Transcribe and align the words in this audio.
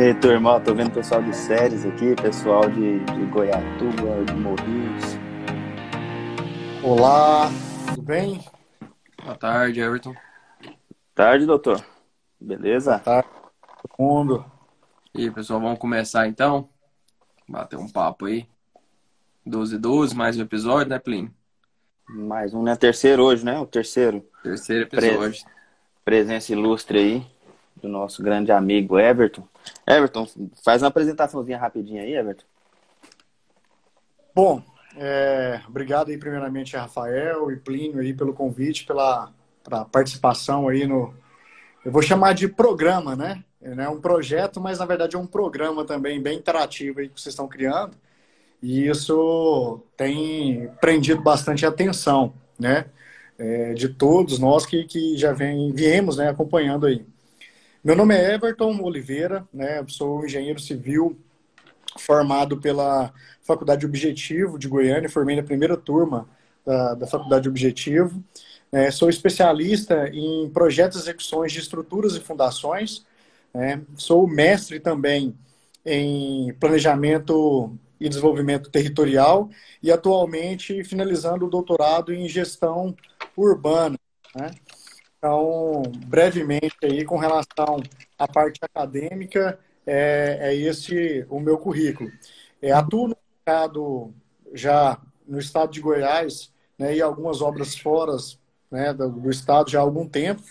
E 0.00 0.02
aí, 0.02 0.14
turma, 0.14 0.58
tô 0.58 0.74
vendo 0.74 0.92
pessoal 0.92 1.22
de 1.22 1.36
séries 1.36 1.84
aqui, 1.84 2.16
pessoal 2.16 2.70
de, 2.70 3.00
de 3.00 3.26
Goiatuba, 3.26 4.24
de 4.24 4.32
Morrinhos. 4.32 5.04
Olá, 6.82 7.50
tudo 7.90 8.00
bem? 8.00 8.42
Boa 9.22 9.36
tarde, 9.36 9.78
Everton. 9.78 10.14
Tarde, 11.14 11.44
doutor. 11.44 11.84
Beleza? 12.40 12.92
Boa 12.92 13.00
tarde, 13.00 13.28
todo 13.82 13.92
mundo. 13.98 14.44
E 15.14 15.24
aí, 15.24 15.30
pessoal, 15.30 15.60
vamos 15.60 15.78
começar 15.78 16.26
então? 16.26 16.66
Bater 17.46 17.76
um 17.76 17.86
papo 17.86 18.24
aí. 18.24 18.48
12 19.44 19.76
12, 19.76 20.16
mais 20.16 20.38
um 20.38 20.40
episódio, 20.40 20.88
né, 20.88 20.98
Plínio? 20.98 21.30
Mais 22.08 22.54
um, 22.54 22.62
né? 22.62 22.74
Terceiro 22.74 23.24
hoje, 23.24 23.44
né? 23.44 23.58
O 23.58 23.66
terceiro. 23.66 24.26
Terceiro 24.42 24.84
episódio. 24.84 25.44
Presença 26.02 26.52
ilustre 26.52 26.98
aí 26.98 27.26
do 27.76 27.86
nosso 27.86 28.22
grande 28.22 28.50
amigo 28.50 28.98
Everton. 28.98 29.46
Everton, 29.86 30.26
faz 30.64 30.82
uma 30.82 30.88
apresentaçãozinha 30.88 31.58
rapidinha 31.58 32.02
aí, 32.02 32.14
Everton. 32.14 32.44
Bom, 34.34 34.62
é, 34.96 35.60
obrigado 35.68 36.10
aí 36.10 36.18
primeiramente 36.18 36.76
a 36.76 36.82
Rafael 36.82 37.50
e 37.50 37.56
Plínio 37.56 38.00
aí 38.00 38.14
pelo 38.14 38.32
convite, 38.32 38.86
pela, 38.86 39.32
pela 39.64 39.84
participação 39.84 40.68
aí 40.68 40.86
no, 40.86 41.14
eu 41.84 41.90
vou 41.90 42.02
chamar 42.02 42.34
de 42.34 42.46
programa, 42.46 43.16
né? 43.16 43.42
É 43.62 43.88
um 43.88 44.00
projeto, 44.00 44.60
mas 44.60 44.78
na 44.78 44.84
verdade 44.84 45.16
é 45.16 45.18
um 45.18 45.26
programa 45.26 45.84
também 45.84 46.20
bem 46.20 46.38
interativo 46.38 47.00
aí 47.00 47.08
que 47.08 47.18
vocês 47.20 47.32
estão 47.32 47.48
criando. 47.48 47.96
E 48.62 48.86
isso 48.86 49.80
tem 49.96 50.70
prendido 50.80 51.22
bastante 51.22 51.64
atenção, 51.64 52.34
né? 52.58 52.86
É, 53.38 53.72
de 53.72 53.88
todos 53.88 54.38
nós 54.38 54.66
que, 54.66 54.84
que 54.84 55.16
já 55.16 55.32
vem, 55.32 55.72
viemos 55.72 56.18
né, 56.18 56.28
acompanhando 56.28 56.84
aí. 56.84 57.06
Meu 57.82 57.96
nome 57.96 58.14
é 58.14 58.34
Everton 58.34 58.78
Oliveira, 58.82 59.48
né? 59.50 59.82
sou 59.88 60.22
engenheiro 60.22 60.60
civil 60.60 61.18
formado 61.98 62.60
pela 62.60 63.10
Faculdade 63.40 63.86
Objetivo 63.86 64.58
de 64.58 64.68
Goiânia, 64.68 65.08
formei 65.08 65.34
na 65.34 65.42
primeira 65.42 65.78
turma 65.78 66.28
da, 66.62 66.92
da 66.92 67.06
Faculdade 67.06 67.48
Objetivo. 67.48 68.22
É, 68.70 68.90
sou 68.90 69.08
especialista 69.08 70.10
em 70.12 70.50
projetos 70.50 70.98
e 70.98 71.00
execuções 71.04 71.52
de 71.52 71.60
estruturas 71.60 72.14
e 72.14 72.20
fundações. 72.20 73.06
Né? 73.54 73.80
Sou 73.96 74.28
mestre 74.28 74.78
também 74.78 75.34
em 75.82 76.52
planejamento 76.60 77.74
e 77.98 78.10
desenvolvimento 78.10 78.70
territorial 78.70 79.48
e 79.82 79.90
atualmente 79.90 80.84
finalizando 80.84 81.46
o 81.46 81.50
doutorado 81.50 82.12
em 82.12 82.28
gestão 82.28 82.94
urbana. 83.34 83.96
Né? 84.36 84.50
Então, 85.20 85.82
brevemente 86.06 86.78
aí 86.82 87.04
com 87.04 87.18
relação 87.18 87.82
à 88.18 88.26
parte 88.26 88.58
acadêmica, 88.62 89.60
é, 89.86 90.38
é 90.40 90.54
esse 90.54 91.26
o 91.28 91.38
meu 91.38 91.58
currículo. 91.58 92.10
É, 92.62 92.72
atuo 92.72 93.08
no 93.08 93.16
mercado 93.46 94.14
já 94.54 94.98
no 95.28 95.38
estado 95.38 95.72
de 95.72 95.80
Goiás 95.80 96.50
né, 96.78 96.96
e 96.96 97.02
algumas 97.02 97.42
obras 97.42 97.76
fora 97.76 98.16
né, 98.70 98.94
do, 98.94 99.10
do, 99.10 99.30
estado 99.30 99.70
já 99.70 99.80
há 99.80 99.82
algum 99.82 100.08
tempo 100.08 100.42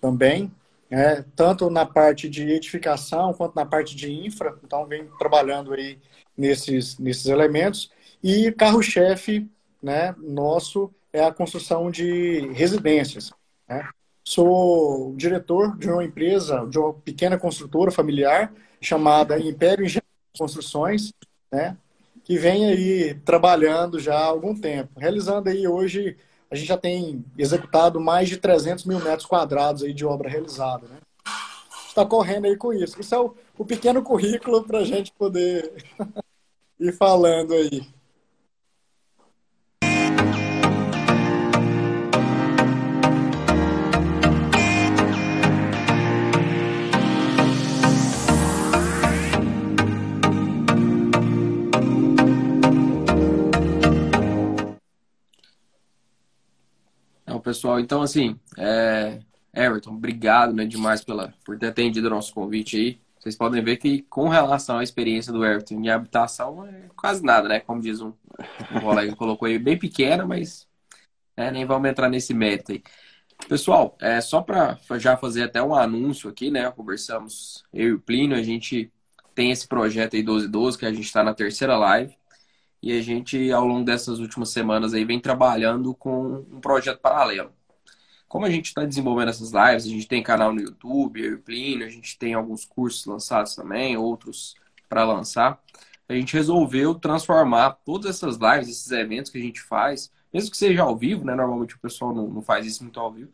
também, 0.00 0.50
né, 0.90 1.22
tanto 1.36 1.68
na 1.68 1.84
parte 1.84 2.26
de 2.26 2.50
edificação 2.50 3.34
quanto 3.34 3.54
na 3.54 3.66
parte 3.66 3.94
de 3.94 4.10
infra. 4.10 4.58
Então, 4.64 4.86
venho 4.86 5.10
trabalhando 5.18 5.74
aí 5.74 5.98
nesses, 6.34 6.98
nesses 6.98 7.26
elementos. 7.26 7.92
E 8.22 8.50
carro-chefe 8.50 9.46
né, 9.82 10.14
nosso 10.18 10.90
é 11.12 11.22
a 11.22 11.32
construção 11.32 11.90
de 11.90 12.48
residências. 12.54 13.30
Né? 13.68 13.86
Sou 14.28 15.14
diretor 15.16 15.78
de 15.78 15.88
uma 15.88 16.02
empresa, 16.02 16.66
de 16.68 16.76
uma 16.80 16.92
pequena 16.92 17.38
construtora 17.38 17.92
familiar 17.92 18.52
chamada 18.80 19.38
Império 19.38 19.84
Engenharia 19.84 20.02
Construções, 20.36 21.12
né? 21.50 21.76
que 22.24 22.36
vem 22.36 22.66
aí 22.66 23.14
trabalhando 23.24 24.00
já 24.00 24.18
há 24.18 24.24
algum 24.24 24.52
tempo. 24.52 24.98
Realizando 24.98 25.48
aí 25.48 25.68
hoje, 25.68 26.16
a 26.50 26.56
gente 26.56 26.66
já 26.66 26.76
tem 26.76 27.24
executado 27.38 28.00
mais 28.00 28.28
de 28.28 28.36
300 28.36 28.84
mil 28.84 28.98
metros 28.98 29.26
quadrados 29.26 29.84
aí 29.84 29.94
de 29.94 30.04
obra 30.04 30.28
realizada. 30.28 30.88
Né? 30.88 30.96
Está 31.86 32.04
correndo 32.04 32.46
aí 32.46 32.56
com 32.56 32.72
isso. 32.72 33.00
Isso 33.00 33.14
é 33.14 33.20
o, 33.20 33.32
o 33.56 33.64
pequeno 33.64 34.02
currículo 34.02 34.64
para 34.64 34.80
a 34.80 34.84
gente 34.84 35.12
poder 35.12 35.72
ir 36.80 36.92
falando 36.92 37.54
aí. 37.54 37.86
Pessoal. 57.46 57.78
Então, 57.78 58.02
assim, 58.02 58.38
é... 58.58 59.20
Everton, 59.54 59.92
obrigado 59.92 60.52
né, 60.52 60.66
demais 60.66 61.02
pela, 61.02 61.32
por 61.44 61.56
ter 61.58 61.68
atendido 61.68 62.08
o 62.08 62.10
nosso 62.10 62.34
convite 62.34 62.76
aí. 62.76 63.00
Vocês 63.18 63.36
podem 63.36 63.62
ver 63.62 63.76
que, 63.78 64.02
com 64.02 64.28
relação 64.28 64.78
à 64.78 64.82
experiência 64.82 65.32
do 65.32 65.44
Everton 65.44 65.76
em 65.76 65.88
habitação, 65.88 66.66
é 66.66 66.88
quase 66.94 67.24
nada, 67.24 67.48
né? 67.48 67.60
Como 67.60 67.80
diz 67.80 68.00
um, 68.00 68.12
um 68.70 68.80
colega 68.80 69.16
colocou 69.16 69.46
aí, 69.46 69.58
bem 69.58 69.78
pequena, 69.78 70.26
mas 70.26 70.68
é, 71.36 71.50
nem 71.50 71.64
vamos 71.64 71.88
entrar 71.88 72.10
nesse 72.10 72.34
mérito 72.34 72.72
aí. 72.72 72.82
Pessoal, 73.48 73.96
é, 74.00 74.20
só 74.20 74.42
para 74.42 74.78
já 74.98 75.16
fazer 75.16 75.44
até 75.44 75.62
um 75.62 75.74
anúncio 75.74 76.28
aqui, 76.28 76.50
né? 76.50 76.70
Conversamos, 76.70 77.64
eu 77.72 77.88
e 77.88 77.92
o 77.94 78.00
Plínio, 78.00 78.36
a 78.36 78.42
gente 78.42 78.92
tem 79.34 79.50
esse 79.50 79.66
projeto 79.66 80.14
aí 80.16 80.22
1212, 80.22 80.78
que 80.78 80.86
a 80.86 80.92
gente 80.92 81.06
está 81.06 81.24
na 81.24 81.34
terceira 81.34 81.76
live. 81.76 82.14
E 82.86 82.96
a 82.96 83.02
gente, 83.02 83.50
ao 83.50 83.66
longo 83.66 83.84
dessas 83.84 84.20
últimas 84.20 84.50
semanas 84.50 84.94
aí, 84.94 85.04
vem 85.04 85.18
trabalhando 85.18 85.92
com 85.92 86.44
um 86.48 86.60
projeto 86.60 87.00
paralelo. 87.00 87.50
Como 88.28 88.46
a 88.46 88.50
gente 88.50 88.66
está 88.66 88.84
desenvolvendo 88.84 89.30
essas 89.30 89.50
lives, 89.50 89.86
a 89.86 89.88
gente 89.88 90.06
tem 90.06 90.22
canal 90.22 90.54
no 90.54 90.60
YouTube, 90.60 91.20
eu 91.20 91.34
e 91.34 91.36
Plínio, 91.36 91.84
a 91.84 91.90
gente 91.90 92.16
tem 92.16 92.34
alguns 92.34 92.64
cursos 92.64 93.04
lançados 93.04 93.56
também, 93.56 93.96
outros 93.96 94.54
para 94.88 95.02
lançar. 95.02 95.60
A 96.08 96.14
gente 96.14 96.32
resolveu 96.32 96.94
transformar 96.94 97.72
todas 97.84 98.08
essas 98.08 98.36
lives, 98.36 98.68
esses 98.68 98.92
eventos 98.92 99.32
que 99.32 99.38
a 99.38 99.42
gente 99.42 99.60
faz, 99.60 100.12
mesmo 100.32 100.52
que 100.52 100.56
seja 100.56 100.84
ao 100.84 100.96
vivo, 100.96 101.24
né? 101.24 101.34
Normalmente 101.34 101.74
o 101.74 101.80
pessoal 101.80 102.14
não, 102.14 102.28
não 102.28 102.40
faz 102.40 102.64
isso 102.66 102.84
muito 102.84 103.00
ao 103.00 103.10
vivo, 103.10 103.32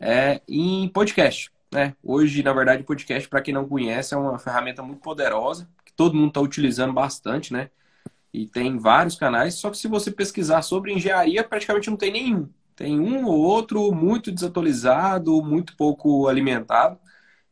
é, 0.00 0.40
em 0.48 0.88
podcast. 0.88 1.52
Né? 1.70 1.94
Hoje, 2.02 2.42
na 2.42 2.54
verdade, 2.54 2.84
podcast, 2.84 3.28
para 3.28 3.42
quem 3.42 3.52
não 3.52 3.68
conhece, 3.68 4.14
é 4.14 4.16
uma 4.16 4.38
ferramenta 4.38 4.82
muito 4.82 5.02
poderosa, 5.02 5.68
que 5.84 5.92
todo 5.92 6.14
mundo 6.14 6.28
está 6.28 6.40
utilizando 6.40 6.94
bastante, 6.94 7.52
né? 7.52 7.68
E 8.32 8.46
tem 8.46 8.78
vários 8.78 9.16
canais, 9.16 9.54
só 9.54 9.70
que 9.70 9.78
se 9.78 9.88
você 9.88 10.10
pesquisar 10.10 10.62
sobre 10.62 10.92
engenharia, 10.92 11.42
praticamente 11.44 11.90
não 11.90 11.96
tem 11.96 12.12
nenhum. 12.12 12.48
Tem 12.76 13.00
um 13.00 13.26
ou 13.26 13.38
outro 13.38 13.90
muito 13.92 14.30
desatualizado, 14.30 15.42
muito 15.42 15.76
pouco 15.76 16.28
alimentado. 16.28 16.98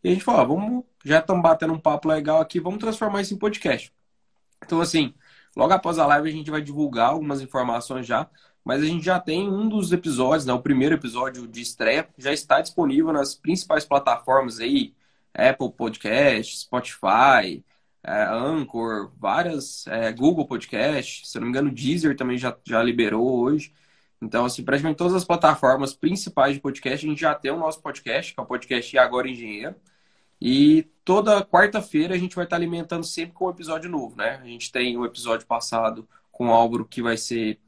E 0.05 0.09
a 0.09 0.13
gente 0.13 0.25
falou, 0.25 0.41
ah, 0.41 0.45
vamos, 0.45 0.85
já 1.05 1.19
estamos 1.19 1.43
batendo 1.43 1.73
um 1.73 1.81
papo 1.81 2.09
legal 2.09 2.41
aqui, 2.41 2.61
vamos 2.61 2.79
transformar 2.79 3.23
isso 3.23 3.35
em 3.35 3.39
podcast. 3.39 3.93
Então, 4.65 4.81
assim, 4.81 5.15
logo 5.57 5.73
após 5.73 5.99
a 5.99 6.07
live 6.07 6.29
a 6.29 6.33
gente 6.33 6.51
vai 6.51 6.61
divulgar 6.61 7.11
algumas 7.11 7.41
informações 7.41 8.07
já, 8.07 8.29
mas 8.65 8.83
a 8.83 8.87
gente 8.87 9.05
já 9.05 9.19
tem 9.19 9.49
um 9.49 9.69
dos 9.69 9.93
episódios, 9.93 10.47
né, 10.47 10.53
o 10.53 10.63
primeiro 10.63 10.95
episódio 10.95 11.47
de 11.47 11.61
estreia, 11.61 12.09
já 12.19 12.33
está 12.33 12.61
disponível 12.61 13.13
nas 13.13 13.35
principais 13.35 13.85
plataformas 13.85 14.61
aí, 14.61 14.95
Apple 15.35 15.73
Podcast, 15.73 16.59
Spotify, 16.59 17.65
é, 18.07 18.25
Anchor, 18.25 19.11
várias, 19.19 19.85
é, 19.89 20.13
Google 20.13 20.47
Podcast, 20.47 21.27
se 21.27 21.39
não 21.39 21.47
me 21.47 21.51
engano, 21.51 21.73
Deezer 21.73 22.17
também 22.17 22.39
já, 22.39 22.57
já 22.65 22.81
liberou 22.81 23.41
hoje. 23.41 23.73
Então, 24.23 24.45
assim, 24.45 24.63
praticamente 24.65 24.97
todas 24.97 25.15
as 25.15 25.25
plataformas 25.25 25.93
principais 25.93 26.55
de 26.55 26.61
podcast, 26.61 27.05
a 27.05 27.09
gente 27.09 27.21
já 27.21 27.35
tem 27.35 27.51
o 27.51 27.59
nosso 27.59 27.83
podcast, 27.83 28.33
que 28.33 28.39
é 28.41 28.43
o 28.43 28.47
podcast 28.47 28.97
Agora 28.97 29.29
Engenheiro. 29.29 29.75
E 30.41 30.85
toda 31.05 31.45
quarta-feira 31.45 32.15
a 32.15 32.19
gente 32.19 32.37
vai 32.37 32.45
estar 32.45 32.57
alimentando 32.57 33.05
sempre 33.05 33.35
com 33.35 33.47
um 33.47 33.51
episódio 33.51 33.91
novo, 33.91 34.17
né? 34.17 34.41
A 34.43 34.47
gente 34.47 34.71
tem 34.71 34.97
o 34.97 35.01
um 35.01 35.05
episódio 35.05 35.47
passado 35.47 36.09
com 36.31 36.49
o 36.49 36.53
Álvaro 36.53 36.85
que 36.85 37.03
vai 37.03 37.17
ser 37.17 37.59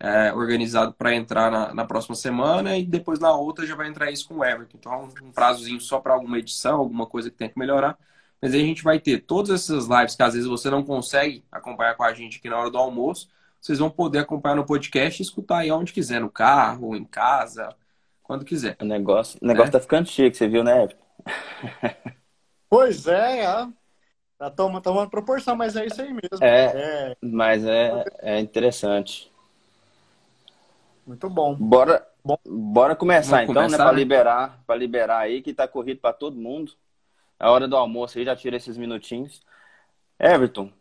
é, 0.00 0.32
organizado 0.32 0.94
para 0.94 1.14
entrar 1.14 1.50
na, 1.50 1.74
na, 1.74 1.84
próxima 1.84 2.14
semana 2.16 2.78
e 2.78 2.84
depois 2.84 3.18
na 3.18 3.32
outra 3.34 3.66
já 3.66 3.76
vai 3.76 3.88
entrar 3.88 4.10
isso 4.10 4.26
com 4.26 4.36
o 4.36 4.44
Everton. 4.44 4.78
Então, 4.78 5.08
um 5.22 5.32
prazozinho 5.32 5.80
só 5.80 6.00
para 6.00 6.14
alguma 6.14 6.38
edição, 6.38 6.78
alguma 6.78 7.06
coisa 7.06 7.30
que 7.30 7.36
tem 7.36 7.48
que 7.48 7.58
melhorar. 7.58 7.98
Mas 8.42 8.54
aí 8.54 8.60
a 8.60 8.66
gente 8.66 8.82
vai 8.82 8.98
ter 8.98 9.20
todas 9.20 9.50
essas 9.50 9.86
lives 9.86 10.16
que 10.16 10.22
às 10.22 10.34
vezes 10.34 10.48
você 10.48 10.68
não 10.68 10.82
consegue 10.82 11.44
acompanhar 11.52 11.94
com 11.94 12.02
a 12.02 12.12
gente 12.12 12.38
aqui 12.38 12.50
na 12.50 12.58
hora 12.58 12.70
do 12.70 12.76
almoço. 12.76 13.28
Vocês 13.60 13.78
vão 13.78 13.88
poder 13.88 14.18
acompanhar 14.18 14.56
no 14.56 14.66
podcast 14.66 15.22
e 15.22 15.24
escutar 15.24 15.58
aí 15.58 15.70
onde 15.70 15.92
quiser, 15.92 16.20
no 16.20 16.28
carro, 16.28 16.96
em 16.96 17.04
casa, 17.04 17.68
quando 18.20 18.44
quiser. 18.44 18.76
O 18.80 18.84
negócio, 18.84 19.38
o 19.40 19.46
negócio 19.46 19.68
é. 19.68 19.72
tá 19.72 19.80
ficando 19.80 20.08
chique, 20.08 20.36
você 20.36 20.48
viu, 20.48 20.64
né? 20.64 20.88
pois 22.68 23.06
é, 23.06 23.44
é. 23.44 23.68
Tá 24.36 24.50
tomando, 24.50 24.82
tomando 24.82 25.08
proporção, 25.08 25.54
mas 25.54 25.76
é 25.76 25.86
isso 25.86 26.02
aí 26.02 26.12
mesmo. 26.12 26.38
É, 26.40 26.64
é. 26.74 27.16
mas 27.22 27.64
é, 27.64 28.04
é 28.18 28.40
interessante. 28.40 29.30
Muito 31.06 31.30
bom. 31.30 31.54
Bora, 31.54 32.04
bom. 32.24 32.36
bora 32.44 32.96
começar 32.96 33.46
Vamos 33.46 33.50
então, 33.50 33.62
né, 33.62 33.68
começar, 33.68 33.84
né? 33.84 33.90
Para 33.90 33.96
liberar, 33.96 34.62
para 34.66 34.74
liberar 34.74 35.18
aí 35.18 35.42
que 35.42 35.54
tá 35.54 35.68
corrido 35.68 36.00
para 36.00 36.12
todo 36.12 36.34
mundo. 36.34 36.72
A 37.42 37.50
hora 37.50 37.66
do 37.66 37.76
almoço 37.76 38.18
aí, 38.18 38.24
já 38.24 38.36
tira 38.36 38.56
esses 38.56 38.78
minutinhos. 38.78 39.42
Everton, 40.18 40.72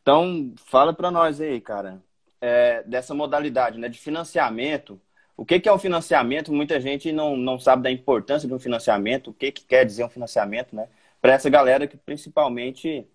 então 0.00 0.54
fala 0.56 0.94
para 0.94 1.10
nós 1.10 1.38
aí, 1.38 1.60
cara, 1.60 2.02
é, 2.40 2.82
dessa 2.84 3.14
modalidade 3.14 3.78
né, 3.78 3.90
de 3.90 3.98
financiamento. 3.98 4.98
O 5.36 5.44
que, 5.44 5.60
que 5.60 5.68
é 5.68 5.72
um 5.72 5.78
financiamento? 5.78 6.52
Muita 6.52 6.80
gente 6.80 7.12
não, 7.12 7.36
não 7.36 7.58
sabe 7.58 7.82
da 7.82 7.90
importância 7.90 8.48
de 8.48 8.54
um 8.54 8.58
financiamento, 8.58 9.28
o 9.30 9.34
que, 9.34 9.52
que 9.52 9.64
quer 9.64 9.84
dizer 9.84 10.04
um 10.04 10.08
financiamento, 10.08 10.74
né? 10.74 10.88
Para 11.20 11.34
essa 11.34 11.50
galera 11.50 11.86
que 11.86 11.96
principalmente 11.96 13.06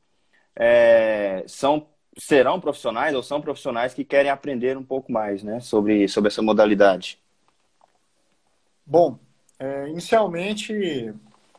é, 0.56 1.44
são 1.48 1.88
serão 2.18 2.60
profissionais 2.60 3.16
ou 3.16 3.24
são 3.24 3.42
profissionais 3.42 3.94
que 3.94 4.04
querem 4.04 4.32
aprender 4.32 4.78
um 4.78 4.84
pouco 4.84 5.12
mais 5.12 5.44
né, 5.44 5.60
sobre, 5.60 6.08
sobre 6.08 6.30
essa 6.30 6.42
modalidade? 6.42 7.20
Bom, 8.86 9.20
é, 9.60 9.88
inicialmente 9.88 11.14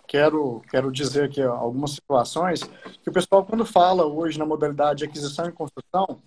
quero, 0.09 0.63
quero 0.71 0.91
dizer 0.91 1.25
aqui 1.25 1.43
algumas 1.43 1.93
situações 1.93 2.63
que 3.03 3.11
o 3.11 3.13
pessoal, 3.13 3.45
quando 3.45 3.65
fala 3.65 4.07
hoje 4.07 4.39
na 4.39 4.47
modalidade 4.47 5.01
de 5.01 5.05
aquisição 5.05 5.47
e 5.47 5.53
construção, 5.53 6.19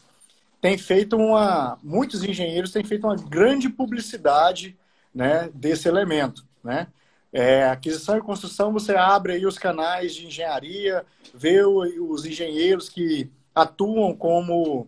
tem 0.61 0.77
feito 0.77 1.17
uma. 1.17 1.77
Muitos 1.83 2.23
engenheiros 2.23 2.71
têm 2.71 2.83
feito 2.83 3.07
uma 3.07 3.15
grande 3.15 3.67
publicidade 3.67 4.77
né, 5.13 5.49
desse 5.53 5.87
elemento. 5.87 6.45
Né? 6.63 6.87
É, 7.33 7.67
aquisição 7.67 8.17
e 8.17 8.21
construção, 8.21 8.71
você 8.71 8.95
abre 8.95 9.33
aí 9.33 9.45
os 9.45 9.57
canais 9.57 10.13
de 10.13 10.27
engenharia, 10.27 11.03
vê 11.33 11.63
os 11.63 12.25
engenheiros 12.25 12.87
que 12.87 13.29
atuam 13.55 14.15
como. 14.15 14.87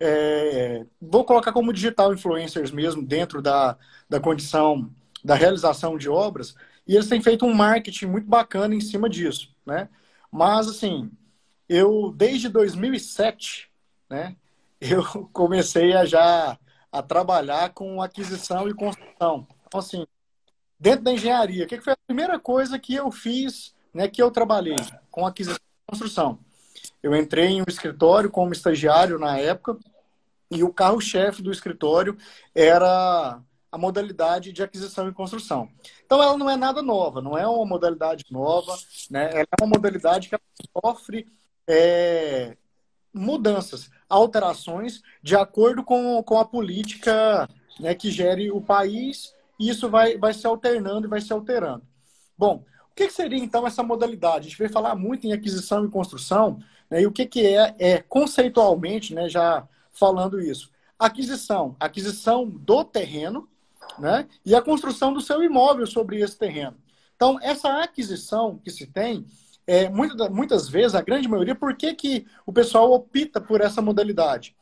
É, 0.00 0.84
vou 1.00 1.24
colocar 1.24 1.52
como 1.52 1.72
digital 1.72 2.12
influencers 2.12 2.72
mesmo, 2.72 3.06
dentro 3.06 3.40
da, 3.40 3.78
da 4.10 4.18
condição 4.18 4.90
da 5.24 5.36
realização 5.36 5.96
de 5.96 6.08
obras, 6.08 6.56
e 6.86 6.94
eles 6.94 7.08
têm 7.08 7.22
feito 7.22 7.46
um 7.46 7.54
marketing 7.54 8.06
muito 8.06 8.26
bacana 8.26 8.74
em 8.74 8.80
cima 8.80 9.08
disso. 9.08 9.54
Né? 9.64 9.88
Mas, 10.30 10.68
assim, 10.68 11.10
eu, 11.68 12.12
desde 12.16 12.48
2007, 12.48 13.70
né, 14.08 14.36
eu 14.80 15.02
comecei 15.32 15.94
a 15.94 16.04
já 16.04 16.58
a 16.90 17.02
trabalhar 17.02 17.70
com 17.72 18.02
aquisição 18.02 18.68
e 18.68 18.74
construção. 18.74 19.46
Então, 19.66 19.80
assim, 19.80 20.06
dentro 20.78 21.04
da 21.04 21.12
engenharia, 21.12 21.64
o 21.64 21.66
que 21.66 21.80
foi 21.80 21.94
a 21.94 22.06
primeira 22.06 22.38
coisa 22.38 22.78
que 22.78 22.94
eu 22.94 23.10
fiz, 23.10 23.74
né, 23.94 24.08
que 24.08 24.22
eu 24.22 24.30
trabalhei 24.30 24.76
com 25.10 25.26
aquisição 25.26 25.56
e 25.56 25.90
construção? 25.90 26.38
Eu 27.02 27.16
entrei 27.16 27.46
em 27.46 27.62
um 27.62 27.64
escritório 27.66 28.30
como 28.30 28.52
estagiário 28.52 29.18
na 29.18 29.38
época 29.38 29.78
e 30.50 30.62
o 30.62 30.72
carro-chefe 30.72 31.42
do 31.42 31.50
escritório 31.50 32.16
era 32.54 33.40
a 33.72 33.78
modalidade 33.78 34.52
de 34.52 34.62
aquisição 34.62 35.08
e 35.08 35.12
construção. 35.12 35.68
Então, 36.04 36.22
ela 36.22 36.36
não 36.36 36.50
é 36.50 36.56
nada 36.56 36.82
nova, 36.82 37.22
não 37.22 37.38
é 37.38 37.48
uma 37.48 37.64
modalidade 37.64 38.26
nova, 38.30 38.76
né? 39.10 39.30
ela 39.32 39.46
é 39.58 39.64
uma 39.64 39.70
modalidade 39.74 40.28
que 40.28 40.36
sofre 40.78 41.26
é, 41.66 42.54
mudanças, 43.14 43.90
alterações 44.08 45.00
de 45.22 45.34
acordo 45.34 45.82
com, 45.82 46.22
com 46.22 46.38
a 46.38 46.44
política 46.44 47.48
né, 47.80 47.94
que 47.94 48.10
gere 48.10 48.50
o 48.50 48.60
país, 48.60 49.34
e 49.58 49.70
isso 49.70 49.88
vai, 49.88 50.18
vai 50.18 50.34
se 50.34 50.46
alternando 50.46 51.06
e 51.06 51.10
vai 51.10 51.20
se 51.20 51.32
alterando. 51.32 51.82
Bom, 52.36 52.64
o 52.90 52.94
que, 52.94 53.08
seria 53.10 53.38
então 53.38 53.66
essa 53.66 53.82
modalidade? 53.82 54.46
A 54.46 54.50
gente 54.50 54.58
veio 54.58 54.70
falar 54.70 54.94
muito 54.94 55.26
em 55.26 55.32
aquisição 55.32 55.84
e 55.84 55.90
construção, 55.90 56.58
né? 56.90 57.00
E 57.00 57.06
o 57.06 57.12
que, 57.12 57.24
que 57.24 57.46
é, 57.46 57.74
é 57.78 57.98
conceitualmente, 58.02 59.14
né, 59.14 59.30
já 59.30 59.66
falando 59.90 60.38
isso? 60.38 60.70
Aquisição, 60.98 61.74
aquisição 61.80 62.46
do 62.46 62.84
terreno, 62.84 63.48
né? 63.98 64.28
E 64.44 64.54
a 64.54 64.62
construção 64.62 65.12
do 65.12 65.20
seu 65.20 65.42
imóvel 65.42 65.86
sobre 65.86 66.20
esse 66.20 66.38
terreno. 66.38 66.76
Então, 67.16 67.38
essa 67.40 67.82
aquisição 67.82 68.58
que 68.58 68.70
se 68.70 68.86
tem, 68.86 69.24
é, 69.66 69.88
muitas, 69.88 70.28
muitas 70.30 70.68
vezes, 70.68 70.94
a 70.94 71.02
grande 71.02 71.28
maioria, 71.28 71.54
por 71.54 71.76
que, 71.76 71.94
que 71.94 72.26
o 72.44 72.52
pessoal 72.52 72.92
opta 72.92 73.40
por 73.40 73.60
essa 73.60 73.80
modalidade? 73.80 74.56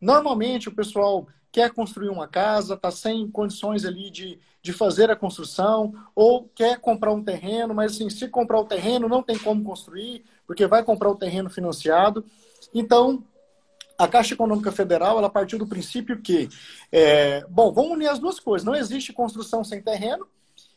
Normalmente, 0.00 0.68
o 0.68 0.74
pessoal 0.74 1.26
quer 1.50 1.70
construir 1.70 2.08
uma 2.08 2.26
casa, 2.26 2.74
está 2.74 2.90
sem 2.90 3.30
condições 3.30 3.84
ali 3.84 4.10
de, 4.10 4.38
de 4.62 4.72
fazer 4.72 5.10
a 5.10 5.16
construção, 5.16 5.92
ou 6.14 6.50
quer 6.54 6.80
comprar 6.80 7.12
um 7.12 7.22
terreno, 7.22 7.74
mas 7.74 7.92
assim, 7.92 8.08
se 8.08 8.26
comprar 8.28 8.60
o 8.60 8.64
terreno 8.64 9.08
não 9.08 9.22
tem 9.22 9.38
como 9.38 9.62
construir, 9.62 10.24
porque 10.46 10.66
vai 10.66 10.82
comprar 10.82 11.10
o 11.10 11.16
terreno 11.16 11.50
financiado. 11.50 12.24
Então, 12.74 13.22
a 13.98 14.08
Caixa 14.08 14.34
Econômica 14.34 14.72
Federal, 14.72 15.18
ela 15.18 15.30
partiu 15.30 15.58
do 15.58 15.66
princípio 15.66 16.20
que, 16.20 16.48
é, 16.90 17.44
bom, 17.48 17.72
vamos 17.72 17.92
unir 17.92 18.08
as 18.08 18.18
duas 18.18 18.40
coisas, 18.40 18.64
não 18.64 18.74
existe 18.74 19.12
construção 19.12 19.62
sem 19.62 19.80
terreno, 19.80 20.26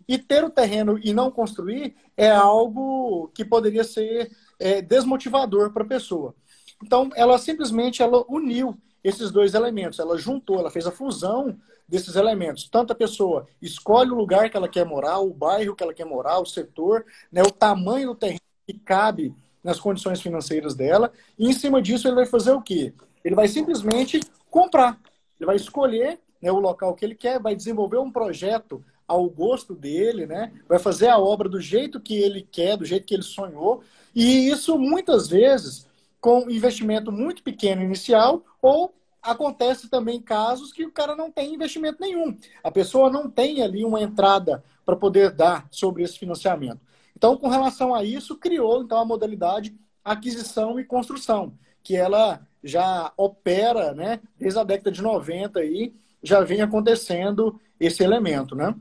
e 0.07 0.17
ter 0.17 0.43
o 0.43 0.49
terreno 0.49 0.99
e 1.03 1.13
não 1.13 1.31
construir 1.31 1.95
é 2.15 2.29
algo 2.29 3.29
que 3.33 3.43
poderia 3.43 3.83
ser 3.83 4.31
é, 4.59 4.81
desmotivador 4.81 5.71
para 5.71 5.83
a 5.83 5.87
pessoa. 5.87 6.35
Então, 6.83 7.09
ela 7.15 7.37
simplesmente 7.37 8.01
ela 8.01 8.23
uniu 8.29 8.77
esses 9.03 9.31
dois 9.31 9.53
elementos. 9.53 9.99
Ela 9.99 10.17
juntou, 10.17 10.59
ela 10.59 10.71
fez 10.71 10.85
a 10.85 10.91
fusão 10.91 11.57
desses 11.87 12.15
elementos. 12.15 12.67
Tanto 12.69 12.91
a 12.91 12.95
pessoa 12.95 13.47
escolhe 13.61 14.11
o 14.11 14.15
lugar 14.15 14.49
que 14.49 14.57
ela 14.57 14.67
quer 14.67 14.85
morar, 14.85 15.19
o 15.19 15.33
bairro 15.33 15.75
que 15.75 15.83
ela 15.83 15.93
quer 15.93 16.05
morar, 16.05 16.39
o 16.39 16.45
setor, 16.45 17.05
né, 17.31 17.41
o 17.41 17.51
tamanho 17.51 18.09
do 18.09 18.15
terreno 18.15 18.39
que 18.67 18.73
cabe 18.73 19.33
nas 19.65 19.79
condições 19.79 20.21
financeiras 20.21 20.75
dela, 20.75 21.11
e 21.39 21.49
em 21.49 21.53
cima 21.53 21.81
disso 21.81 22.07
ele 22.07 22.15
vai 22.15 22.27
fazer 22.27 22.51
o 22.51 22.61
quê? 22.61 22.93
Ele 23.23 23.33
vai 23.33 23.47
simplesmente 23.47 24.19
comprar. 24.47 25.01
Ele 25.39 25.47
vai 25.47 25.55
escolher 25.55 26.19
né, 26.39 26.51
o 26.51 26.59
local 26.59 26.93
que 26.93 27.03
ele 27.03 27.15
quer, 27.15 27.41
vai 27.41 27.55
desenvolver 27.55 27.97
um 27.97 28.11
projeto 28.11 28.85
ao 29.07 29.27
gosto 29.27 29.73
dele, 29.73 30.27
né? 30.27 30.51
Vai 30.69 30.77
fazer 30.77 31.07
a 31.07 31.17
obra 31.17 31.49
do 31.49 31.59
jeito 31.59 31.99
que 31.99 32.15
ele 32.15 32.47
quer, 32.51 32.77
do 32.77 32.85
jeito 32.85 33.05
que 33.05 33.15
ele 33.15 33.23
sonhou. 33.23 33.83
E 34.13 34.47
isso 34.49 34.77
muitas 34.77 35.27
vezes 35.27 35.87
com 36.21 36.49
investimento 36.49 37.11
muito 37.11 37.41
pequeno 37.41 37.81
inicial, 37.81 38.43
ou 38.61 38.93
acontece 39.21 39.89
também 39.89 40.21
casos 40.21 40.71
que 40.71 40.85
o 40.85 40.91
cara 40.91 41.15
não 41.15 41.31
tem 41.31 41.55
investimento 41.55 41.97
nenhum. 41.99 42.37
A 42.63 42.69
pessoa 42.69 43.09
não 43.09 43.29
tem 43.29 43.63
ali 43.63 43.83
uma 43.83 44.01
entrada 44.01 44.63
para 44.85 44.95
poder 44.95 45.31
dar 45.31 45.67
sobre 45.71 46.03
esse 46.03 46.19
financiamento. 46.19 46.79
Então, 47.15 47.37
com 47.37 47.47
relação 47.47 47.95
a 47.95 48.03
isso, 48.03 48.37
criou 48.37 48.83
então 48.83 48.99
a 48.99 49.05
modalidade 49.05 49.75
aquisição 50.03 50.79
e 50.79 50.85
construção, 50.85 51.57
que 51.81 51.95
ela 51.95 52.47
já 52.63 53.11
opera, 53.17 53.93
né, 53.93 54.19
desde 54.37 54.59
a 54.59 54.63
década 54.63 54.91
de 54.91 55.01
90 55.01 55.59
aí, 55.59 55.95
já 56.21 56.41
vem 56.41 56.61
acontecendo 56.61 57.59
esse 57.79 58.03
elemento, 58.03 58.55
né? 58.55 58.73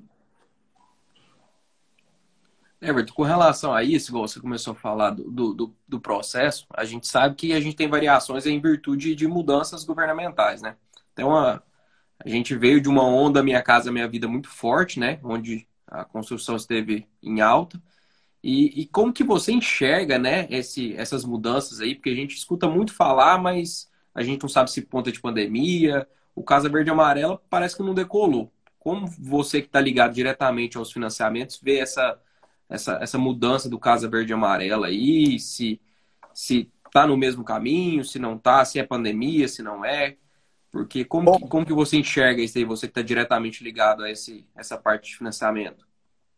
Everton, 2.80 3.14
com 3.14 3.22
relação 3.22 3.72
a 3.72 3.82
isso, 3.82 4.10
igual 4.10 4.28
você 4.28 4.38
começou 4.38 4.72
a 4.72 4.76
falar 4.76 5.10
do, 5.10 5.54
do, 5.54 5.74
do, 5.88 6.00
processo, 6.00 6.66
a 6.70 6.84
gente 6.84 7.06
sabe 7.06 7.34
que 7.34 7.54
a 7.54 7.60
gente 7.60 7.76
tem 7.76 7.88
variações 7.88 8.44
em 8.44 8.60
virtude 8.60 9.14
de 9.14 9.26
mudanças 9.26 9.84
governamentais, 9.84 10.60
né? 10.60 10.76
Então, 11.12 11.34
a, 11.34 11.62
a 12.18 12.28
gente 12.28 12.54
veio 12.54 12.80
de 12.82 12.88
uma 12.88 13.04
onda 13.04 13.42
Minha 13.42 13.62
Casa 13.62 13.90
Minha 13.90 14.08
Vida 14.08 14.28
muito 14.28 14.50
forte, 14.50 15.00
né? 15.00 15.18
Onde 15.22 15.66
a 15.86 16.04
construção 16.04 16.56
esteve 16.56 17.08
em 17.22 17.40
alta. 17.40 17.80
E, 18.46 18.82
e 18.82 18.86
como 18.86 19.10
que 19.10 19.24
você 19.24 19.52
enxerga, 19.52 20.18
né, 20.18 20.46
esse, 20.50 20.94
essas 20.96 21.24
mudanças 21.24 21.80
aí? 21.80 21.94
Porque 21.94 22.10
a 22.10 22.14
gente 22.14 22.36
escuta 22.36 22.68
muito 22.68 22.92
falar, 22.92 23.38
mas 23.38 23.90
a 24.14 24.22
gente 24.22 24.42
não 24.42 24.50
sabe 24.50 24.70
se 24.70 24.82
ponta 24.82 25.10
de 25.10 25.18
pandemia. 25.18 26.06
O 26.34 26.42
Casa 26.42 26.68
Verde 26.68 26.90
e 26.90 26.92
Amarela 26.92 27.40
parece 27.48 27.74
que 27.74 27.82
não 27.82 27.94
decolou. 27.94 28.52
Como 28.78 29.06
você 29.06 29.62
que 29.62 29.68
está 29.68 29.80
ligado 29.80 30.12
diretamente 30.12 30.76
aos 30.76 30.92
financiamentos 30.92 31.58
vê 31.62 31.78
essa 31.78 32.20
essa, 32.68 32.98
essa 33.00 33.16
mudança 33.16 33.66
do 33.68 33.78
Casa 33.78 34.10
Verde 34.10 34.32
e 34.32 34.34
Amarela 34.34 34.88
aí, 34.88 35.40
se 35.40 35.80
se 36.34 36.70
tá 36.92 37.06
no 37.06 37.16
mesmo 37.16 37.44
caminho, 37.44 38.04
se 38.04 38.18
não 38.18 38.36
tá, 38.36 38.62
se 38.66 38.78
é 38.78 38.84
pandemia, 38.84 39.48
se 39.48 39.62
não 39.62 39.86
é. 39.86 40.18
Porque 40.70 41.02
como, 41.02 41.32
Bom, 41.32 41.38
que, 41.38 41.48
como 41.48 41.64
que 41.64 41.72
você 41.72 41.96
enxerga 41.96 42.42
isso 42.42 42.58
aí, 42.58 42.64
você 42.64 42.86
que 42.88 42.90
está 42.90 43.00
diretamente 43.00 43.64
ligado 43.64 44.04
a 44.04 44.10
esse, 44.10 44.46
essa 44.54 44.76
parte 44.76 45.10
de 45.10 45.16
financiamento? 45.16 45.86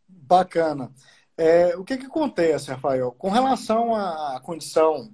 Bacana. 0.07 0.89
É, 1.37 1.75
o 1.77 1.83
que, 1.83 1.97
que 1.97 2.07
acontece, 2.07 2.71
Rafael? 2.71 3.11
Com 3.11 3.29
relação 3.29 3.95
à 3.95 4.39
condição 4.43 5.11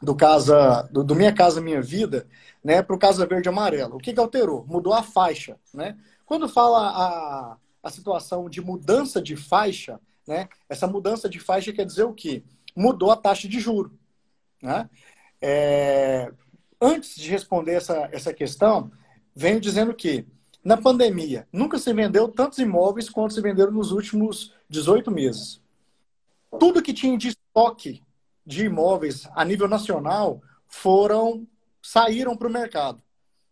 do 0.00 0.14
casa 0.14 0.82
do, 0.92 1.02
do 1.02 1.14
Minha 1.14 1.32
Casa 1.32 1.60
Minha 1.60 1.80
Vida, 1.80 2.26
né, 2.62 2.82
para 2.82 2.94
o 2.94 2.98
Casa 2.98 3.24
Verde 3.24 3.48
Amarelo, 3.48 3.96
o 3.96 3.98
que, 3.98 4.12
que 4.12 4.20
alterou? 4.20 4.66
Mudou 4.66 4.92
a 4.92 5.02
faixa, 5.02 5.58
né? 5.72 5.96
Quando 6.26 6.48
fala 6.48 6.88
a, 6.88 7.56
a 7.82 7.90
situação 7.90 8.48
de 8.48 8.60
mudança 8.60 9.22
de 9.22 9.36
faixa, 9.36 9.98
né? 10.26 10.48
Essa 10.68 10.86
mudança 10.86 11.28
de 11.28 11.40
faixa 11.40 11.72
quer 11.72 11.86
dizer 11.86 12.04
o 12.04 12.12
quê? 12.12 12.44
Mudou 12.76 13.10
a 13.10 13.16
taxa 13.16 13.48
de 13.48 13.58
juro. 13.58 13.98
Né? 14.62 14.88
É... 15.40 16.32
Antes 16.80 17.16
de 17.16 17.30
responder 17.30 17.74
essa, 17.74 18.08
essa 18.12 18.32
questão, 18.32 18.90
venho 19.34 19.60
dizendo 19.60 19.94
que 19.94 20.26
na 20.64 20.76
pandemia 20.76 21.46
nunca 21.52 21.78
se 21.78 21.92
vendeu 21.92 22.28
tantos 22.28 22.58
imóveis 22.58 23.10
quanto 23.10 23.34
se 23.34 23.40
venderam 23.40 23.72
nos 23.72 23.90
últimos 23.90 24.54
18 24.68 25.10
meses. 25.10 25.60
Tudo 26.58 26.82
que 26.82 26.92
tinha 26.92 27.16
de 27.16 27.28
estoque 27.28 28.02
de 28.46 28.66
imóveis 28.66 29.28
a 29.34 29.44
nível 29.44 29.68
nacional 29.68 30.40
foram 30.66 31.46
saíram 31.82 32.36
para 32.36 32.48
o 32.48 32.52
mercado. 32.52 33.02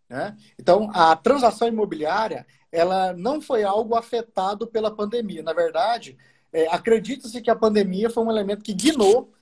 Né? 0.09 0.37
Então, 0.59 0.91
a 0.93 1.15
transação 1.17 1.69
imobiliária 1.69 2.47
ela 2.73 3.13
não 3.13 3.41
foi 3.41 3.65
algo 3.65 3.97
afetado 3.97 4.67
pela 4.67 4.95
pandemia. 4.95 5.43
Na 5.43 5.53
verdade, 5.53 6.17
é, 6.53 6.69
acredita-se 6.69 7.41
que 7.41 7.51
a 7.51 7.57
pandemia 7.57 8.11
foi 8.11 8.25
um 8.25 8.31
elemento 8.31 8.63
que 8.63 8.73
guinou 8.73 9.33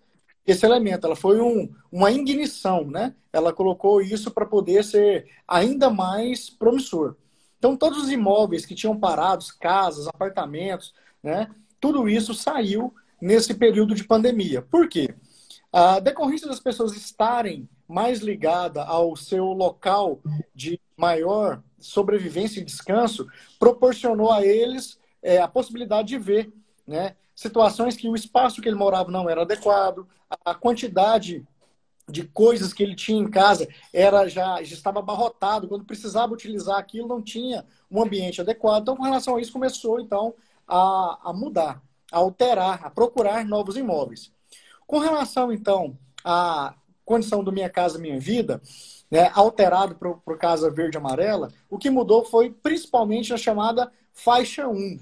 esse 0.47 0.65
elemento. 0.65 1.07
Ela 1.07 1.17
foi 1.17 1.41
um, 1.41 1.71
uma 1.93 2.11
ignição, 2.11 2.87
né? 2.87 3.15
Ela 3.33 3.53
colocou 3.53 4.01
isso 4.01 4.31
para 4.31 4.47
poder 4.47 4.83
ser 4.83 5.27
ainda 5.47 5.91
mais 5.91 6.49
promissor. 6.49 7.17
Então, 7.59 7.77
todos 7.77 8.03
os 8.03 8.11
imóveis 8.11 8.65
que 8.65 8.75
tinham 8.75 8.99
parados, 8.99 9.51
casas, 9.51 10.07
apartamentos, 10.07 10.95
né? 11.23 11.51
Tudo 11.81 12.09
isso 12.09 12.35
saiu 12.35 12.95
nesse 13.21 13.55
período 13.55 13.95
de 13.95 14.05
pandemia. 14.05 14.63
Por 14.63 14.89
quê? 14.89 15.15
A 15.73 16.01
decorrência 16.01 16.49
das 16.49 16.61
pessoas 16.61 16.97
estarem 16.97 17.69
mais 17.87 18.21
ligadas 18.21 18.85
ao 18.87 19.17
seu 19.17 19.47
local 19.47 20.21
de 20.55 20.81
maior 20.97 21.63
sobrevivência 21.79 22.61
e 22.61 22.65
descanso 22.65 23.27
proporcionou 23.59 24.31
a 24.31 24.45
eles 24.45 24.99
é, 25.23 25.39
a 25.39 25.49
possibilidade 25.49 26.09
de 26.09 26.19
ver 26.19 26.53
né, 26.87 27.17
situações 27.35 27.97
que 27.97 28.09
o 28.09 28.15
espaço 28.15 28.61
que 28.61 28.69
ele 28.69 28.77
morava 28.77 29.11
não 29.11 29.29
era 29.29 29.43
adequado, 29.43 30.07
a 30.45 30.55
quantidade 30.55 31.47
de 32.09 32.25
coisas 32.25 32.73
que 32.73 32.83
ele 32.83 32.95
tinha 32.95 33.21
em 33.21 33.31
casa 33.31 33.69
era 33.93 34.29
já, 34.29 34.63
já 34.63 34.75
estava 34.75 35.01
abarrotado, 35.01 35.69
quando 35.69 35.85
precisava 35.85 36.33
utilizar 36.33 36.79
aquilo 36.79 37.07
não 37.07 37.23
tinha 37.23 37.65
um 37.91 38.03
ambiente 38.03 38.41
adequado. 38.41 38.83
Então, 38.83 38.97
com 38.97 39.03
relação 39.03 39.37
a 39.37 39.41
isso, 39.41 39.53
começou 39.53 40.01
então 40.01 40.35
a, 40.67 41.19
a 41.31 41.33
mudar, 41.33 41.83
a 42.11 42.19
alterar, 42.19 42.85
a 42.85 42.91
procurar 42.91 43.45
novos 43.45 43.77
imóveis. 43.77 44.33
Com 44.87 44.99
relação 44.99 45.53
então 45.53 45.99
à 46.25 46.75
condição 47.05 47.45
do 47.45 47.53
Minha 47.53 47.69
Casa 47.69 47.99
Minha 47.99 48.19
Vida, 48.19 48.61
né, 49.11 49.31
alterado 49.35 49.95
para 49.95 50.11
o 50.11 50.39
Casa 50.39 50.71
Verde 50.71 50.99
Amarela, 50.99 51.51
o 51.71 51.79
que 51.79 51.91
mudou 51.91 52.25
foi 52.25 52.51
principalmente 52.51 53.33
a 53.33 53.37
chamada 53.37 53.91
faixa 54.13 54.69
1. 54.69 54.99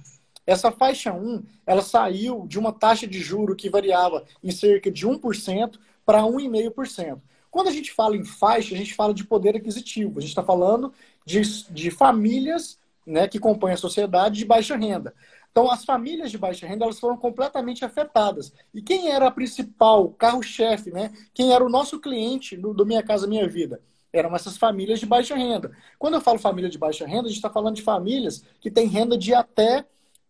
Essa 0.47 0.71
faixa 0.71 1.13
1, 1.13 1.43
ela 1.67 1.83
saiu 1.83 2.47
de 2.47 2.59
uma 2.59 2.73
taxa 2.73 3.07
de 3.07 3.19
juro 3.19 3.57
que 3.57 3.69
variava 3.69 4.25
em 4.43 4.53
cerca 4.53 4.91
de 4.91 5.07
1% 5.07 5.77
para 6.07 6.23
1,5%. 6.23 7.21
Quando 7.51 7.69
a 7.69 7.73
gente 7.73 7.93
fala 7.93 8.17
em 8.17 8.25
faixa, 8.25 8.75
a 8.75 8.79
gente 8.79 8.95
fala 8.95 9.13
de 9.13 9.25
poder 9.25 9.57
aquisitivo. 9.57 10.19
A 10.19 10.21
gente 10.21 10.31
está 10.31 10.43
falando 10.43 10.93
de, 11.25 11.41
de 11.71 11.91
famílias 11.91 12.79
né, 13.05 13.27
que 13.27 13.39
compõem 13.39 13.73
a 13.73 13.77
sociedade 13.77 14.39
de 14.39 14.45
baixa 14.45 14.77
renda. 14.77 15.13
Então, 15.51 15.71
as 15.71 15.85
famílias 15.85 16.31
de 16.31 16.37
baixa 16.37 16.67
renda 16.67 16.85
elas 16.85 17.01
foram 17.01 17.17
completamente 17.17 17.83
afetadas. 17.85 18.53
E 18.75 18.83
quem 18.83 19.11
era 19.11 19.27
a 19.27 19.31
principal 19.31 20.11
carro-chefe, 20.11 20.91
né? 20.91 21.11
Quem 21.33 21.55
era 21.55 21.65
o 21.65 21.69
nosso 21.71 21.99
cliente 21.99 22.57
do, 22.57 22.75
do 22.75 22.85
Minha 22.85 23.03
Casa 23.03 23.27
Minha 23.27 23.49
Vida? 23.49 23.81
Eram 24.13 24.37
essas 24.37 24.59
famílias 24.59 25.01
de 25.01 25.07
baixa 25.07 25.35
renda. 25.35 25.73
Quando 25.99 26.15
eu 26.15 26.21
falo 26.21 26.39
família 26.39 26.69
de 26.69 26.77
baixa 26.77 27.07
renda, 27.07 27.23
a 27.23 27.29
gente 27.29 27.37
está 27.37 27.49
falando 27.49 27.75
de 27.75 27.83
famílias 27.83 28.45
que 28.61 28.71
têm 28.71 28.87
renda 28.87 29.17
de 29.17 29.33
até 29.33 29.87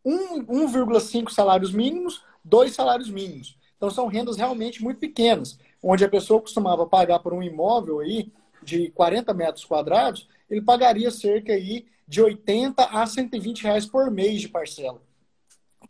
1,5 0.06 1.30
salários 1.30 1.72
mínimos, 1.72 2.22
dois 2.44 2.72
salários 2.72 3.10
mínimos. 3.10 3.58
Então 3.76 3.90
são 3.90 4.06
rendas 4.06 4.36
realmente 4.36 4.82
muito 4.82 4.98
pequenas, 4.98 5.58
onde 5.82 6.04
a 6.04 6.08
pessoa 6.08 6.40
costumava 6.40 6.86
pagar 6.86 7.18
por 7.20 7.32
um 7.32 7.42
imóvel 7.42 8.00
aí 8.00 8.32
de 8.62 8.90
40 8.90 9.32
metros 9.34 9.64
quadrados, 9.64 10.28
ele 10.50 10.60
pagaria 10.60 11.10
cerca 11.10 11.52
aí 11.52 11.86
de 12.06 12.20
80 12.22 12.84
a 12.84 13.06
120 13.06 13.62
reais 13.62 13.86
por 13.86 14.10
mês 14.10 14.40
de 14.40 14.48
parcela. 14.48 15.00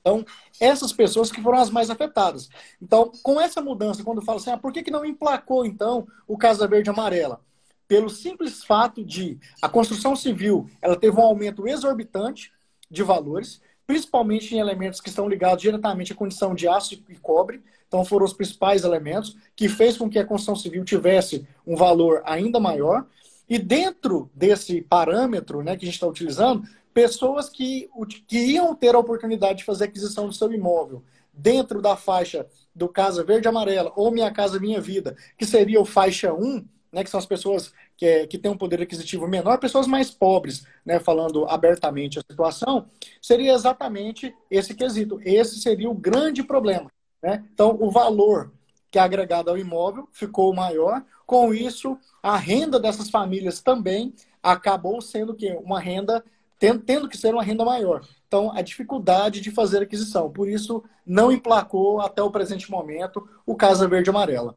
Então, 0.01 0.25
essas 0.61 0.93
pessoas 0.93 1.33
que 1.33 1.43
foram 1.43 1.59
as 1.59 1.71
mais 1.71 1.91
afetadas. 1.91 2.49
Então, 2.81 3.11
com 3.23 3.41
essa 3.41 3.61
mudança, 3.61 4.05
quando 4.05 4.23
fala 4.23 4.39
assim, 4.39 4.51
ah, 4.51 4.59
por 4.59 4.73
que, 4.73 4.83
que 4.83 4.91
não 4.91 5.05
emplacou, 5.05 5.67
então, 5.67 6.07
o 6.29 6.39
Casa 6.39 6.67
Verde 6.69 6.91
Amarela? 6.91 7.41
Pelo 7.89 8.09
simples 8.09 8.65
fato 8.65 9.05
de 9.05 9.39
a 9.61 9.69
construção 9.69 10.15
civil 10.17 10.69
ela 10.81 10.97
teve 10.97 11.17
um 11.17 11.23
aumento 11.23 11.67
exorbitante 11.67 12.53
de 12.91 13.03
valores, 13.03 13.61
principalmente 13.87 14.55
em 14.55 14.59
elementos 14.59 15.01
que 15.01 15.09
estão 15.09 15.29
ligados 15.29 15.63
diretamente 15.63 16.13
à 16.13 16.17
condição 16.17 16.55
de 16.55 16.69
aço 16.69 16.95
e 17.09 17.17
cobre. 17.17 17.63
Então, 17.89 18.05
foram 18.05 18.25
os 18.25 18.33
principais 18.33 18.85
elementos 18.85 19.37
que 19.55 19.69
fez 19.69 19.97
com 19.97 20.09
que 20.09 20.19
a 20.19 20.25
construção 20.25 20.57
civil 20.57 20.85
tivesse 20.85 21.47
um 21.67 21.77
valor 21.77 22.23
ainda 22.25 22.59
maior. 22.59 23.07
E 23.49 23.59
dentro 23.59 24.31
desse 24.35 24.83
parâmetro 24.83 25.63
né, 25.63 25.77
que 25.77 25.85
a 25.85 25.87
gente 25.87 25.95
está 25.95 26.07
utilizando, 26.07 26.65
pessoas 26.93 27.49
que, 27.49 27.89
que 28.27 28.39
iam 28.39 28.75
ter 28.75 28.95
a 28.95 28.99
oportunidade 28.99 29.59
de 29.59 29.65
fazer 29.65 29.85
aquisição 29.85 30.27
do 30.27 30.35
seu 30.35 30.53
imóvel 30.53 31.05
dentro 31.33 31.83
da 31.83 31.97
faixa 31.97 32.47
do 32.75 32.89
Casa 32.89 33.23
Verde 33.23 33.47
Amarela 33.47 33.93
ou 33.95 34.11
Minha 34.11 34.33
Casa 34.33 34.59
Minha 34.59 34.81
Vida, 34.81 35.15
que 35.37 35.45
seria 35.45 35.81
o 35.81 35.85
faixa 35.85 36.33
1, 36.33 36.65
né, 36.93 37.05
que 37.05 37.11
são 37.11 37.19
as 37.19 37.27
pessoas 37.27 37.73
que, 37.97 38.07
é, 38.07 38.27
que 38.27 38.39
têm 38.39 38.51
um 38.51 38.57
poder 38.57 38.81
aquisitivo 38.81 39.29
menor, 39.29 39.59
pessoas 39.59 39.87
mais 39.87 40.11
pobres, 40.11 40.67
né, 40.85 40.99
falando 40.99 41.45
abertamente 41.47 42.19
a 42.19 42.23
situação, 42.23 42.87
seria 43.21 43.53
exatamente 43.53 44.35
esse 44.51 44.75
quesito. 44.75 45.21
Esse 45.23 45.61
seria 45.61 45.91
o 45.91 45.95
grande 45.95 46.43
problema. 46.43 46.91
Né? 47.27 47.45
Então, 47.53 47.77
o 47.81 47.91
valor 47.91 48.53
que 48.89 49.01
é 49.01 49.03
agregado 49.03 49.51
ao 49.51 49.59
imóvel 49.59 50.09
ficou 50.13 50.55
maior. 50.55 51.03
Com 51.27 51.53
isso, 51.53 51.99
a 52.23 52.37
renda 52.37 52.79
dessas 52.79 53.11
famílias 53.11 53.61
também 53.61 54.15
acabou 54.41 55.01
sendo 55.01 55.35
que 55.35 55.51
uma 55.55 55.81
renda 55.81 56.25
tendo 56.59 57.09
que 57.09 57.19
ser 57.19 57.35
uma 57.35 57.43
renda 57.43 57.65
maior. 57.65 58.07
Então, 58.29 58.53
a 58.53 58.63
dificuldade 58.63 59.41
de 59.41 59.51
fazer 59.51 59.83
aquisição. 59.83 60.31
Por 60.31 60.49
isso, 60.49 60.85
não 61.05 61.33
emplacou 61.33 62.01
até 62.01 62.23
o 62.23 62.31
presente 62.31 62.71
momento 62.71 63.29
o 63.45 63.57
Casa 63.57 63.89
Verde 63.89 64.09
Amarela. 64.09 64.57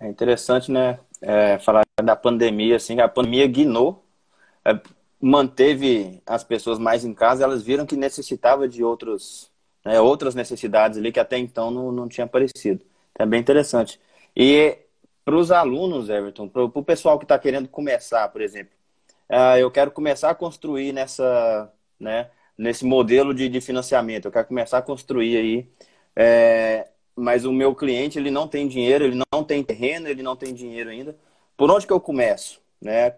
É 0.00 0.08
interessante, 0.08 0.72
né? 0.72 0.98
É, 1.20 1.56
falar 1.60 1.84
da 2.02 2.16
pandemia, 2.16 2.74
assim, 2.74 2.98
a 2.98 3.08
pandemia 3.08 3.46
guinou, 3.46 4.04
é, 4.64 4.78
manteve 5.20 6.20
as 6.26 6.42
pessoas 6.42 6.80
mais 6.80 7.04
em 7.04 7.14
casa, 7.14 7.44
elas 7.44 7.62
viram 7.62 7.86
que 7.86 7.94
necessitava 7.94 8.66
de 8.66 8.82
outros, 8.82 9.51
né, 9.84 10.00
outras 10.00 10.34
necessidades 10.34 10.98
ali 10.98 11.12
que 11.12 11.20
até 11.20 11.38
então 11.38 11.70
não, 11.70 11.92
não 11.92 12.08
tinha 12.08 12.24
aparecido. 12.24 12.84
É 13.18 13.26
bem 13.26 13.40
interessante. 13.40 14.00
E 14.36 14.78
para 15.24 15.36
os 15.36 15.50
alunos, 15.50 16.08
Everton, 16.08 16.48
para 16.48 16.64
o 16.64 16.84
pessoal 16.84 17.18
que 17.18 17.24
está 17.24 17.38
querendo 17.38 17.68
começar, 17.68 18.28
por 18.28 18.40
exemplo, 18.40 18.72
uh, 19.30 19.56
eu 19.58 19.70
quero 19.70 19.90
começar 19.90 20.30
a 20.30 20.34
construir 20.34 20.92
nessa, 20.92 21.72
né, 22.00 22.30
nesse 22.56 22.84
modelo 22.84 23.34
de, 23.34 23.48
de 23.48 23.60
financiamento, 23.60 24.26
eu 24.26 24.32
quero 24.32 24.48
começar 24.48 24.78
a 24.78 24.82
construir 24.82 25.36
aí 25.36 25.68
é, 26.16 26.88
mas 27.16 27.44
o 27.44 27.52
meu 27.52 27.74
cliente 27.74 28.18
ele 28.18 28.30
não 28.30 28.48
tem 28.48 28.68
dinheiro, 28.68 29.04
ele 29.04 29.20
não 29.32 29.44
tem 29.44 29.62
terreno, 29.62 30.08
ele 30.08 30.22
não 30.22 30.36
tem 30.36 30.54
dinheiro 30.54 30.90
ainda. 30.90 31.16
Por 31.56 31.70
onde 31.70 31.86
que 31.86 31.92
eu 31.92 32.00
começo, 32.00 32.60
né? 32.80 33.16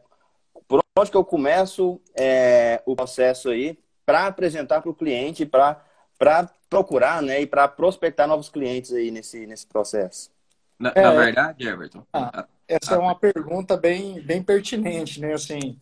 Por 0.68 0.80
onde 0.98 1.10
que 1.10 1.16
eu 1.16 1.24
começo 1.24 2.00
é, 2.14 2.82
o 2.86 2.96
processo 2.96 3.50
aí 3.50 3.78
para 4.06 4.26
apresentar 4.26 4.80
para 4.80 4.90
o 4.90 4.94
cliente, 4.94 5.46
para 5.46 5.82
para 6.18 6.48
procurar, 6.68 7.22
né, 7.22 7.42
e 7.42 7.46
para 7.46 7.68
prospectar 7.68 8.26
novos 8.26 8.48
clientes 8.48 8.92
aí 8.92 9.10
nesse 9.10 9.46
nesse 9.46 9.66
processo. 9.66 10.30
Na, 10.78 10.92
é, 10.94 11.02
na 11.02 11.12
verdade, 11.12 11.68
Everton. 11.68 12.04
Ah, 12.12 12.46
essa 12.66 12.94
é 12.94 12.98
uma 12.98 13.14
pergunta 13.14 13.76
bem 13.76 14.20
bem 14.20 14.42
pertinente, 14.42 15.20
né? 15.20 15.34
Assim, 15.34 15.78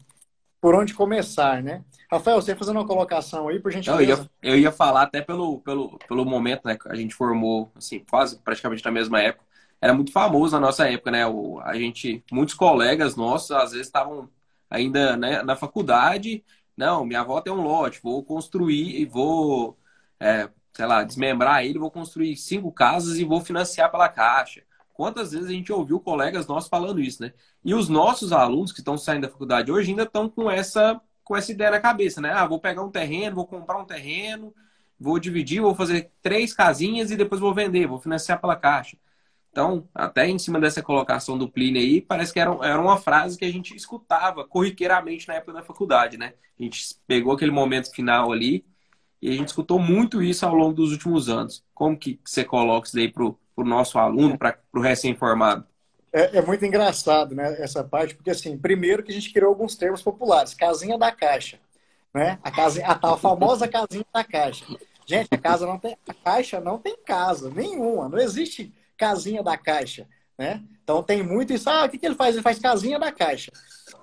por 0.60 0.74
onde 0.74 0.94
começar, 0.94 1.62
né? 1.62 1.82
Rafael, 2.10 2.40
você 2.40 2.54
fazendo 2.54 2.76
uma 2.76 2.86
colocação 2.86 3.48
aí, 3.48 3.58
por 3.58 3.72
gentileza. 3.72 4.02
Eu 4.42 4.50
ia, 4.50 4.54
eu 4.54 4.58
ia 4.60 4.70
falar 4.70 5.02
até 5.02 5.22
pelo, 5.22 5.58
pelo, 5.60 5.98
pelo 6.06 6.24
momento, 6.24 6.60
né? 6.66 6.76
A 6.86 6.94
gente 6.94 7.14
formou, 7.14 7.72
assim, 7.74 8.04
quase 8.08 8.38
praticamente 8.38 8.84
na 8.84 8.90
mesma 8.90 9.20
época. 9.20 9.44
Era 9.80 9.94
muito 9.94 10.12
famoso 10.12 10.54
na 10.54 10.60
nossa 10.60 10.86
época, 10.88 11.10
né? 11.10 11.26
O, 11.26 11.58
a 11.60 11.74
gente, 11.74 12.22
muitos 12.30 12.54
colegas 12.54 13.16
nossos, 13.16 13.50
às 13.50 13.72
vezes, 13.72 13.86
estavam 13.86 14.28
ainda 14.70 15.16
né, 15.16 15.42
na 15.42 15.56
faculdade. 15.56 16.44
Não, 16.76 17.04
minha 17.04 17.20
avó 17.20 17.40
tem 17.40 17.52
um 17.52 17.62
lote, 17.62 18.00
vou 18.02 18.22
construir 18.22 19.00
e 19.00 19.04
vou, 19.04 19.76
é, 20.22 20.48
sei 20.72 20.86
lá, 20.86 21.02
desmembrar 21.02 21.64
ele, 21.64 21.78
vou 21.78 21.90
construir 21.90 22.36
cinco 22.36 22.70
casas 22.70 23.18
e 23.18 23.24
vou 23.24 23.40
financiar 23.40 23.90
pela 23.90 24.08
caixa. 24.08 24.62
Quantas 24.94 25.32
vezes 25.32 25.48
a 25.48 25.52
gente 25.52 25.72
ouviu 25.72 25.98
colegas 25.98 26.46
nossos 26.46 26.68
falando 26.68 27.00
isso, 27.00 27.22
né? 27.22 27.32
E 27.64 27.74
os 27.74 27.88
nossos 27.88 28.32
alunos 28.32 28.72
que 28.72 28.80
estão 28.80 28.96
saindo 28.96 29.22
da 29.22 29.32
faculdade 29.32 29.72
hoje 29.72 29.90
ainda 29.90 30.04
estão 30.04 30.28
com 30.28 30.50
essa 30.50 31.00
com 31.24 31.36
essa 31.36 31.52
ideia 31.52 31.70
na 31.70 31.80
cabeça, 31.80 32.20
né? 32.20 32.32
Ah, 32.32 32.46
vou 32.46 32.60
pegar 32.60 32.82
um 32.82 32.90
terreno, 32.90 33.36
vou 33.36 33.46
comprar 33.46 33.78
um 33.78 33.84
terreno, 33.84 34.52
vou 34.98 35.18
dividir, 35.18 35.60
vou 35.60 35.74
fazer 35.74 36.10
três 36.20 36.52
casinhas 36.52 37.10
e 37.10 37.16
depois 37.16 37.40
vou 37.40 37.54
vender, 37.54 37.86
vou 37.86 37.98
financiar 37.98 38.40
pela 38.40 38.56
caixa. 38.56 38.96
Então, 39.50 39.88
até 39.94 40.28
em 40.28 40.38
cima 40.38 40.58
dessa 40.60 40.82
colocação 40.82 41.38
do 41.38 41.48
Plínio 41.48 41.80
aí, 41.80 42.00
parece 42.00 42.32
que 42.32 42.40
era, 42.40 42.50
era 42.62 42.80
uma 42.80 42.96
frase 42.96 43.38
que 43.38 43.44
a 43.44 43.52
gente 43.52 43.74
escutava 43.76 44.44
corriqueiramente 44.46 45.28
na 45.28 45.34
época 45.34 45.52
da 45.52 45.62
faculdade, 45.62 46.16
né? 46.16 46.34
A 46.58 46.62
gente 46.62 46.96
pegou 47.06 47.32
aquele 47.34 47.50
momento 47.50 47.92
final 47.92 48.32
ali 48.32 48.64
e 49.22 49.30
a 49.30 49.32
gente 49.32 49.48
escutou 49.48 49.78
muito 49.78 50.20
isso 50.20 50.44
ao 50.44 50.52
longo 50.52 50.72
dos 50.72 50.90
últimos 50.90 51.28
anos. 51.28 51.64
Como 51.72 51.96
que 51.96 52.18
você 52.24 52.44
coloca 52.44 52.88
isso 52.88 52.96
daí 52.96 53.08
para 53.08 53.22
o 53.24 53.38
nosso 53.58 53.96
aluno, 53.96 54.36
para 54.36 54.58
o 54.74 54.80
recém-formado? 54.80 55.64
É, 56.12 56.38
é, 56.38 56.42
muito 56.42 56.64
engraçado, 56.66 57.34
né, 57.34 57.56
essa 57.62 57.82
parte, 57.82 58.14
porque 58.14 58.30
assim, 58.30 58.58
primeiro 58.58 59.02
que 59.02 59.12
a 59.12 59.14
gente 59.14 59.32
criou 59.32 59.48
alguns 59.48 59.76
termos 59.76 60.02
populares, 60.02 60.52
casinha 60.52 60.98
da 60.98 61.10
caixa, 61.10 61.58
né? 62.12 62.38
A 62.42 62.50
casinha, 62.50 62.86
a 62.86 62.94
tal 62.94 63.16
famosa 63.16 63.66
casinha 63.66 64.04
da 64.12 64.22
caixa. 64.22 64.66
Gente, 65.06 65.28
a 65.30 65.38
casa 65.38 65.66
não 65.66 65.78
tem, 65.78 65.96
a 66.06 66.12
caixa 66.12 66.60
não 66.60 66.76
tem 66.76 66.96
casa 66.98 67.48
nenhuma, 67.48 68.10
não 68.10 68.18
existe 68.18 68.74
casinha 68.98 69.42
da 69.42 69.56
caixa, 69.56 70.06
né? 70.36 70.62
Então 70.82 71.02
tem 71.02 71.22
muito 71.22 71.54
isso, 71.54 71.70
ah, 71.70 71.84
o 71.84 71.88
que, 71.88 71.96
que 71.96 72.04
ele 72.04 72.14
faz? 72.14 72.34
Ele 72.34 72.42
faz 72.42 72.58
casinha 72.58 72.98
da 72.98 73.10
caixa. 73.10 73.50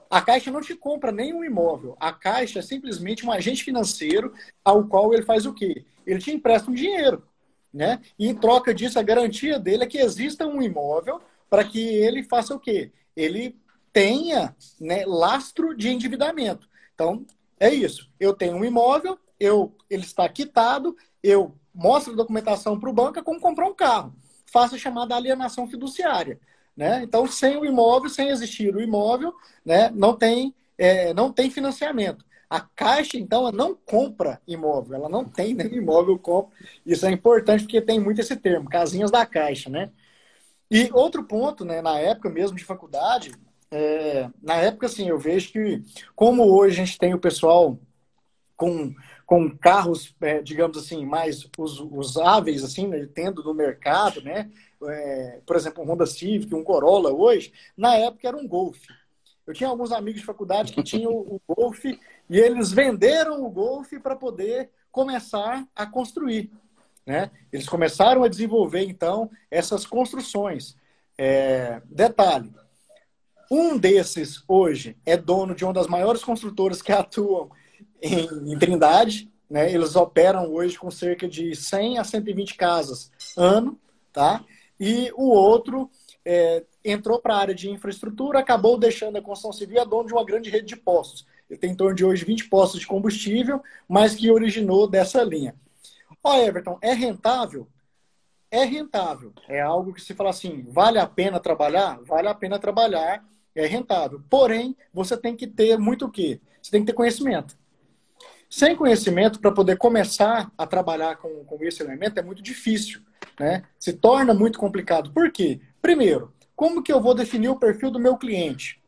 A 0.10 0.22
Caixa 0.22 0.50
não 0.50 0.62
te 0.62 0.76
compra 0.76 1.12
nenhum 1.12 1.44
imóvel. 1.44 1.96
A 2.00 2.12
Caixa 2.12 2.60
é 2.60 2.62
simplesmente 2.64 3.26
um 3.26 3.32
agente 3.32 3.64
financeiro 3.64 4.34
ao 4.66 4.86
qual 4.86 5.14
ele 5.14 5.24
faz 5.24 5.46
o 5.46 5.54
quê? 5.54 5.86
Ele 6.06 6.20
te 6.20 6.32
empresta 6.32 6.72
um 6.72 6.74
dinheiro. 6.74 7.24
Né? 7.72 8.02
E 8.18 8.28
em 8.28 8.34
troca 8.34 8.74
disso, 8.74 8.98
a 8.98 9.04
garantia 9.04 9.60
dele 9.60 9.84
é 9.84 9.88
que 9.88 10.00
exista 10.00 10.48
um 10.48 10.62
imóvel 10.62 11.22
para 11.48 11.64
que 11.64 11.80
ele 11.80 12.24
faça 12.24 12.56
o 12.56 12.60
quê? 12.60 12.92
Ele 13.16 13.56
tenha 13.94 14.56
né, 14.80 15.06
lastro 15.06 15.76
de 15.76 15.90
endividamento. 15.90 16.68
Então, 16.96 17.26
é 17.60 17.72
isso. 17.72 18.10
Eu 18.20 18.34
tenho 18.34 18.56
um 18.56 18.66
imóvel, 18.66 19.20
eu, 19.40 19.76
ele 19.90 20.04
está 20.04 20.28
quitado, 20.28 20.98
eu 21.22 21.56
mostro 21.74 22.14
a 22.14 22.16
documentação 22.16 22.80
para 22.80 22.90
o 22.90 22.94
banco, 22.94 23.20
é 23.20 23.24
como 23.24 23.40
comprar 23.40 23.68
um 23.68 23.76
carro. 23.76 24.16
Faço 24.52 24.74
a 24.74 24.80
chamada 24.80 25.16
alienação 25.16 25.68
fiduciária. 25.68 26.40
Né? 26.80 27.04
Então, 27.04 27.28
sem 27.28 27.58
o 27.58 27.66
imóvel, 27.66 28.10
sem 28.10 28.30
existir 28.30 28.74
o 28.74 28.80
imóvel, 28.80 29.34
né, 29.66 29.90
não, 29.94 30.16
tem, 30.16 30.56
é, 30.78 31.14
não 31.14 31.30
tem 31.30 31.52
financiamento. 31.52 32.24
A 32.50 32.62
Caixa, 32.62 33.18
então, 33.18 33.42
ela 33.42 33.52
não 33.52 33.76
compra 33.76 34.42
imóvel, 34.48 34.96
ela 34.96 35.10
não 35.10 35.26
tem 35.26 35.54
nenhum 35.54 35.76
imóvel 35.76 36.18
compra. 36.18 36.56
Isso 36.86 37.06
é 37.06 37.12
importante 37.12 37.64
porque 37.64 37.82
tem 37.82 38.00
muito 38.00 38.22
esse 38.22 38.34
termo, 38.38 38.70
casinhas 38.70 39.12
da 39.12 39.26
Caixa, 39.26 39.70
né? 39.70 39.92
E 40.72 40.90
outro 40.94 41.26
ponto, 41.26 41.66
né, 41.66 41.82
na 41.82 42.00
época 42.00 42.30
mesmo 42.30 42.56
de 42.56 42.64
faculdade, 42.64 43.34
é, 43.70 44.30
na 44.42 44.56
época, 44.56 44.86
assim, 44.86 45.10
eu 45.10 45.20
vejo 45.20 45.52
que, 45.52 45.84
como 46.16 46.46
hoje 46.46 46.82
a 46.82 46.86
gente 46.86 46.98
tem 46.98 47.14
o 47.14 47.20
pessoal 47.20 47.78
com, 48.56 48.96
com 49.30 49.48
carros, 49.48 50.16
é, 50.22 50.42
digamos 50.42 50.76
assim, 50.76 51.06
mais 51.06 51.48
us, 51.56 51.80
usáveis, 51.80 52.64
assim, 52.64 52.88
né, 52.88 53.08
tendo 53.14 53.44
no 53.44 53.54
mercado, 53.54 54.24
né? 54.24 54.50
É, 54.84 55.40
por 55.46 55.56
exemplo, 55.56 55.84
um 55.84 55.88
Honda 55.88 56.08
Civic, 56.08 56.56
um 56.56 56.64
Corolla 56.64 57.14
hoje, 57.14 57.54
na 57.78 57.96
época 57.96 58.28
era 58.28 58.36
um 58.36 58.48
Golf. 58.48 58.88
Eu 59.46 59.54
tinha 59.54 59.70
alguns 59.70 59.92
amigos 59.92 60.22
de 60.22 60.26
faculdade 60.26 60.74
que 60.74 60.82
tinham 60.82 61.12
o 61.12 61.40
Golf 61.48 61.86
e 61.86 62.00
eles 62.40 62.72
venderam 62.72 63.46
o 63.46 63.52
Golf 63.52 63.94
para 64.02 64.16
poder 64.16 64.72
começar 64.92 65.64
a 65.76 65.86
construir. 65.86 66.52
Né? 67.06 67.30
Eles 67.54 67.70
começaram 67.70 68.24
a 68.24 68.28
desenvolver, 68.28 68.82
então, 68.82 69.30
essas 69.52 69.86
construções. 69.86 70.76
É... 71.16 71.84
Detalhe: 71.86 72.52
um 73.52 73.78
desses, 73.78 74.44
hoje, 74.48 74.98
é 75.06 75.16
dono 75.16 75.54
de 75.54 75.64
uma 75.64 75.74
das 75.74 75.86
maiores 75.86 76.24
construtoras 76.24 76.82
que 76.82 76.90
atuam 76.92 77.52
em, 78.02 78.54
em 78.54 78.60
Trindade. 78.60 79.32
Né? 79.50 79.72
Eles 79.72 79.96
operam 79.96 80.52
hoje 80.52 80.78
com 80.78 80.92
cerca 80.92 81.28
de 81.28 81.56
100 81.56 81.98
a 81.98 82.04
120 82.04 82.56
casas 82.56 83.12
ano. 83.36 83.80
Tá? 84.12 84.44
E 84.80 85.12
o 85.16 85.30
outro 85.30 85.90
é, 86.26 86.64
entrou 86.84 87.20
para 87.20 87.36
a 87.36 87.40
área 87.40 87.56
de 87.56 87.70
infraestrutura, 87.70 88.40
acabou 88.40 88.78
deixando 88.78 89.18
a 89.18 89.22
construção 89.22 89.54
civil 89.54 89.78
e 89.78 89.80
é 89.80 89.86
dono 89.86 90.08
de 90.08 90.14
uma 90.14 90.26
grande 90.26 90.50
rede 90.50 90.68
de 90.68 90.76
postos. 90.76 91.26
Ele 91.50 91.60
tem 91.60 91.72
em 91.72 91.76
torno 91.76 91.96
de 91.96 92.06
hoje 92.06 92.26
20 92.26 92.48
postos 92.50 92.80
de 92.80 92.88
combustível, 92.88 93.62
mas 93.88 94.16
que 94.16 94.30
originou 94.30 94.88
dessa 94.88 95.24
linha. 95.24 95.56
Ó, 96.24 96.36
Everton, 96.36 96.78
é 96.82 96.94
rentável? 96.94 97.68
É 98.52 98.64
rentável. 98.64 99.34
É 99.48 99.62
algo 99.62 99.94
que 99.94 100.02
se 100.02 100.14
fala 100.14 100.30
assim, 100.30 100.66
vale 100.70 101.00
a 101.00 101.08
pena 101.08 101.40
trabalhar? 101.40 102.00
Vale 102.04 102.28
a 102.28 102.36
pena 102.36 102.60
trabalhar, 102.60 103.24
é 103.56 103.66
rentável. 103.66 104.22
Porém, 104.30 104.76
você 104.94 105.18
tem 105.18 105.36
que 105.36 105.48
ter 105.48 105.78
muito 105.78 106.06
o 106.06 106.12
quê? 106.12 106.40
Você 106.62 106.72
tem 106.72 106.82
que 106.82 106.88
ter 106.88 106.94
conhecimento. 106.94 107.58
Sem 108.50 108.76
conhecimento, 108.76 109.40
para 109.40 109.52
poder 109.52 109.78
começar 109.78 110.52
a 110.58 110.66
trabalhar 110.66 111.18
com, 111.18 111.46
com 111.46 111.64
esse 111.64 111.84
elemento, 111.84 112.20
é 112.20 112.24
muito 112.24 112.42
difícil. 112.42 113.02
Né? 113.40 113.64
Se 113.80 113.94
torna 113.94 114.34
muito 114.34 114.58
complicado. 114.58 115.12
Por 115.12 115.32
quê? 115.32 115.62
Primeiro, 115.82 116.34
como 116.56 116.82
que 116.82 116.92
eu 116.92 117.00
vou 117.00 117.14
definir 117.14 117.50
o 117.50 117.60
perfil 117.60 117.92
do 117.92 118.00
meu 118.00 118.18
cliente? 118.18 118.80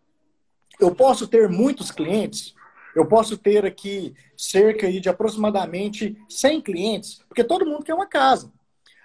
eu 0.82 0.94
posso 0.94 1.28
ter 1.28 1.48
muitos 1.48 1.92
clientes, 1.92 2.56
eu 2.96 3.06
posso 3.06 3.38
ter 3.38 3.66
aqui 3.66 4.14
cerca 4.36 4.92
de 4.92 5.08
aproximadamente 5.08 6.18
100 6.28 6.62
clientes, 6.62 7.24
porque 7.30 7.44
todo 7.44 7.66
mundo 7.66 7.86
quer 7.86 7.94
uma 7.94 8.08
casa. 8.08 8.52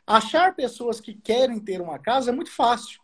Achar 0.06 0.54
pessoas 0.54 1.00
que 1.00 1.14
querem 1.14 1.60
ter 1.60 1.80
uma 1.80 1.98
casa 1.98 2.30
é 2.30 2.34
muito 2.34 2.50
fácil 2.50 3.00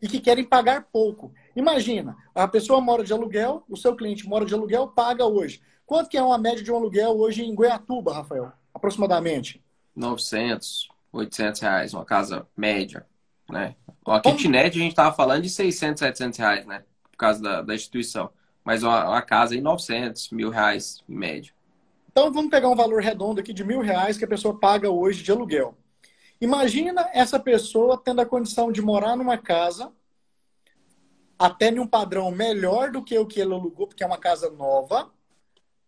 e 0.00 0.08
que 0.08 0.18
querem 0.18 0.44
pagar 0.44 0.88
pouco. 0.90 1.32
Imagina, 1.54 2.16
a 2.34 2.48
pessoa 2.48 2.80
mora 2.80 3.04
de 3.04 3.12
aluguel, 3.12 3.64
o 3.68 3.76
seu 3.76 3.94
cliente 3.94 4.26
mora 4.26 4.46
de 4.46 4.54
aluguel, 4.54 4.88
paga 4.88 5.26
hoje. 5.26 5.60
Quanto 5.90 6.08
que 6.08 6.16
é 6.16 6.22
uma 6.22 6.38
média 6.38 6.62
de 6.62 6.70
um 6.70 6.76
aluguel 6.76 7.18
hoje 7.18 7.42
em 7.42 7.52
Goiatuba, 7.52 8.14
Rafael? 8.14 8.52
Aproximadamente? 8.72 9.60
900, 9.96 10.88
800 11.12 11.60
reais, 11.60 11.92
uma 11.92 12.04
casa 12.04 12.46
média, 12.56 13.04
né? 13.50 13.74
A 14.06 14.20
kitnet 14.20 14.68
a 14.68 14.80
gente 14.80 14.90
estava 14.90 15.12
falando 15.12 15.42
de 15.42 15.50
600, 15.50 15.98
700 15.98 16.38
reais, 16.38 16.64
né? 16.64 16.84
causa 17.18 17.42
da, 17.42 17.62
da 17.62 17.74
instituição. 17.74 18.30
Mas 18.64 18.84
uma, 18.84 19.08
uma 19.08 19.20
casa 19.20 19.56
em 19.56 19.60
900, 19.60 20.30
mil 20.30 20.48
reais 20.48 21.02
em 21.08 21.16
média. 21.16 21.52
Então 22.12 22.32
vamos 22.32 22.52
pegar 22.52 22.68
um 22.68 22.76
valor 22.76 23.02
redondo 23.02 23.40
aqui 23.40 23.52
de 23.52 23.64
mil 23.64 23.80
reais 23.80 24.16
que 24.16 24.24
a 24.24 24.28
pessoa 24.28 24.56
paga 24.56 24.88
hoje 24.88 25.24
de 25.24 25.32
aluguel. 25.32 25.76
Imagina 26.40 27.10
essa 27.12 27.40
pessoa 27.40 28.00
tendo 28.00 28.20
a 28.20 28.26
condição 28.26 28.70
de 28.70 28.80
morar 28.80 29.16
numa 29.16 29.36
casa 29.36 29.90
até 31.36 31.68
em 31.68 31.80
um 31.80 31.86
padrão 31.86 32.30
melhor 32.30 32.92
do 32.92 33.02
que 33.02 33.18
o 33.18 33.26
que 33.26 33.40
ele 33.40 33.54
alugou, 33.54 33.88
porque 33.88 34.04
é 34.04 34.06
uma 34.06 34.18
casa 34.18 34.48
nova, 34.50 35.10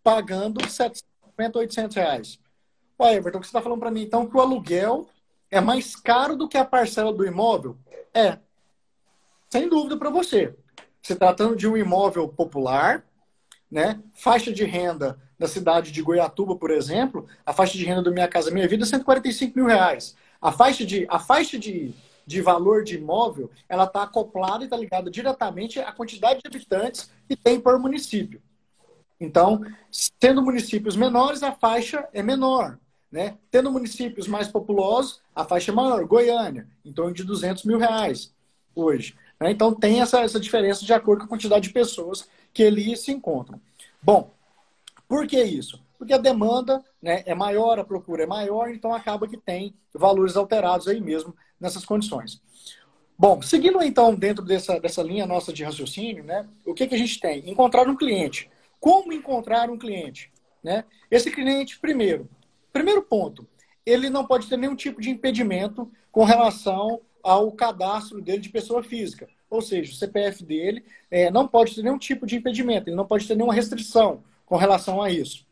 pagando 0.02 0.60
750, 0.60 1.58
800 1.58 1.96
reais. 1.96 2.40
Ué, 3.00 3.14
Everton, 3.14 3.38
o 3.38 3.40
que 3.40 3.46
você 3.46 3.50
está 3.50 3.62
falando 3.62 3.80
para 3.80 3.90
mim? 3.90 4.02
Então 4.02 4.26
que 4.26 4.36
o 4.36 4.40
aluguel 4.40 5.08
é 5.50 5.60
mais 5.60 5.96
caro 5.96 6.36
do 6.36 6.48
que 6.48 6.56
a 6.56 6.64
parcela 6.64 7.12
do 7.12 7.26
imóvel? 7.26 7.76
É. 8.14 8.38
Sem 9.50 9.68
dúvida 9.68 9.96
para 9.96 10.10
você 10.10 10.54
se 11.02 11.16
tratando 11.16 11.56
de 11.56 11.66
um 11.66 11.76
imóvel 11.76 12.28
popular, 12.28 13.04
né? 13.70 14.00
Faixa 14.14 14.52
de 14.52 14.64
renda 14.64 15.18
da 15.38 15.48
cidade 15.48 15.90
de 15.90 16.00
Goiatuba, 16.00 16.54
por 16.54 16.70
exemplo, 16.70 17.26
a 17.44 17.52
faixa 17.52 17.76
de 17.76 17.84
renda 17.84 18.02
do 18.02 18.12
Minha 18.12 18.28
Casa 18.28 18.50
Minha 18.50 18.68
Vida 18.68 18.84
é 18.84 18.86
145 18.86 19.56
mil 19.56 19.66
reais. 19.66 20.14
A 20.40 20.52
faixa 20.52 20.86
de, 20.86 21.04
a 21.10 21.18
faixa 21.18 21.58
de, 21.58 21.92
de 22.24 22.40
valor 22.40 22.84
de 22.84 22.96
imóvel, 22.96 23.50
ela 23.68 23.84
está 23.84 24.04
acoplada 24.04 24.62
e 24.62 24.66
está 24.66 24.76
ligada 24.76 25.10
diretamente 25.10 25.80
à 25.80 25.90
quantidade 25.90 26.40
de 26.40 26.46
habitantes 26.46 27.10
que 27.28 27.34
tem 27.34 27.60
por 27.60 27.78
município. 27.78 28.40
Então, 29.22 29.64
sendo 29.88 30.42
municípios 30.42 30.96
menores, 30.96 31.44
a 31.44 31.52
faixa 31.52 32.08
é 32.12 32.22
menor. 32.22 32.76
Né? 33.11 33.38
Tendo 33.50 33.70
municípios 33.70 34.26
mais 34.26 34.48
populosos, 34.48 35.20
a 35.35 35.44
faixa 35.44 35.70
é 35.70 35.74
maior. 35.74 36.04
Goiânia, 36.04 36.66
em 36.85 36.92
torno 36.92 37.14
de 37.14 37.22
200 37.22 37.64
mil 37.64 37.78
reais 37.78 38.35
hoje. 38.74 39.14
Né? 39.38 39.52
Então 39.52 39.72
tem 39.72 40.00
essa, 40.00 40.20
essa 40.22 40.40
diferença 40.40 40.85
de 40.85 40.92
acordo 40.92 41.20
com 41.20 41.26
a 41.26 41.28
quantidade 41.28 41.68
de 41.68 41.74
pessoas 41.74 42.28
que 42.52 42.64
ali 42.64 42.96
se 42.96 43.12
encontram. 43.12 43.61
Bom, 44.02 44.30
por 45.06 45.26
que 45.26 45.40
isso? 45.40 45.80
Porque 45.96 46.14
a 46.14 46.18
demanda 46.18 46.85
né, 47.00 47.22
é 47.24 47.35
maior, 47.35 47.78
a 47.78 47.85
procura 47.85 48.24
é 48.24 48.26
maior, 48.26 48.70
então 48.70 48.92
acaba 48.92 49.28
que 49.28 49.37
tem 49.37 49.72
valores 49.94 50.37
alterados 50.37 50.88
aí 50.88 51.00
mesmo 51.00 51.32
nessas 51.61 51.85
condições. 51.85 52.42
Bom, 53.16 53.40
seguindo 53.40 53.80
então 53.82 54.16
dentro 54.16 54.44
dessa, 54.44 54.80
dessa 54.80 55.00
linha 55.00 55.26
nossa 55.26 55.52
de 55.52 55.62
raciocínio, 55.62 56.24
né, 56.24 56.44
o 56.66 56.74
que, 56.74 56.88
que 56.88 56.94
a 56.96 56.98
gente 56.98 57.20
tem? 57.20 57.48
Encontrar 57.48 57.87
um 57.88 57.94
cliente. 57.94 58.50
Como 58.83 59.12
encontrar 59.12 59.71
um 59.71 59.79
cliente? 59.79 60.33
Né? 60.61 60.85
Esse 61.09 61.31
cliente, 61.31 61.79
primeiro, 61.79 62.29
primeiro 62.73 63.01
ponto, 63.01 63.49
ele 63.87 64.11
não 64.11 64.27
pode 64.27 64.49
ter 64.49 64.57
nenhum 64.57 64.75
tipo 64.75 65.01
de 65.01 65.09
impedimento 65.09 65.88
com 66.11 66.25
relação 66.25 67.01
ao 67.23 67.53
cadastro 67.53 68.21
dele 68.21 68.40
de 68.40 68.49
pessoa 68.49 68.83
física. 68.83 69.29
Ou 69.49 69.62
seja, 69.62 69.92
o 69.92 69.95
CPF 69.95 70.45
dele 70.45 70.85
é, 71.09 71.31
não 71.31 71.47
pode 71.47 71.77
ter 71.77 71.83
nenhum 71.83 71.97
tipo 71.97 72.27
de 72.27 72.35
impedimento, 72.35 72.88
ele 72.88 72.97
não 72.97 73.07
pode 73.07 73.25
ter 73.25 73.37
nenhuma 73.37 73.55
restrição 73.55 74.25
com 74.45 74.57
relação 74.57 75.01
a 75.01 75.09
isso. 75.12 75.47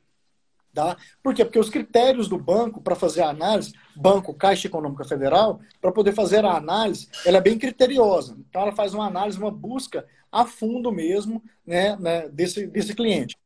Tá? 0.75 0.97
Por 1.23 1.33
quê? 1.33 1.45
Porque 1.45 1.59
os 1.59 1.71
critérios 1.71 2.29
do 2.29 2.37
banco 2.37 2.81
para 2.81 2.97
fazer 2.97 3.23
a 3.23 3.31
análise, 3.31 3.73
Banco 3.95 4.35
Caixa 4.35 4.67
Econômica 4.67 5.05
Federal, 5.05 5.61
para 5.81 5.93
poder 5.93 6.13
fazer 6.15 6.45
a 6.45 6.57
análise, 6.57 7.09
ela 7.25 7.39
é 7.39 7.41
bem 7.41 7.57
criteriosa. 7.57 8.37
Então, 8.49 8.63
ela 8.63 8.73
faz 8.73 8.93
uma 8.93 9.07
análise, 9.07 9.39
uma 9.39 9.53
busca 9.53 10.05
a 10.31 10.47
fundo 10.47 10.93
mesmo 10.93 11.43
né, 11.67 11.97
né 11.97 12.29
desse, 12.29 12.67
desse 12.67 12.95
cliente. 12.95 13.37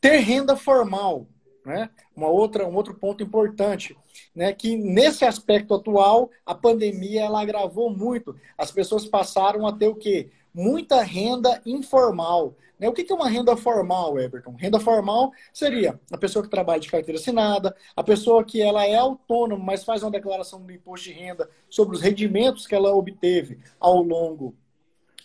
Ter 0.00 0.18
renda 0.18 0.56
formal, 0.56 1.26
né? 1.64 1.88
Uma 2.14 2.28
outra, 2.28 2.66
um 2.68 2.74
outro 2.74 2.94
ponto 2.94 3.22
importante, 3.22 3.96
né? 4.34 4.52
que 4.52 4.76
nesse 4.76 5.24
aspecto 5.24 5.74
atual, 5.74 6.30
a 6.44 6.54
pandemia 6.54 7.22
ela 7.22 7.40
agravou 7.40 7.88
muito. 7.90 8.36
As 8.56 8.70
pessoas 8.70 9.06
passaram 9.06 9.66
a 9.66 9.72
ter 9.72 9.88
o 9.88 9.94
quê? 9.94 10.30
Muita 10.52 11.02
renda 11.02 11.60
informal. 11.64 12.54
Né? 12.78 12.88
O 12.88 12.92
que 12.92 13.10
é 13.10 13.14
uma 13.14 13.28
renda 13.28 13.56
formal, 13.56 14.18
Everton? 14.20 14.52
Renda 14.52 14.78
formal 14.78 15.32
seria 15.52 15.98
a 16.12 16.18
pessoa 16.18 16.42
que 16.42 16.50
trabalha 16.50 16.80
de 16.80 16.90
carteira 16.90 17.18
assinada, 17.18 17.74
a 17.96 18.02
pessoa 18.02 18.44
que 18.44 18.60
ela 18.60 18.86
é 18.86 18.96
autônoma, 18.96 19.64
mas 19.64 19.84
faz 19.84 20.02
uma 20.02 20.10
declaração 20.10 20.62
do 20.62 20.70
imposto 20.70 21.08
de 21.08 21.12
renda 21.12 21.48
sobre 21.70 21.96
os 21.96 22.02
rendimentos 22.02 22.66
que 22.66 22.74
ela 22.74 22.94
obteve 22.94 23.58
ao 23.80 24.02
longo 24.02 24.54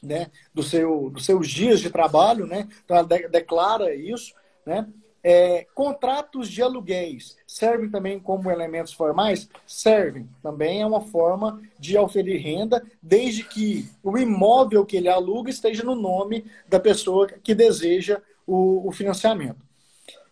né, 0.02 0.28
do 0.54 0.64
seu, 0.64 1.10
dos 1.10 1.26
seus 1.26 1.48
dias 1.48 1.80
de 1.80 1.90
trabalho, 1.90 2.46
né? 2.46 2.68
Então 2.84 2.98
ela 2.98 3.08
de, 3.08 3.28
declara 3.28 3.94
isso, 3.94 4.34
né? 4.66 4.88
É, 5.22 5.68
contratos 5.76 6.50
de 6.50 6.62
aluguéis 6.62 7.36
servem 7.46 7.90
também 7.90 8.20
como 8.20 8.50
elementos 8.50 8.94
formais? 8.94 9.50
Servem. 9.68 10.30
Também 10.42 10.82
é 10.82 10.86
uma 10.86 11.02
forma 11.02 11.62
de 11.78 11.98
oferir 11.98 12.42
renda, 12.42 12.82
desde 13.02 13.44
que 13.44 13.90
o 14.02 14.18
imóvel 14.18 14.86
que 14.86 14.96
ele 14.96 15.10
aluga 15.10 15.50
esteja 15.50 15.84
no 15.84 15.94
nome 15.94 16.46
da 16.70 16.80
pessoa 16.80 17.28
que 17.28 17.54
deseja 17.54 18.22
o, 18.48 18.88
o 18.88 18.92
financiamento. 18.92 19.69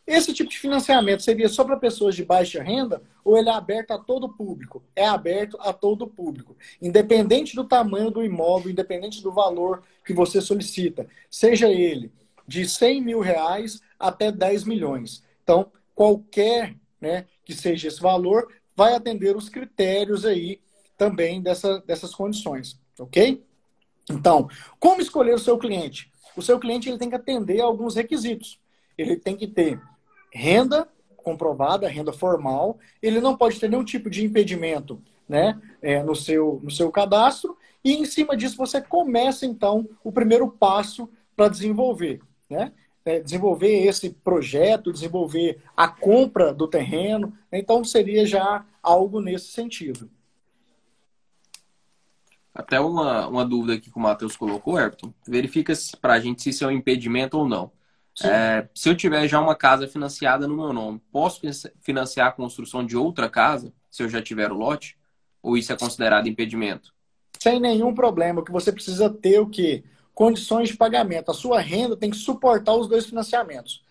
Esse 0.07 0.33
tipo 0.33 0.49
de 0.49 0.57
financiamento 0.57 1.21
seria 1.21 1.49
só 1.49 1.65
para 1.65 1.75
pessoas 1.75 2.15
de 2.15 2.23
baixa 2.23 2.63
renda 2.63 3.03
ou 3.25 3.37
ele 3.37 3.49
é 3.49 3.51
aberto 3.51 3.91
a 3.91 3.97
todo 3.97 4.29
público? 4.29 4.81
É 4.95 5.05
aberto 5.05 5.57
a 5.59 5.73
todo 5.73 6.07
público. 6.07 6.55
Independente 6.81 7.53
do 7.53 7.65
tamanho 7.65 8.09
do 8.09 8.23
imóvel, 8.23 8.71
independente 8.71 9.21
do 9.21 9.33
valor 9.33 9.83
que 10.05 10.13
você 10.13 10.39
solicita. 10.39 11.05
Seja 11.29 11.67
ele 11.67 12.09
de 12.47 12.65
100 12.65 13.01
mil 13.01 13.19
reais 13.19 13.81
até 13.99 14.31
10 14.31 14.63
milhões. 14.63 15.21
Então, 15.43 15.69
qualquer 15.93 16.73
né, 17.01 17.25
que 17.43 17.53
seja 17.53 17.89
esse 17.89 17.99
valor, 17.99 18.47
vai 18.73 18.93
atender 18.93 19.35
os 19.35 19.49
critérios 19.49 20.25
aí 20.25 20.61
também 20.97 21.41
dessa, 21.41 21.79
dessas 21.81 22.15
condições, 22.15 22.79
ok? 22.97 23.43
Então, 24.09 24.47
como 24.79 25.01
escolher 25.01 25.35
o 25.35 25.39
seu 25.39 25.57
cliente? 25.57 26.09
O 26.35 26.41
seu 26.41 26.57
cliente 26.59 26.87
ele 26.87 26.97
tem 26.97 27.09
que 27.09 27.15
atender 27.15 27.59
a 27.59 27.65
alguns 27.65 27.95
requisitos. 27.95 28.59
Ele 28.97 29.17
tem 29.17 29.35
que 29.35 29.47
ter 29.47 29.79
renda 30.37 30.87
comprovada, 31.15 31.89
renda 31.89 32.13
formal. 32.13 32.77
Ele 33.01 33.19
não 33.19 33.35
pode 33.35 33.59
ter 33.59 33.69
nenhum 33.69 33.83
tipo 33.83 34.09
de 34.09 34.23
impedimento 34.23 35.01
né, 35.27 35.59
é, 35.81 36.03
no, 36.03 36.15
seu, 36.15 36.61
no 36.63 36.69
seu 36.69 36.91
cadastro. 36.91 37.57
E 37.83 37.93
em 37.93 38.05
cima 38.05 38.37
disso 38.37 38.55
você 38.55 38.79
começa, 38.79 39.45
então, 39.45 39.89
o 40.03 40.11
primeiro 40.11 40.47
passo 40.49 41.09
para 41.35 41.49
desenvolver. 41.49 42.21
Né? 42.49 42.71
É, 43.03 43.19
desenvolver 43.19 43.85
esse 43.85 44.11
projeto, 44.11 44.93
desenvolver 44.93 45.59
a 45.75 45.87
compra 45.87 46.53
do 46.53 46.67
terreno. 46.67 47.33
Então, 47.51 47.83
seria 47.83 48.25
já 48.25 48.65
algo 48.83 49.19
nesse 49.19 49.47
sentido. 49.47 50.09
Até 52.53 52.79
uma, 52.79 53.27
uma 53.27 53.45
dúvida 53.45 53.73
aqui 53.73 53.91
que 53.91 53.97
o 53.97 54.01
Matheus 54.01 54.35
colocou, 54.35 54.79
Everton. 54.79 55.13
Verifica 55.27 55.73
para 56.01 56.13
a 56.13 56.19
gente 56.19 56.41
se 56.41 56.49
isso 56.49 56.63
é 56.63 56.67
um 56.67 56.71
impedimento 56.71 57.37
ou 57.37 57.47
não. 57.47 57.71
É, 58.23 58.67
se 58.73 58.89
eu 58.89 58.95
tiver 58.95 59.27
já 59.27 59.39
uma 59.39 59.55
casa 59.55 59.87
financiada 59.87 60.47
no 60.47 60.55
meu 60.55 60.73
nome, 60.73 61.01
posso 61.11 61.41
financiar 61.81 62.27
a 62.29 62.31
construção 62.31 62.85
de 62.85 62.97
outra 62.97 63.29
casa 63.29 63.73
se 63.91 64.01
eu 64.01 64.09
já 64.09 64.21
tiver 64.21 64.51
o 64.51 64.55
lote? 64.55 64.97
Ou 65.41 65.55
isso 65.55 65.71
é 65.71 65.77
considerado 65.77 66.27
impedimento? 66.27 66.93
Sem 67.39 67.59
nenhum 67.59 67.93
problema. 67.93 68.41
O 68.41 68.43
que 68.43 68.51
você 68.51 68.71
precisa 68.71 69.09
ter 69.09 69.39
o 69.39 69.47
quê? 69.47 69.83
Condições 70.13 70.69
de 70.69 70.77
pagamento. 70.77 71.29
A 71.29 71.33
sua 71.33 71.59
renda 71.59 71.95
tem 71.95 72.09
que 72.09 72.17
suportar 72.17 72.75
os 72.75 72.87
dois 72.87 73.05
financiamentos. 73.05 73.83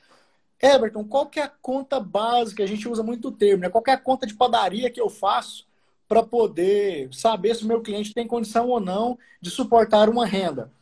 Everton, 0.61 1.05
qual 1.05 1.27
que 1.27 1.39
é 1.39 1.45
a 1.45 1.49
conta 1.49 2.01
básica? 2.01 2.65
A 2.65 2.67
gente 2.67 2.89
usa 2.89 3.03
muito 3.03 3.29
o 3.29 3.33
termo, 3.33 3.63
né? 3.63 3.69
Qual 3.69 3.83
que 3.83 3.91
é 3.91 3.95
a 3.95 3.99
conta 3.99 4.27
de 4.27 4.35
padaria 4.35 4.91
que 4.91 5.01
eu 5.01 5.09
faço 5.09 5.67
para 6.09 6.23
poder 6.23 7.13
saber 7.13 7.55
se 7.55 7.65
o 7.65 7.69
meu 7.69 7.83
cliente 7.83 8.15
tem 8.15 8.27
condição 8.27 8.69
ou 8.69 8.81
não 8.81 9.19
de 9.41 9.51
suportar 9.51 10.09
uma 10.09 10.27
renda? 10.27 10.73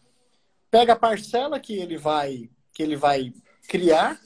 Pega 0.70 0.94
a 0.94 0.96
parcela 0.96 1.60
que 1.60 1.74
ele 1.74 1.98
vai 1.98 2.48
que 2.74 2.82
ele 2.82 2.96
vai 2.96 3.32
criar, 3.68 4.20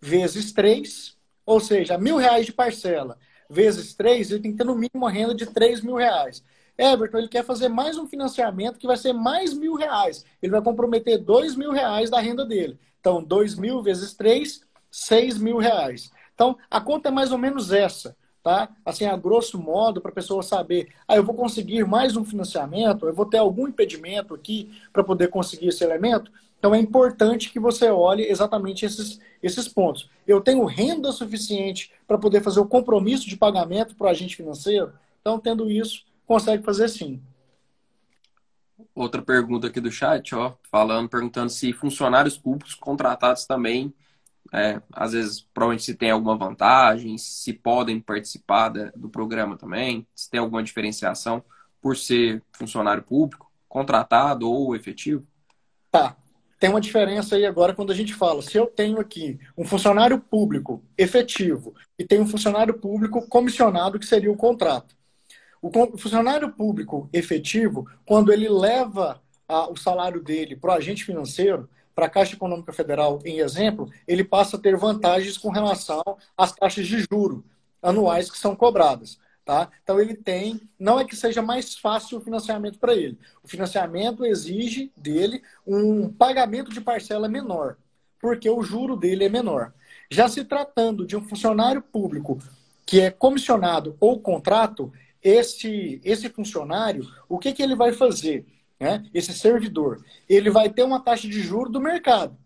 vezes 0.00 0.52
três, 0.52 1.16
ou 1.46 1.60
seja, 1.60 1.96
mil 1.98 2.16
reais 2.16 2.46
de 2.46 2.52
parcela, 2.52 3.18
vezes 3.48 3.94
três, 3.94 4.30
ele 4.30 4.40
tem 4.40 4.52
que 4.52 4.58
ter 4.58 4.64
no 4.64 4.74
mínimo 4.74 4.90
uma 4.94 5.10
renda 5.10 5.34
de 5.34 5.46
três 5.46 5.80
mil 5.82 5.94
reais. 5.94 6.42
Everton, 6.76 7.18
ele 7.18 7.28
quer 7.28 7.44
fazer 7.44 7.68
mais 7.68 7.96
um 7.96 8.08
financiamento 8.08 8.78
que 8.78 8.86
vai 8.86 8.96
ser 8.96 9.12
mais 9.12 9.54
mil 9.54 9.74
reais. 9.74 10.24
Ele 10.42 10.50
vai 10.50 10.62
comprometer 10.62 11.18
dois 11.18 11.54
mil 11.54 11.70
reais 11.70 12.10
da 12.10 12.18
renda 12.18 12.44
dele. 12.44 12.78
Então, 12.98 13.22
dois 13.22 13.54
mil 13.54 13.82
vezes 13.82 14.14
três, 14.14 14.62
seis 14.90 15.38
mil 15.38 15.58
reais. 15.58 16.10
Então, 16.34 16.58
a 16.68 16.80
conta 16.80 17.10
é 17.10 17.12
mais 17.12 17.30
ou 17.30 17.38
menos 17.38 17.70
essa, 17.70 18.16
tá? 18.42 18.68
Assim, 18.84 19.04
a 19.04 19.16
grosso 19.16 19.56
modo, 19.56 20.00
para 20.00 20.10
a 20.10 20.14
pessoa 20.14 20.42
saber, 20.42 20.88
ah, 21.06 21.14
eu 21.14 21.22
vou 21.22 21.34
conseguir 21.34 21.86
mais 21.86 22.16
um 22.16 22.24
financiamento, 22.24 23.06
eu 23.06 23.14
vou 23.14 23.26
ter 23.26 23.38
algum 23.38 23.68
impedimento 23.68 24.34
aqui 24.34 24.72
para 24.92 25.04
poder 25.04 25.28
conseguir 25.28 25.68
esse 25.68 25.84
elemento. 25.84 26.32
Então 26.64 26.74
é 26.74 26.78
importante 26.78 27.50
que 27.50 27.60
você 27.60 27.90
olhe 27.90 28.22
exatamente 28.22 28.86
esses, 28.86 29.20
esses 29.42 29.68
pontos. 29.68 30.08
Eu 30.26 30.40
tenho 30.40 30.64
renda 30.64 31.12
suficiente 31.12 31.92
para 32.06 32.16
poder 32.16 32.42
fazer 32.42 32.58
o 32.58 32.66
compromisso 32.66 33.28
de 33.28 33.36
pagamento 33.36 33.94
para 33.94 34.06
o 34.06 34.08
agente 34.08 34.34
financeiro? 34.34 34.90
Então, 35.20 35.38
tendo 35.38 35.70
isso, 35.70 36.06
consegue 36.26 36.62
fazer 36.62 36.88
sim. 36.88 37.20
Outra 38.94 39.20
pergunta 39.20 39.66
aqui 39.66 39.78
do 39.78 39.92
chat, 39.92 40.34
ó, 40.34 40.54
falando, 40.70 41.06
perguntando 41.06 41.50
se 41.50 41.70
funcionários 41.74 42.38
públicos 42.38 42.74
contratados 42.74 43.44
também, 43.44 43.92
é, 44.50 44.80
às 44.90 45.12
vezes, 45.12 45.42
provavelmente 45.52 45.84
se 45.84 45.94
tem 45.94 46.12
alguma 46.12 46.34
vantagem, 46.34 47.18
se 47.18 47.52
podem 47.52 48.00
participar 48.00 48.70
da, 48.70 48.90
do 48.96 49.10
programa 49.10 49.58
também, 49.58 50.06
se 50.14 50.30
tem 50.30 50.40
alguma 50.40 50.62
diferenciação 50.62 51.44
por 51.82 51.94
ser 51.94 52.42
funcionário 52.54 53.02
público, 53.02 53.52
contratado 53.68 54.50
ou 54.50 54.74
efetivo. 54.74 55.26
Tá 55.90 56.16
tem 56.64 56.70
uma 56.70 56.80
diferença 56.80 57.36
aí 57.36 57.44
agora 57.44 57.74
quando 57.74 57.92
a 57.92 57.94
gente 57.94 58.14
fala, 58.14 58.40
se 58.40 58.56
eu 58.56 58.66
tenho 58.66 58.98
aqui 58.98 59.38
um 59.54 59.66
funcionário 59.66 60.18
público 60.18 60.82
efetivo 60.96 61.74
e 61.98 62.06
tenho 62.06 62.22
um 62.22 62.26
funcionário 62.26 62.72
público 62.72 63.28
comissionado, 63.28 63.98
que 63.98 64.06
seria 64.06 64.32
o 64.32 64.36
contrato. 64.36 64.96
O 65.60 65.98
funcionário 65.98 66.50
público 66.54 67.06
efetivo, 67.12 67.86
quando 68.06 68.32
ele 68.32 68.48
leva 68.48 69.20
a, 69.46 69.70
o 69.70 69.76
salário 69.76 70.22
dele 70.22 70.56
para 70.56 70.70
o 70.70 70.74
agente 70.74 71.04
financeiro, 71.04 71.68
para 71.94 72.06
a 72.06 72.08
Caixa 72.08 72.34
Econômica 72.34 72.72
Federal, 72.72 73.18
em 73.26 73.40
exemplo, 73.40 73.90
ele 74.08 74.24
passa 74.24 74.56
a 74.56 74.58
ter 74.58 74.74
vantagens 74.74 75.36
com 75.36 75.50
relação 75.50 76.02
às 76.34 76.52
taxas 76.52 76.86
de 76.86 77.06
juro 77.10 77.44
anuais 77.82 78.30
que 78.30 78.38
são 78.38 78.56
cobradas. 78.56 79.18
Tá? 79.44 79.70
Então 79.82 80.00
ele 80.00 80.14
tem, 80.14 80.58
não 80.78 80.98
é 80.98 81.04
que 81.04 81.14
seja 81.14 81.42
mais 81.42 81.76
fácil 81.76 82.16
o 82.16 82.20
financiamento 82.20 82.78
para 82.78 82.94
ele. 82.94 83.18
O 83.42 83.48
financiamento 83.48 84.24
exige 84.24 84.90
dele 84.96 85.42
um 85.66 86.08
pagamento 86.08 86.70
de 86.72 86.80
parcela 86.80 87.28
menor, 87.28 87.76
porque 88.18 88.48
o 88.48 88.62
juro 88.62 88.96
dele 88.96 89.24
é 89.24 89.28
menor. 89.28 89.74
Já 90.10 90.28
se 90.28 90.44
tratando 90.44 91.06
de 91.06 91.14
um 91.14 91.28
funcionário 91.28 91.82
público 91.82 92.38
que 92.86 93.02
é 93.02 93.10
comissionado 93.10 93.96
ou 94.00 94.18
contrato, 94.18 94.90
esse, 95.22 96.00
esse 96.04 96.28
funcionário, 96.30 97.06
o 97.28 97.38
que, 97.38 97.52
que 97.52 97.62
ele 97.62 97.74
vai 97.74 97.92
fazer? 97.92 98.46
Né? 98.78 99.04
Esse 99.12 99.32
servidor, 99.32 100.04
ele 100.28 100.50
vai 100.50 100.70
ter 100.70 100.82
uma 100.82 101.00
taxa 101.00 101.28
de 101.28 101.40
juro 101.40 101.70
do 101.70 101.80
mercado, 101.80 102.36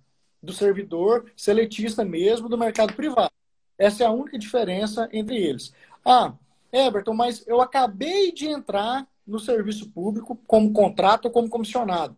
do 0.43 0.53
servidor 0.53 1.31
seletista 1.37 2.05
mesmo, 2.05 2.49
do 2.49 2.59
mercado 2.59 2.93
privado. 2.95 3.33
Essa 3.77 4.03
é 4.05 4.07
a 4.07 4.13
única 4.13 4.39
diferença 4.39 5.09
entre 5.13 5.37
eles. 5.37 5.73
Ah, 6.05 6.35
Everton, 6.73 7.15
mas 7.15 7.47
eu 7.47 7.61
acabei 7.61 8.33
de 8.33 8.47
entrar 8.47 9.07
no 9.27 9.39
serviço 9.39 9.91
público 9.91 10.39
como 10.47 10.73
contrato 10.73 11.27
ou 11.27 11.31
como 11.31 11.49
comissionado. 11.49 12.17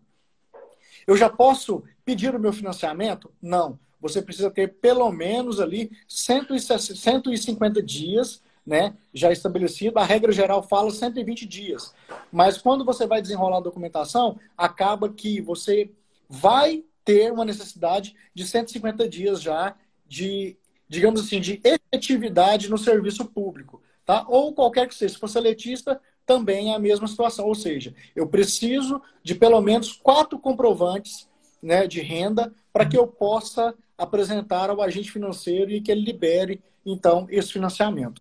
Eu 1.07 1.17
já 1.17 1.29
posso 1.29 1.83
pedir 2.05 2.35
o 2.35 2.39
meu 2.39 2.53
financiamento? 2.53 3.33
Não. 3.41 3.79
Você 4.01 4.23
precisa 4.23 4.51
ter 4.51 4.75
pelo 4.75 5.11
menos 5.13 5.61
ali 5.61 5.91
150 6.09 7.83
dias 7.83 8.43
né, 8.67 8.95
já 9.13 9.33
estabelecido. 9.33 9.99
A 9.99 10.05
regra 10.05 10.33
geral 10.33 10.63
fala 10.63 10.91
120 10.91 11.47
dias. 11.47 11.95
Mas 12.33 12.59
quando 12.59 12.85
você 12.85 13.07
vai 13.07 13.21
desenrolar 13.21 13.59
a 13.59 13.63
documentação, 13.63 14.39
acaba 14.57 15.09
que 15.09 15.41
você 15.41 15.91
vai 16.29 16.85
ter 17.05 17.33
uma 17.33 17.45
necessidade 17.45 18.15
de 18.35 18.47
150 18.47 19.09
dias 19.09 19.43
já 19.43 19.75
de, 20.07 20.57
digamos 20.89 21.21
assim, 21.21 21.41
de 21.41 21.61
efetividade 21.65 22.71
no 22.71 22.79
serviço 22.79 23.25
público. 23.25 23.83
Tá? 24.11 24.25
Ou 24.27 24.53
qualquer 24.53 24.89
que 24.89 24.95
seja, 24.97 25.15
se 25.15 25.21
for 25.21 25.29
seletista, 25.29 26.01
também 26.27 26.73
é 26.73 26.75
a 26.75 26.81
mesma 26.81 27.07
situação. 27.07 27.47
Ou 27.47 27.55
seja, 27.55 27.95
eu 28.17 28.27
preciso 28.27 29.01
de 29.23 29.37
pelo 29.37 29.61
menos 29.61 29.93
quatro 29.93 30.37
comprovantes 30.37 31.29
né, 31.63 31.87
de 31.87 32.01
renda 32.01 32.53
para 32.73 32.85
que 32.89 32.99
eu 32.99 33.07
possa 33.07 33.73
apresentar 33.97 34.69
ao 34.69 34.83
agente 34.83 35.13
financeiro 35.13 35.71
e 35.71 35.81
que 35.81 35.93
ele 35.93 36.01
libere, 36.01 36.61
então, 36.85 37.29
esse 37.31 37.53
financiamento. 37.53 38.21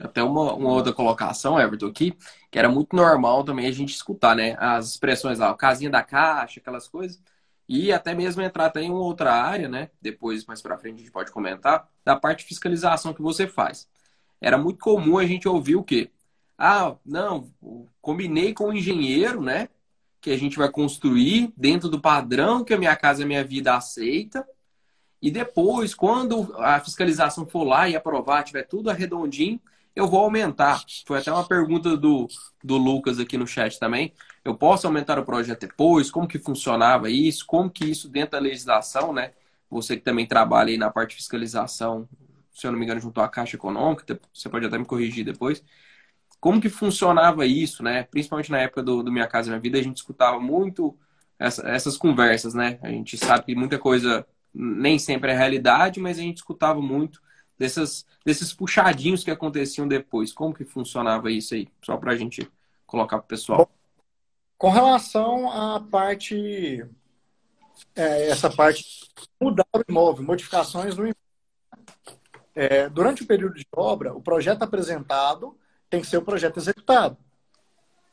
Até 0.00 0.22
uma, 0.22 0.54
uma 0.54 0.70
outra 0.70 0.94
colocação, 0.94 1.60
Everton, 1.60 1.88
aqui, 1.88 2.16
que 2.50 2.58
era 2.58 2.70
muito 2.70 2.96
normal 2.96 3.44
também 3.44 3.66
a 3.66 3.72
gente 3.72 3.92
escutar, 3.92 4.34
né? 4.34 4.56
As 4.58 4.92
expressões 4.92 5.38
lá, 5.38 5.54
casinha 5.54 5.90
da 5.90 6.02
caixa, 6.02 6.58
aquelas 6.58 6.88
coisas. 6.88 7.20
E 7.68 7.92
até 7.92 8.14
mesmo 8.14 8.42
entrar 8.42 8.66
até 8.66 8.82
em 8.82 8.90
uma 8.90 9.00
outra 9.00 9.32
área, 9.34 9.68
né? 9.68 9.90
Depois, 10.00 10.44
mais 10.46 10.62
para 10.62 10.78
frente, 10.78 10.96
a 10.96 10.98
gente 10.98 11.10
pode 11.10 11.32
comentar, 11.32 11.88
da 12.04 12.14
parte 12.14 12.40
de 12.40 12.46
fiscalização 12.46 13.12
que 13.12 13.22
você 13.22 13.46
faz. 13.46 13.88
Era 14.40 14.56
muito 14.56 14.78
comum 14.78 15.18
a 15.18 15.26
gente 15.26 15.48
ouvir 15.48 15.76
o 15.76 15.82
quê? 15.82 16.10
Ah, 16.56 16.94
não, 17.04 17.50
combinei 18.00 18.54
com 18.54 18.68
o 18.68 18.72
engenheiro, 18.72 19.42
né? 19.42 19.68
Que 20.20 20.30
a 20.30 20.38
gente 20.38 20.56
vai 20.56 20.70
construir 20.70 21.52
dentro 21.56 21.88
do 21.88 22.00
padrão 22.00 22.64
que 22.64 22.72
a 22.72 22.78
minha 22.78 22.94
casa 22.96 23.22
e 23.22 23.24
a 23.24 23.26
minha 23.26 23.44
vida 23.44 23.74
aceita. 23.74 24.46
E 25.20 25.30
depois, 25.30 25.94
quando 25.94 26.54
a 26.58 26.78
fiscalização 26.80 27.46
for 27.46 27.64
lá 27.64 27.88
e 27.88 27.96
aprovar, 27.96 28.44
tiver 28.44 28.62
tudo 28.64 28.90
arredondinho, 28.90 29.60
eu 29.94 30.06
vou 30.06 30.20
aumentar. 30.20 30.84
Foi 31.06 31.18
até 31.18 31.32
uma 31.32 31.46
pergunta 31.46 31.96
do, 31.96 32.28
do 32.62 32.76
Lucas 32.76 33.18
aqui 33.18 33.38
no 33.38 33.46
chat 33.46 33.78
também. 33.78 34.12
Eu 34.46 34.54
posso 34.54 34.86
aumentar 34.86 35.18
o 35.18 35.24
projeto 35.24 35.60
depois? 35.60 36.10
Como 36.10 36.28
que 36.28 36.38
funcionava 36.38 37.10
isso? 37.10 37.44
Como 37.46 37.68
que 37.70 37.84
isso 37.84 38.08
dentro 38.08 38.32
da 38.32 38.38
legislação, 38.38 39.12
né? 39.12 39.32
você 39.70 39.96
que 39.96 40.02
também 40.02 40.26
trabalha 40.26 40.70
aí 40.70 40.78
na 40.78 40.90
parte 40.90 41.10
de 41.10 41.16
fiscalização, 41.16 42.08
se 42.52 42.66
eu 42.66 42.72
não 42.72 42.78
me 42.78 42.84
engano, 42.84 43.00
junto 43.00 43.20
à 43.20 43.28
Caixa 43.28 43.56
Econômica, 43.56 44.18
você 44.32 44.48
pode 44.48 44.66
até 44.66 44.78
me 44.78 44.84
corrigir 44.84 45.24
depois. 45.24 45.62
Como 46.40 46.60
que 46.60 46.68
funcionava 46.68 47.46
isso, 47.46 47.82
né? 47.82 48.04
Principalmente 48.04 48.50
na 48.50 48.58
época 48.58 48.82
do, 48.82 49.02
do 49.02 49.12
Minha 49.12 49.26
Casa 49.26 49.50
Minha 49.50 49.60
Vida, 49.60 49.78
a 49.78 49.82
gente 49.82 49.96
escutava 49.96 50.38
muito 50.38 50.96
essa, 51.38 51.68
essas 51.68 51.96
conversas, 51.96 52.54
né? 52.54 52.78
A 52.82 52.88
gente 52.88 53.16
sabe 53.18 53.46
que 53.46 53.54
muita 53.54 53.78
coisa 53.78 54.26
nem 54.54 54.98
sempre 54.98 55.32
é 55.32 55.36
realidade, 55.36 56.00
mas 56.00 56.18
a 56.18 56.22
gente 56.22 56.38
escutava 56.38 56.80
muito 56.80 57.20
dessas, 57.58 58.06
desses 58.24 58.52
puxadinhos 58.52 59.24
que 59.24 59.30
aconteciam 59.30 59.88
depois. 59.88 60.32
Como 60.32 60.54
que 60.54 60.64
funcionava 60.64 61.30
isso 61.30 61.54
aí? 61.54 61.68
Só 61.82 61.96
para 61.96 62.12
a 62.12 62.16
gente 62.16 62.48
colocar 62.86 63.18
para 63.18 63.24
o 63.24 63.28
pessoal. 63.28 63.70
Com 64.58 64.70
relação 64.70 65.50
à 65.50 65.80
parte, 65.80 66.84
é, 67.94 68.28
essa 68.28 68.50
parte 68.50 68.84
mudar 69.40 69.66
o 69.74 69.82
imóvel, 69.86 70.24
modificações 70.24 70.96
no 70.96 71.02
imóvel. 71.02 71.16
É, 72.54 72.88
durante 72.88 73.22
o 73.22 73.26
período 73.26 73.54
de 73.54 73.66
obra, 73.70 74.14
o 74.14 74.22
projeto 74.22 74.62
apresentado 74.62 75.58
tem 75.90 76.00
que 76.00 76.06
ser 76.06 76.16
o 76.16 76.22
projeto 76.22 76.56
executado. 76.56 77.18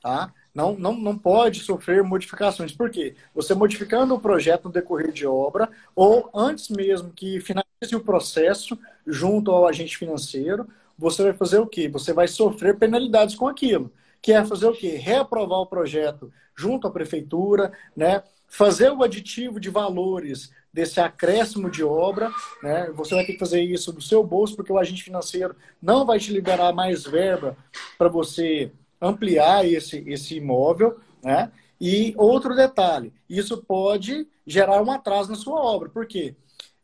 Tá? 0.01 0.34
Não, 0.53 0.77
não, 0.77 0.93
não 0.93 1.17
pode 1.17 1.62
sofrer 1.62 2.03
modificações. 2.03 2.73
Por 2.73 2.89
quê? 2.89 3.15
Você 3.34 3.53
modificando 3.53 4.13
o 4.13 4.19
projeto 4.19 4.65
no 4.65 4.71
decorrer 4.71 5.13
de 5.13 5.25
obra, 5.25 5.71
ou 5.95 6.29
antes 6.36 6.67
mesmo 6.67 7.12
que 7.12 7.39
finalize 7.39 7.95
o 7.95 8.03
processo 8.03 8.77
junto 9.08 9.49
ao 9.49 9.65
agente 9.65 9.97
financeiro, 9.97 10.67
você 10.97 11.23
vai 11.23 11.34
fazer 11.34 11.60
o 11.60 11.67
quê? 11.67 11.88
Você 11.88 12.12
vai 12.12 12.27
sofrer 12.27 12.77
penalidades 12.77 13.34
com 13.34 13.47
aquilo. 13.47 13.89
Que 14.24 14.32
é 14.32 14.44
fazer 14.44 14.66
o 14.66 14.74
quê? 14.74 14.96
Reaprovar 14.96 15.60
o 15.60 15.68
projeto 15.68 16.34
junto 16.56 16.88
à 16.88 16.92
prefeitura, 16.92 17.72
né? 17.96 18.24
fazer 18.54 18.92
o 18.92 19.04
aditivo 19.04 19.60
de 19.60 19.72
valores 19.72 20.52
desse 20.72 21.00
acréscimo 21.00 21.72
de 21.72 21.84
obra, 21.84 22.32
né? 22.62 22.92
Você 22.94 23.16
vai 23.16 23.26
ter 23.26 23.34
que 23.34 23.40
fazer 23.40 23.62
isso 23.62 23.92
do 23.92 24.00
seu 24.00 24.24
bolso, 24.24 24.56
porque 24.56 24.72
o 24.72 24.78
agente 24.78 25.04
financeiro 25.04 25.56
não 25.82 26.06
vai 26.06 26.20
te 26.20 26.32
liberar 26.32 26.72
mais 26.72 27.04
verba 27.04 27.58
para 27.98 28.10
você 28.10 28.72
ampliar 29.02 29.66
esse, 29.66 30.04
esse 30.08 30.38
imóvel, 30.38 31.00
né? 31.24 31.52
E 31.82 32.14
outro 32.16 32.56
detalhe, 32.56 33.12
isso 33.28 33.58
pode 33.58 34.28
gerar 34.46 34.84
um 34.84 34.92
atraso 34.92 35.32
na 35.32 35.36
sua 35.36 35.60
obra, 35.60 35.90
porque 35.90 36.36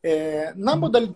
é, 0.02 0.52
na 0.56 0.76
modalidade 0.76 1.16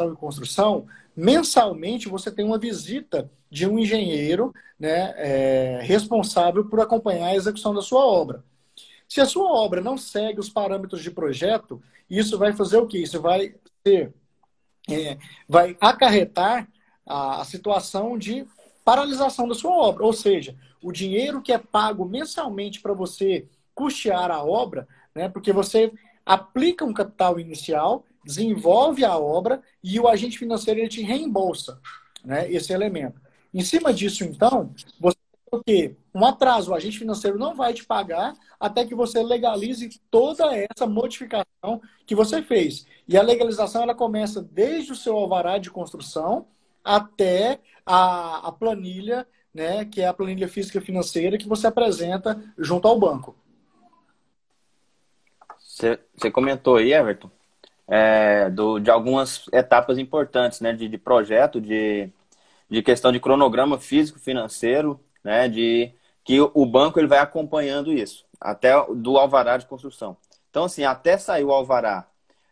de 0.00 0.16
construção, 0.16 0.86
mensalmente 1.16 2.08
você 2.08 2.30
tem 2.30 2.44
uma 2.44 2.58
visita 2.58 3.30
de 3.50 3.66
um 3.66 3.78
engenheiro 3.78 4.52
né, 4.78 5.14
é, 5.16 5.80
responsável 5.82 6.64
por 6.64 6.80
acompanhar 6.80 7.28
a 7.28 7.36
execução 7.36 7.74
da 7.74 7.82
sua 7.82 8.04
obra. 8.04 8.44
Se 9.08 9.20
a 9.20 9.26
sua 9.26 9.52
obra 9.52 9.80
não 9.80 9.98
segue 9.98 10.40
os 10.40 10.48
parâmetros 10.48 11.02
de 11.02 11.10
projeto, 11.10 11.82
isso 12.08 12.38
vai 12.38 12.52
fazer 12.52 12.78
o 12.78 12.86
quê? 12.86 12.98
Isso 12.98 13.20
vai 13.20 13.54
ser, 13.86 14.12
é, 14.90 15.18
vai 15.48 15.76
acarretar 15.80 16.66
a, 17.06 17.42
a 17.42 17.44
situação 17.44 18.16
de 18.16 18.46
paralisação 18.84 19.46
da 19.46 19.54
sua 19.54 19.70
obra. 19.70 20.04
Ou 20.04 20.12
seja, 20.12 20.56
o 20.82 20.90
dinheiro 20.90 21.42
que 21.42 21.52
é 21.52 21.58
pago 21.58 22.04
mensalmente 22.04 22.80
para 22.80 22.94
você 22.94 23.46
custear 23.74 24.30
a 24.30 24.42
obra, 24.42 24.88
né, 25.14 25.28
porque 25.28 25.52
você 25.52 25.92
aplica 26.24 26.84
um 26.84 26.92
capital 26.92 27.38
inicial, 27.38 28.04
desenvolve 28.24 29.04
a 29.04 29.16
obra 29.16 29.62
e 29.82 29.98
o 29.98 30.08
agente 30.08 30.38
financeiro 30.38 30.80
ele 30.80 30.88
te 30.88 31.02
reembolsa 31.02 31.80
né, 32.24 32.50
esse 32.50 32.72
elemento. 32.72 33.20
Em 33.52 33.62
cima 33.62 33.92
disso, 33.92 34.24
então, 34.24 34.72
você 34.98 35.16
tem 35.50 35.60
o 35.60 35.62
quê? 35.62 35.96
Um 36.14 36.24
atraso. 36.24 36.70
O 36.70 36.74
agente 36.74 36.98
financeiro 36.98 37.38
não 37.38 37.54
vai 37.54 37.74
te 37.74 37.84
pagar 37.84 38.34
até 38.58 38.86
que 38.86 38.94
você 38.94 39.22
legalize 39.22 40.00
toda 40.10 40.56
essa 40.56 40.86
modificação 40.86 41.80
que 42.06 42.14
você 42.14 42.42
fez. 42.42 42.86
E 43.06 43.16
a 43.16 43.22
legalização 43.22 43.82
ela 43.82 43.94
começa 43.94 44.40
desde 44.40 44.92
o 44.92 44.96
seu 44.96 45.16
alvará 45.16 45.58
de 45.58 45.70
construção 45.70 46.46
até 46.84 47.60
a, 47.84 48.48
a 48.48 48.52
planilha, 48.52 49.26
né, 49.52 49.84
que 49.84 50.00
é 50.00 50.06
a 50.06 50.14
planilha 50.14 50.48
física 50.48 50.80
financeira 50.80 51.36
que 51.36 51.48
você 51.48 51.66
apresenta 51.66 52.42
junto 52.56 52.88
ao 52.88 52.98
banco. 52.98 53.36
Você 55.58 56.30
comentou 56.30 56.76
aí, 56.76 56.92
Everton, 56.92 57.30
é, 57.94 58.48
do, 58.48 58.78
de 58.78 58.90
algumas 58.90 59.44
etapas 59.52 59.98
importantes 59.98 60.60
né, 60.62 60.72
de, 60.72 60.88
de 60.88 60.96
projeto, 60.96 61.60
de, 61.60 62.10
de 62.70 62.82
questão 62.82 63.12
de 63.12 63.20
cronograma 63.20 63.78
físico 63.78 64.18
financeiro, 64.18 64.98
né, 65.22 65.46
de 65.46 65.92
que 66.24 66.40
o 66.40 66.64
banco 66.64 66.98
ele 66.98 67.06
vai 67.06 67.18
acompanhando 67.18 67.92
isso, 67.92 68.24
até 68.40 68.72
do 68.94 69.18
alvará 69.18 69.58
de 69.58 69.66
construção. 69.66 70.16
Então, 70.48 70.64
assim, 70.64 70.84
até 70.84 71.18
sair 71.18 71.44
o 71.44 71.52
alvará, 71.52 72.08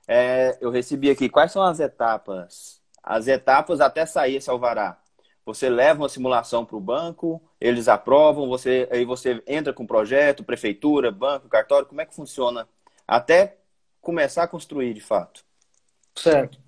é, 0.06 0.58
eu 0.60 0.70
recebi 0.70 1.08
aqui 1.08 1.26
quais 1.30 1.52
são 1.52 1.62
as 1.62 1.80
etapas 1.80 2.78
as 3.02 3.26
etapas 3.28 3.80
até 3.80 4.04
sair 4.04 4.36
esse 4.36 4.50
alvará. 4.50 4.98
Você 5.46 5.70
leva 5.70 6.02
uma 6.02 6.08
simulação 6.08 6.66
para 6.66 6.76
o 6.76 6.80
banco, 6.80 7.42
eles 7.58 7.88
aprovam, 7.88 8.46
você 8.46 8.86
aí 8.92 9.06
você 9.06 9.42
entra 9.46 9.72
com 9.72 9.84
o 9.84 9.86
projeto, 9.86 10.44
prefeitura, 10.44 11.10
banco, 11.10 11.48
cartório, 11.48 11.86
como 11.86 12.02
é 12.02 12.04
que 12.04 12.14
funciona 12.14 12.68
até 13.08 13.56
começar 14.00 14.44
a 14.44 14.48
construir 14.48 14.94
de 14.94 15.00
fato? 15.00 15.44
Certo. 16.14 16.58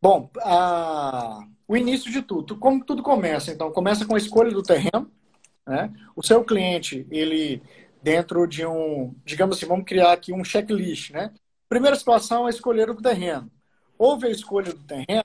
Bom, 0.00 0.30
a... 0.40 1.46
o 1.66 1.76
início 1.76 2.10
de 2.10 2.22
tudo, 2.22 2.56
como 2.58 2.84
tudo 2.84 3.02
começa? 3.02 3.50
Então, 3.52 3.70
começa 3.70 4.04
com 4.04 4.14
a 4.14 4.18
escolha 4.18 4.50
do 4.50 4.62
terreno. 4.62 5.10
Né? 5.66 5.92
O 6.16 6.22
seu 6.22 6.44
cliente, 6.44 7.06
ele 7.10 7.62
dentro 8.02 8.46
de 8.46 8.66
um, 8.66 9.14
digamos 9.24 9.56
assim, 9.56 9.66
vamos 9.66 9.84
criar 9.84 10.12
aqui 10.12 10.32
um 10.32 10.42
checklist, 10.42 11.12
né? 11.12 11.32
Primeira 11.68 11.96
situação 11.96 12.46
é 12.48 12.50
escolher 12.50 12.90
o 12.90 13.00
terreno. 13.00 13.50
Houve 13.96 14.26
a 14.26 14.30
escolha 14.30 14.72
do 14.72 14.82
terreno, 14.82 15.24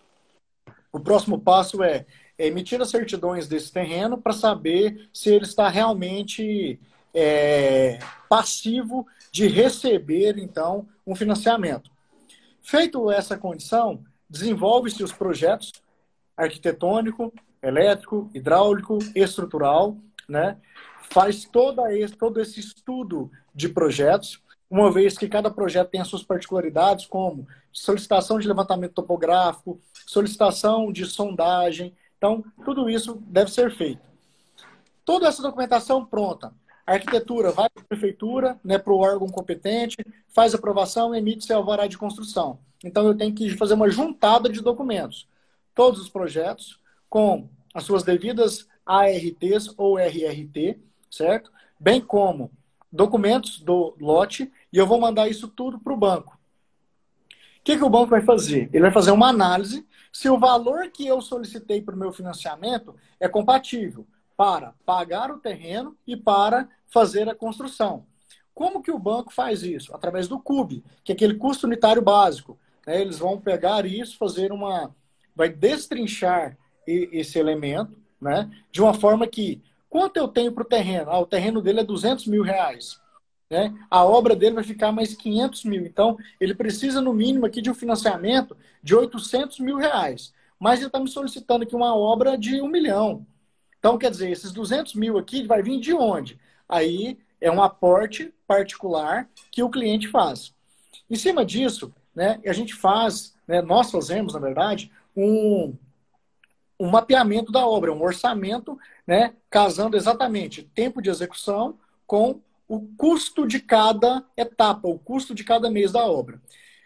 o 0.93 0.99
próximo 0.99 1.39
passo 1.39 1.83
é 1.83 2.05
emitir 2.37 2.79
as 2.79 2.89
certidões 2.89 3.47
desse 3.47 3.71
terreno 3.71 4.17
para 4.17 4.31
saber 4.31 5.09
se 5.11 5.29
ele 5.29 5.45
está 5.45 5.67
realmente 5.69 6.79
é, 7.13 7.99
passivo 8.29 9.07
de 9.37 9.47
receber, 9.47 10.39
então, 10.39 10.87
um 11.05 11.13
financiamento. 11.13 11.91
Feito 12.59 13.11
essa 13.11 13.37
condição, 13.37 14.03
desenvolve-se 14.27 15.03
os 15.03 15.11
projetos 15.11 15.71
arquitetônico, 16.35 17.31
elétrico, 17.61 18.31
hidráulico, 18.33 18.97
estrutural, 19.13 19.95
né? 20.27 20.57
faz 21.11 21.45
toda 21.45 21.95
esse, 21.95 22.15
todo 22.15 22.41
esse 22.41 22.59
estudo 22.59 23.31
de 23.53 23.69
projetos, 23.69 24.41
uma 24.67 24.91
vez 24.91 25.15
que 25.15 25.29
cada 25.29 25.51
projeto 25.51 25.91
tem 25.91 26.01
as 26.01 26.07
suas 26.07 26.23
particularidades, 26.23 27.05
como 27.05 27.47
solicitação 27.71 28.39
de 28.39 28.47
levantamento 28.47 28.93
topográfico, 28.93 29.79
solicitação 30.07 30.91
de 30.91 31.05
sondagem. 31.05 31.95
Então, 32.17 32.43
tudo 32.65 32.89
isso 32.89 33.21
deve 33.27 33.51
ser 33.51 33.69
feito. 33.75 34.01
Toda 35.05 35.27
essa 35.27 35.43
documentação 35.43 36.03
pronta. 36.03 36.51
A 36.87 36.93
arquitetura 36.93 37.51
vai 37.51 37.69
para 37.69 37.83
a 37.83 37.85
prefeitura, 37.85 38.59
né, 38.63 38.77
para 38.77 38.93
o 38.93 38.99
órgão 38.99 39.27
competente, 39.27 39.97
faz 40.29 40.55
aprovação 40.55 41.13
emite 41.13 41.45
seu 41.45 41.57
alvará 41.57 41.85
de 41.85 41.97
construção. 41.97 42.59
Então, 42.83 43.05
eu 43.05 43.15
tenho 43.15 43.35
que 43.35 43.49
fazer 43.57 43.73
uma 43.73 43.89
juntada 43.89 44.49
de 44.49 44.61
documentos. 44.61 45.27
Todos 45.75 45.99
os 45.99 46.09
projetos, 46.09 46.79
com 47.09 47.49
as 47.73 47.83
suas 47.83 48.03
devidas 48.03 48.67
ARTs 48.85 49.73
ou 49.77 49.99
RRT, 49.99 50.79
certo? 51.11 51.51
Bem 51.77 51.99
como 51.99 52.49
documentos 52.89 53.59
do 53.59 53.93
lote, 53.99 54.49
e 54.71 54.77
eu 54.77 54.87
vou 54.87 54.99
mandar 54.99 55.27
isso 55.27 55.49
tudo 55.49 55.77
para 55.77 55.93
o 55.93 55.97
banco 55.97 56.37
que, 57.67 57.75
que 57.75 57.83
o 57.83 57.89
banco 57.89 58.07
vai 58.07 58.21
fazer? 58.21 58.69
Ele 58.71 58.83
vai 58.83 58.93
fazer 58.93 59.11
uma 59.11 59.27
análise 59.27 59.85
se 60.09 60.29
o 60.29 60.39
valor 60.39 60.89
que 60.89 61.05
eu 61.05 61.19
solicitei 61.19 61.81
para 61.81 61.95
o 61.95 61.99
meu 61.99 62.13
financiamento 62.13 62.95
é 63.19 63.27
compatível 63.27 64.07
para 64.37 64.73
pagar 64.85 65.31
o 65.31 65.39
terreno 65.39 65.97
e 66.05 66.15
para 66.15 66.69
fazer 66.85 67.27
a 67.27 67.35
construção. 67.35 68.05
Como 68.53 68.81
que 68.81 68.91
o 68.91 68.99
banco 68.99 69.33
faz 69.33 69.63
isso? 69.63 69.93
Através 69.93 70.27
do 70.27 70.39
CUB, 70.39 70.83
que 71.03 71.11
é 71.11 71.15
aquele 71.15 71.35
custo 71.35 71.67
unitário 71.67 72.01
básico. 72.01 72.57
Né? 72.85 73.01
Eles 73.01 73.19
vão 73.19 73.41
pegar 73.41 73.85
isso, 73.85 74.17
fazer 74.17 74.51
uma. 74.51 74.95
vai 75.35 75.49
destrinchar 75.49 76.57
esse 76.87 77.37
elemento, 77.37 77.99
né? 78.21 78.49
de 78.71 78.81
uma 78.81 78.93
forma 78.93 79.27
que. 79.27 79.61
Quanto 79.89 80.17
eu 80.17 80.27
tenho 80.27 80.51
para 80.51 80.63
o 80.63 80.67
terreno? 80.67 81.09
Ah, 81.09 81.19
o 81.19 81.25
terreno 81.25 81.61
dele 81.61 81.79
é 81.79 81.83
200 81.83 82.27
mil 82.27 82.43
reais 82.43 82.99
né? 83.49 83.73
a 83.89 84.03
obra 84.03 84.35
dele 84.35 84.55
vai 84.55 84.63
ficar 84.63 84.91
mais 84.91 85.15
500 85.15 85.63
mil. 85.65 85.85
Então, 85.85 86.17
ele 86.39 86.53
precisa, 86.53 87.01
no 87.01 87.13
mínimo, 87.13 87.45
aqui 87.45 87.61
de 87.61 87.69
um 87.69 87.75
financiamento 87.75 88.55
de 88.83 88.95
800 88.95 89.59
mil 89.59 89.77
reais. 89.77 90.33
Mas 90.59 90.79
ele 90.79 90.87
está 90.87 90.99
me 90.99 91.09
solicitando 91.09 91.63
aqui 91.63 91.75
uma 91.75 91.95
obra 91.95 92.37
de 92.37 92.61
um 92.61 92.67
milhão. 92.67 93.25
Então, 93.79 93.97
quer 93.97 94.11
dizer, 94.11 94.29
esses 94.31 94.51
200 94.51 94.95
mil 94.95 95.17
aqui 95.17 95.45
vai 95.45 95.61
vir 95.61 95.79
de 95.79 95.93
onde? 95.93 96.39
Aí 96.67 97.17
é 97.39 97.51
um 97.51 97.61
aporte 97.61 98.33
particular 98.47 99.29
que 99.51 99.63
o 99.63 99.69
cliente 99.69 100.07
faz. 100.07 100.53
Em 101.09 101.15
cima 101.15 101.45
disso, 101.45 101.93
né, 102.13 102.39
a 102.45 102.53
gente 102.53 102.73
faz, 102.73 103.35
né, 103.47 103.61
nós 103.61 103.91
fazemos, 103.91 104.33
na 104.33 104.39
verdade, 104.39 104.91
um, 105.15 105.75
um 106.79 106.89
mapeamento 106.89 107.51
da 107.51 107.65
obra, 107.65 107.93
um 107.93 108.01
orçamento, 108.01 108.77
né, 109.05 109.33
casando 109.49 109.95
exatamente 109.95 110.63
tempo 110.63 111.01
de 111.01 111.09
execução 111.09 111.77
com 112.05 112.41
o 112.67 112.81
custo 112.97 113.47
de 113.47 113.59
cada 113.59 114.25
etapa, 114.35 114.87
o 114.87 114.99
custo 114.99 115.33
de 115.33 115.43
cada 115.43 115.69
mês 115.69 115.91
da 115.91 116.05
obra. 116.05 116.41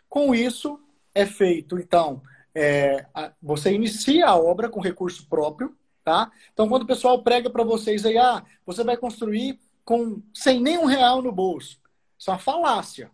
Com 0.08 0.36
isso, 0.36 0.80
é 1.16 1.26
feito, 1.26 1.80
então, 1.80 2.22
é, 2.54 3.06
você 3.42 3.74
inicia 3.74 4.28
a 4.28 4.36
obra 4.36 4.70
com 4.70 4.80
recurso 4.80 5.26
próprio, 5.28 5.76
tá? 6.12 6.30
Então, 6.52 6.68
quando 6.68 6.82
o 6.84 6.88
pessoal 6.88 7.24
prega 7.24 7.50
para 7.50 7.64
vocês 7.64 8.06
aí, 8.06 8.18
ah, 8.18 8.44
você 8.66 8.84
vai 8.84 8.98
construir 8.98 9.58
com 9.86 10.22
sem 10.34 10.60
nenhum 10.60 10.84
real 10.84 11.22
no 11.22 11.32
bolso. 11.32 11.80
Isso 12.20 12.30
é 12.30 12.34
uma 12.34 12.40
falácia, 12.40 13.10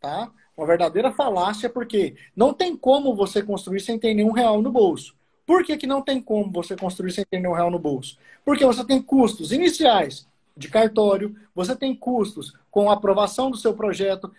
tá? 0.00 0.32
Uma 0.56 0.66
verdadeira 0.66 1.12
falácia, 1.12 1.68
porque 1.68 2.16
não 2.34 2.54
tem 2.54 2.74
como 2.74 3.14
você 3.14 3.42
construir 3.42 3.80
sem 3.80 3.98
ter 3.98 4.14
nenhum 4.14 4.32
real 4.32 4.62
no 4.62 4.72
bolso. 4.72 5.14
Por 5.44 5.62
que, 5.62 5.76
que 5.76 5.86
não 5.86 6.00
tem 6.00 6.22
como 6.22 6.50
você 6.50 6.74
construir 6.74 7.12
sem 7.12 7.24
ter 7.26 7.38
nenhum 7.38 7.52
real 7.52 7.70
no 7.70 7.78
bolso? 7.78 8.16
Porque 8.46 8.64
você 8.64 8.82
tem 8.82 9.02
custos 9.02 9.52
iniciais 9.52 10.26
de 10.56 10.68
cartório, 10.68 11.36
você 11.54 11.76
tem 11.76 11.94
custos 11.94 12.54
com 12.70 12.90
a 12.90 12.94
aprovação 12.94 13.50
do 13.50 13.58
seu 13.58 13.74
projeto, 13.74 14.32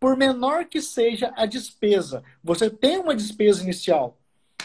por 0.00 0.16
menor 0.16 0.64
que 0.64 0.82
seja 0.82 1.32
a 1.36 1.46
despesa, 1.46 2.24
você 2.42 2.68
tem 2.68 2.98
uma 2.98 3.14
despesa 3.14 3.62
inicial. 3.62 4.18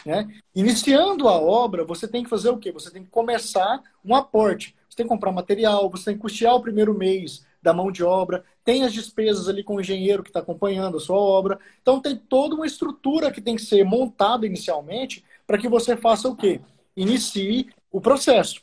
Né? 0.07 0.25
Iniciando 0.55 1.27
a 1.27 1.33
obra, 1.33 1.83
você 1.83 2.07
tem 2.07 2.23
que 2.23 2.29
fazer 2.29 2.47
o 2.47 2.57
quê? 2.57 2.71
Você 2.71 2.89
tem 2.89 3.03
que 3.03 3.09
começar 3.09 3.83
um 4.05 4.15
aporte. 4.15 4.73
Você 4.87 4.95
tem 4.95 5.05
que 5.05 5.09
comprar 5.09 5.33
material, 5.33 5.89
você 5.89 6.05
tem 6.05 6.13
que 6.13 6.21
custear 6.21 6.55
o 6.55 6.61
primeiro 6.61 6.93
mês 6.93 7.45
da 7.61 7.73
mão 7.73 7.91
de 7.91 8.05
obra, 8.05 8.45
tem 8.63 8.85
as 8.85 8.93
despesas 8.93 9.49
ali 9.49 9.65
com 9.65 9.75
o 9.75 9.81
engenheiro 9.81 10.23
que 10.23 10.29
está 10.29 10.39
acompanhando 10.39 10.95
a 10.95 11.01
sua 11.01 11.17
obra. 11.17 11.59
Então 11.81 11.99
tem 11.99 12.15
toda 12.15 12.55
uma 12.55 12.65
estrutura 12.65 13.33
que 13.33 13.41
tem 13.41 13.57
que 13.57 13.61
ser 13.61 13.83
montada 13.83 14.45
inicialmente 14.45 15.25
para 15.45 15.57
que 15.57 15.67
você 15.67 15.97
faça 15.97 16.29
o 16.29 16.37
quê? 16.37 16.61
Inicie 16.95 17.67
o 17.91 17.99
processo. 17.99 18.61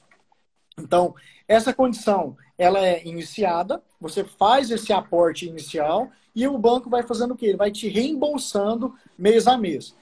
Então, 0.79 1.15
essa 1.47 1.75
condição, 1.75 2.39
ela 2.57 2.79
é 2.79 3.07
iniciada, 3.07 3.83
você 4.01 4.25
faz 4.25 4.71
esse 4.71 4.95
aporte 4.95 5.47
inicial 5.47 6.11
e 6.35 6.49
o 6.49 6.57
banco 6.57 6.89
vai 6.89 7.03
fazendo 7.03 7.35
o 7.35 7.37
quê? 7.37 7.49
Ele 7.49 7.59
vai 7.59 7.71
te 7.71 7.87
reembolsando 7.87 8.95
mês 9.19 9.47
a 9.47 9.59
mês. 9.59 9.95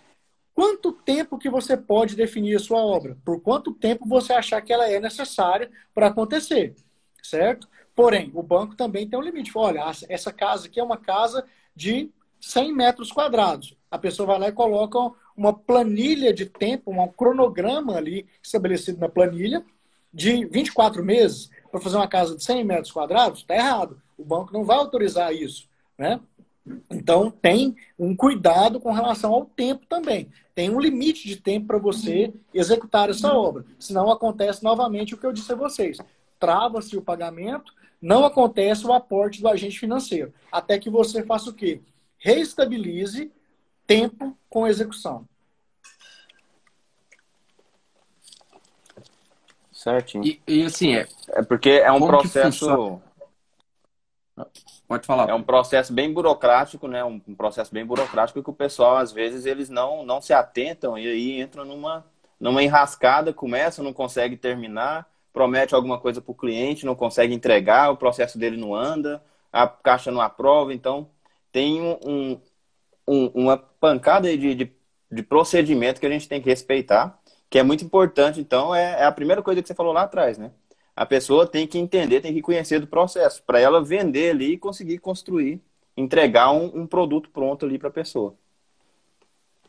Quanto 0.55 0.93
tempo 0.93 1.39
que 1.39 1.49
você 1.49 1.77
pode 1.77 2.15
definir 2.15 2.57
a 2.57 2.61
sua 2.61 2.85
obra? 2.85 3.17
Por 3.25 3.41
quanto 3.41 3.73
tempo 3.73 4.07
você 4.07 4.33
achar 4.33 4.61
que 4.61 4.73
ela 4.73 4.89
é 4.89 5.01
necessária 5.01 5.71
para 5.95 6.09
acontecer, 6.09 6.75
certo? 7.23 7.69
Porém, 7.95 8.31
o 8.35 8.43
banco 8.43 8.75
também 8.75 9.09
tem 9.09 9.19
um 9.19 9.23
limite. 9.23 9.53
Olha, 9.55 9.85
essa 10.09 10.33
casa 10.33 10.67
aqui 10.67 10.79
é 10.79 10.85
uma 10.85 10.97
casa 10.97 11.45
de 11.75 12.11
100 12.41 12.75
metros 12.75 13.13
quadrados. 13.13 13.77
A 13.91 13.99
pessoa 13.99 14.27
vai 14.27 14.39
lá 14.39 14.49
e 14.49 14.53
coloca 14.53 14.99
uma 15.37 15.53
planilha 15.53 16.33
de 16.33 16.47
tempo, 16.47 16.91
um 16.91 17.09
cronograma 17.09 17.97
ali 17.97 18.27
estabelecido 18.43 18.99
na 18.99 19.09
planilha, 19.09 19.65
de 20.13 20.45
24 20.47 21.03
meses 21.03 21.51
para 21.71 21.81
fazer 21.81 21.97
uma 21.97 22.09
casa 22.09 22.37
de 22.37 22.45
100 22.45 22.65
metros 22.65 22.93
quadrados, 22.93 23.41
está 23.41 23.55
errado. 23.55 24.01
O 24.19 24.25
banco 24.25 24.53
não 24.53 24.65
vai 24.65 24.77
autorizar 24.77 25.33
isso. 25.33 25.69
Né? 25.97 26.21
Então, 26.91 27.31
tem 27.31 27.77
um 27.99 28.15
cuidado 28.15 28.81
com 28.81 28.93
relação 28.93 29.33
ao 29.33 29.45
tempo 29.45 29.87
também. 29.87 30.31
Tem 30.55 30.71
um 30.71 30.81
limite 30.81 31.27
de 31.27 31.37
tempo 31.37 31.67
para 31.67 31.79
você 31.79 32.33
executar 32.55 33.11
essa 33.11 33.33
obra. 33.33 33.65
Senão 33.79 34.11
acontece 34.11 34.63
novamente 34.63 35.15
o 35.15 35.19
que 35.19 35.27
eu 35.27 35.33
disse 35.33 35.53
a 35.53 35.57
vocês. 35.57 35.99
Trava-se 36.39 36.97
o 36.97 37.03
pagamento, 37.03 37.73
não 38.01 38.25
acontece 38.25 38.87
o 38.87 38.93
aporte 38.93 39.41
do 39.41 39.49
agente 39.49 39.79
financeiro. 39.79 40.33
Até 40.51 40.79
que 40.79 40.91
você 40.91 41.25
faça 41.25 41.51
o 41.51 41.55
quê? 41.55 41.81
Reestabilize 42.19 43.33
tempo 43.87 44.37
com 44.49 44.67
execução. 44.67 45.27
Certinho. 49.73 50.25
E, 50.25 50.41
e 50.47 50.63
assim, 50.65 50.95
é. 50.95 51.09
É 51.31 51.43
porque 51.43 51.71
é 51.71 51.91
um 51.91 52.07
processo. 52.07 53.01
Pode 54.93 55.07
falar. 55.07 55.31
É 55.31 55.35
um 55.35 55.43
processo 55.43 55.91
bem 55.91 56.13
burocrático, 56.13 56.87
né? 56.87 57.03
Um, 57.03 57.19
um, 57.27 57.35
processo 57.35 57.73
bem 57.73 57.83
burocrático 57.83 58.43
que 58.43 58.51
o 58.51 58.53
pessoal, 58.53 58.99
às 58.99 59.11
vezes, 59.11 59.47
eles 59.47 59.71
não, 59.71 60.05
não 60.05 60.21
se 60.21 60.35
atentam 60.35 60.99
e 60.99 61.07
aí 61.07 61.41
entram 61.41 61.65
numa, 61.65 62.05
numa 62.39 62.63
enrascada, 62.63 63.33
começa, 63.33 63.83
não 63.83 63.95
consegue 63.95 64.37
terminar, 64.37 65.09
promete 65.33 65.75
alguma 65.75 65.99
coisa 65.99 66.21
para 66.21 66.31
o 66.31 66.35
cliente, 66.35 66.85
não 66.85 66.95
consegue 66.95 67.33
entregar, 67.33 67.91
o 67.91 67.97
processo 67.97 68.39
dele 68.39 68.59
não 68.59 68.75
anda, 68.75 69.23
a 69.51 69.67
caixa 69.67 70.11
não 70.11 70.21
aprova. 70.21 70.75
Então, 70.75 71.09
tem 71.51 71.81
um, 71.81 72.39
um, 73.09 73.27
uma 73.35 73.57
pancada 73.57 74.29
de, 74.37 74.55
de, 74.55 74.73
de 75.11 75.23
procedimento 75.23 76.01
que 76.01 76.07
a 76.07 76.11
gente 76.11 76.29
tem 76.29 76.43
que 76.43 76.51
respeitar 76.51 77.19
que 77.53 77.59
é 77.59 77.63
muito 77.63 77.85
importante, 77.85 78.41
então, 78.41 78.75
é, 78.75 79.03
é, 79.03 79.05
a 79.05 79.13
primeira 79.13 79.43
coisa 79.43 79.61
que 79.61 79.69
você 79.69 79.75
falou 79.75 79.93
lá 79.93 80.05
atrás, 80.05 80.39
né? 80.39 80.51
A 80.95 81.07
pessoa 81.07 81.47
tem 81.47 81.67
que 81.67 81.79
entender, 81.79 82.21
tem 82.21 82.35
que 82.35 82.43
conhecer 82.43 82.79
do 82.79 82.87
processo, 82.87 83.43
para 83.45 83.59
ela 83.59 83.83
vender 83.83 84.31
ali 84.31 84.53
e 84.53 84.59
conseguir 84.59 84.99
construir, 84.99 85.61
entregar 85.97 86.53
um, 86.53 86.83
um 86.83 86.87
produto 86.87 87.31
pronto 87.31 87.65
ali 87.65 87.79
para 87.79 87.89
a 87.89 87.93
pessoa. 87.93 88.35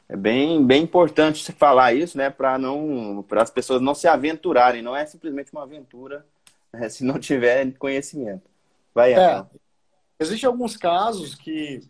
É 0.07 0.17
bem, 0.17 0.63
bem 0.65 0.83
importante 0.83 1.51
falar 1.53 1.93
isso, 1.93 2.17
né? 2.17 2.29
Para 2.29 2.57
não, 2.57 3.23
para 3.27 3.41
as 3.41 3.49
pessoas 3.49 3.81
não 3.81 3.95
se 3.95 4.07
aventurarem. 4.07 4.81
Não 4.81 4.95
é 4.95 5.05
simplesmente 5.05 5.51
uma 5.53 5.63
aventura 5.63 6.25
né, 6.73 6.89
se 6.89 7.03
não 7.03 7.17
tiver 7.17 7.71
conhecimento. 7.73 8.43
Vai, 8.93 9.13
é, 9.13 9.45
Existem 10.19 10.47
alguns 10.47 10.77
casos 10.77 11.35
que 11.35 11.81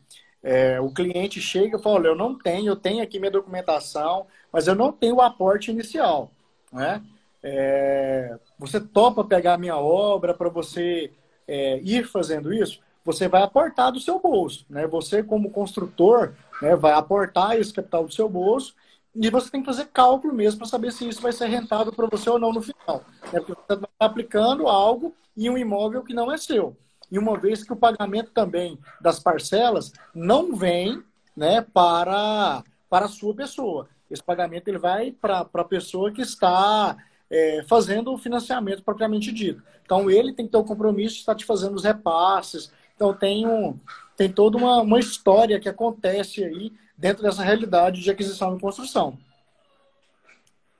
é, 0.41 0.79
o 0.79 0.89
cliente 0.91 1.41
chega 1.41 1.77
e 1.77 1.81
fala, 1.81 1.95
olha, 1.95 2.07
eu 2.07 2.15
não 2.15 2.37
tenho, 2.37 2.67
eu 2.67 2.75
tenho 2.75 3.03
aqui 3.03 3.19
minha 3.19 3.31
documentação, 3.31 4.27
mas 4.51 4.67
eu 4.67 4.75
não 4.75 4.91
tenho 4.91 5.15
o 5.15 5.21
aporte 5.21 5.71
inicial. 5.71 6.31
Né? 6.71 7.01
É, 7.43 8.37
você 8.57 8.79
topa 8.79 9.23
pegar 9.23 9.55
a 9.55 9.57
minha 9.57 9.77
obra 9.77 10.33
para 10.33 10.49
você 10.49 11.11
é, 11.47 11.79
ir 11.81 12.05
fazendo 12.05 12.53
isso? 12.53 12.79
Você 13.03 13.27
vai 13.27 13.41
aportar 13.43 13.91
do 13.91 13.99
seu 13.99 14.19
bolso. 14.19 14.65
Né? 14.69 14.87
Você, 14.87 15.21
como 15.21 15.51
construtor, 15.51 16.33
né, 16.61 16.75
vai 16.75 16.93
aportar 16.93 17.59
esse 17.59 17.73
capital 17.73 18.05
do 18.05 18.13
seu 18.13 18.29
bolso 18.29 18.73
e 19.13 19.29
você 19.29 19.51
tem 19.51 19.61
que 19.61 19.67
fazer 19.67 19.87
cálculo 19.87 20.33
mesmo 20.33 20.59
para 20.59 20.67
saber 20.67 20.91
se 20.91 21.07
isso 21.07 21.21
vai 21.21 21.33
ser 21.33 21.47
rentável 21.47 21.91
para 21.91 22.07
você 22.07 22.29
ou 22.29 22.39
não 22.39 22.53
no 22.53 22.61
final. 22.61 23.03
Né? 23.31 23.39
Porque 23.39 23.53
você 23.53 23.73
está 23.73 23.89
aplicando 23.99 24.67
algo 24.67 25.13
em 25.35 25.49
um 25.49 25.57
imóvel 25.57 26.03
que 26.03 26.13
não 26.13 26.31
é 26.31 26.37
seu 26.37 26.75
e 27.13 27.19
uma 27.19 27.37
vez 27.37 27.63
que 27.63 27.71
o 27.71 27.75
pagamento 27.75 28.31
também 28.31 28.79
das 28.99 29.19
parcelas 29.19 29.93
não 30.15 30.55
vem 30.55 31.03
né, 31.37 31.61
para, 31.61 32.63
para 32.89 33.05
a 33.05 33.09
sua 33.09 33.35
pessoa. 33.35 33.87
Esse 34.09 34.23
pagamento 34.23 34.67
ele 34.67 34.79
vai 34.79 35.11
para 35.11 35.47
a 35.53 35.63
pessoa 35.63 36.11
que 36.11 36.23
está 36.23 36.97
é, 37.29 37.63
fazendo 37.67 38.13
o 38.13 38.17
financiamento 38.17 38.83
propriamente 38.83 39.31
dito. 39.31 39.63
Então, 39.83 40.09
ele 40.09 40.33
tem 40.33 40.45
que 40.45 40.51
ter 40.51 40.57
o 40.57 40.63
compromisso 40.63 41.15
de 41.15 41.21
estar 41.21 41.35
te 41.35 41.45
fazendo 41.45 41.75
os 41.75 41.83
repasses. 41.83 42.71
Então, 42.95 43.13
tem, 43.13 43.47
um, 43.47 43.79
tem 44.15 44.31
toda 44.31 44.57
uma, 44.57 44.81
uma 44.81 44.99
história 44.99 45.59
que 45.59 45.69
acontece 45.69 46.43
aí 46.43 46.71
dentro 46.97 47.23
dessa 47.23 47.43
realidade 47.43 48.01
de 48.01 48.11
aquisição 48.11 48.55
e 48.55 48.59
construção. 48.59 49.17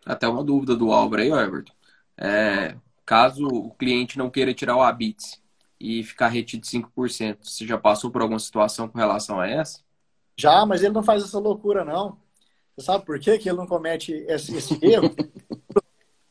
Até 0.06 0.28
uma 0.28 0.44
dúvida 0.44 0.76
do 0.76 0.92
Álvaro 0.92 1.22
aí, 1.22 1.32
Everton. 1.32 1.74
É, 2.18 2.76
caso 3.06 3.48
o 3.48 3.72
cliente 3.72 4.18
não 4.18 4.30
queira 4.30 4.54
tirar 4.54 4.76
o 4.76 4.82
ABITS, 4.82 5.42
e 5.84 6.02
ficar 6.02 6.30
retido 6.30 6.66
5%. 6.66 7.40
Você 7.42 7.68
já 7.68 7.78
passou 7.78 8.10
por 8.10 8.22
alguma 8.22 8.40
situação 8.40 8.88
com 8.88 8.98
relação 8.98 9.42
a 9.42 9.50
essa? 9.50 9.82
Já, 10.38 10.66
mas 10.66 10.82
ele 10.82 10.94
não 10.94 11.04
faz 11.04 11.22
essa 11.22 11.38
loucura, 11.38 11.84
não. 11.84 12.18
Você 12.76 12.86
sabe 12.86 13.06
por 13.06 13.20
quê 13.20 13.38
que 13.38 13.50
ele 13.50 13.58
não 13.58 13.68
comete 13.68 14.14
esse, 14.30 14.56
esse 14.56 14.80
erro? 14.82 15.14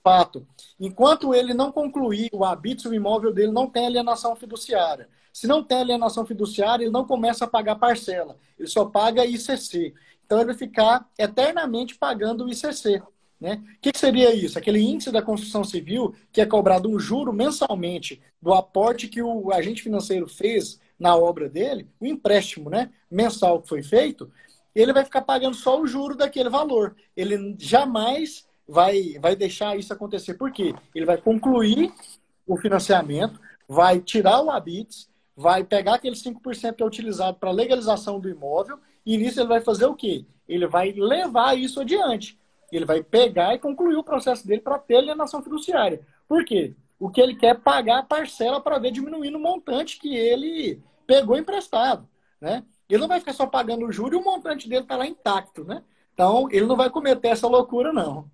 Fato. 0.03 0.47
Enquanto 0.81 1.33
ele 1.33 1.55
não 1.55 1.71
concluir 1.71 2.29
o 2.33 2.45
habito, 2.45 2.89
o 2.89 2.95
imóvel 2.95 3.33
dele 3.33 3.53
não 3.53 3.69
tem 3.69 3.87
alienação 3.87 4.35
fiduciária. 4.35 5.09
Se 5.33 5.47
não 5.47 5.63
tem 5.63 5.79
alienação 5.79 6.27
fiduciária, 6.27 6.85
ele 6.85 6.93
não 6.93 7.07
começa 7.07 7.45
a 7.45 7.49
pagar 7.49 7.77
parcela. 7.77 8.37
Ele 8.59 8.69
só 8.69 8.85
paga 8.85 9.25
ICC. 9.25 9.95
Então 10.27 10.39
ele 10.39 10.47
vai 10.47 10.57
ficar 10.57 11.09
eternamente 11.19 11.97
pagando 11.97 12.45
o 12.45 12.49
ICC. 12.51 13.03
Né? 13.41 13.61
O 13.77 13.81
que, 13.81 13.93
que, 13.93 13.99
seria 13.99 14.33
isso? 14.35 14.59
Aquele 14.59 14.81
índice 14.81 15.11
da 15.11 15.21
construção 15.21 15.65
civil 15.65 16.15
que 16.33 16.41
é 16.41 16.47
cobrado 16.47 16.89
um 16.89 16.99
juro 16.99 17.33
mensalmente 17.33 18.23
do 18.41 18.53
aporte 18.55 19.09
que 19.09 19.21
o 19.21 19.53
agente 19.53 19.83
financeiro 19.83 20.29
fez 20.29 20.81
na 20.99 21.17
obra 21.17 21.49
dele, 21.49 21.89
o 21.99 22.07
empréstimo 22.07 22.71
né, 22.71 22.91
mensal 23.11 23.61
que 23.61 23.69
foi 23.69 23.83
feito, 23.83 24.31
ele 24.73 24.93
vai 24.93 25.05
ficar 25.05 25.23
pagando 25.23 25.57
só 25.57 25.81
o 25.81 25.87
juro 25.87 26.17
daquele 26.17 26.49
valor. 26.49 26.95
Ele 27.17 27.57
jamais 27.59 28.47
vai, 28.69 29.19
vai 29.21 29.37
deixar 29.37 29.77
isso 29.77 29.93
acontecer. 29.93 30.35
Por 30.35 30.51
quê? 30.53 30.75
Ele 30.95 31.07
vai 31.07 31.17
concluir 31.19 31.93
o 32.47 32.57
financiamento, 32.57 33.41
vai 33.69 34.01
tirar 34.01 34.41
o 34.41 34.51
habits, 34.51 35.09
vai 35.37 35.65
pegar 35.65 35.95
aquele 35.95 36.17
5% 36.17 36.75
que 36.75 36.83
é 36.83 36.87
utilizado 36.87 37.39
para 37.39 37.51
legalização 37.51 38.21
do 38.21 38.29
imóvel, 38.29 38.79
e 39.05 39.17
nisso 39.17 39.41
ele 39.41 39.49
vai 39.49 39.61
fazer 39.61 39.87
o 39.87 39.95
quê? 39.95 40.25
Ele 40.49 40.67
vai 40.67 40.93
levar 40.93 41.57
isso 41.59 41.81
adiante. 41.81 42.39
Ele 42.71 42.85
vai 42.85 43.03
pegar 43.03 43.55
e 43.55 43.59
concluir 43.59 43.97
o 43.97 44.05
processo 44.05 44.47
dele 44.47 44.61
para 44.61 44.79
ter 44.79 44.97
alienação 44.97 45.43
fiduciária. 45.43 46.01
Por 46.27 46.45
quê? 46.45 46.75
O 46.99 47.11
que 47.11 47.21
ele 47.21 47.35
quer 47.35 47.49
é 47.49 47.55
pagar 47.55 47.99
a 47.99 48.03
parcela 48.03 48.61
para 48.61 48.79
ver 48.79 48.93
diminuindo 48.93 49.37
o 49.37 49.41
montante 49.41 49.99
que 49.99 50.15
ele 50.17 50.81
pegou 51.07 51.37
emprestado. 51.37 52.09
Né? 52.41 52.63
Ele 52.89 53.01
não 53.01 53.09
vai 53.09 53.21
ficar 53.21 53.33
só 53.33 53.47
pagando 53.47 53.87
o 53.87 53.93
juro 53.93 54.15
e 54.15 54.19
o 54.19 54.25
montante 54.25 54.69
dele 54.69 54.83
está 54.83 54.97
lá 54.97 55.07
intacto. 55.07 55.65
Né? 55.65 55.83
Então, 56.15 56.49
ele 56.51 56.67
não 56.67 56.77
vai 56.77 56.89
cometer 56.89 57.29
essa 57.29 57.49
loucura, 57.49 57.93
não. 57.93 58.31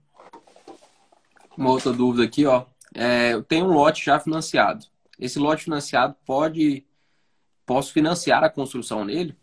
Uma 1.58 1.70
outra 1.70 1.92
dúvida 1.92 2.24
aqui, 2.24 2.46
ó. 2.46 2.64
É, 2.94 3.34
eu 3.34 3.42
tenho 3.42 3.66
um 3.66 3.72
lote 3.72 4.04
já 4.04 4.18
financiado. 4.18 4.86
Esse 5.18 5.38
lote 5.38 5.64
financiado 5.64 6.14
pode. 6.24 6.86
Posso 7.66 7.92
financiar 7.92 8.42
a 8.42 8.48
construção 8.48 9.04
nele? 9.04 9.36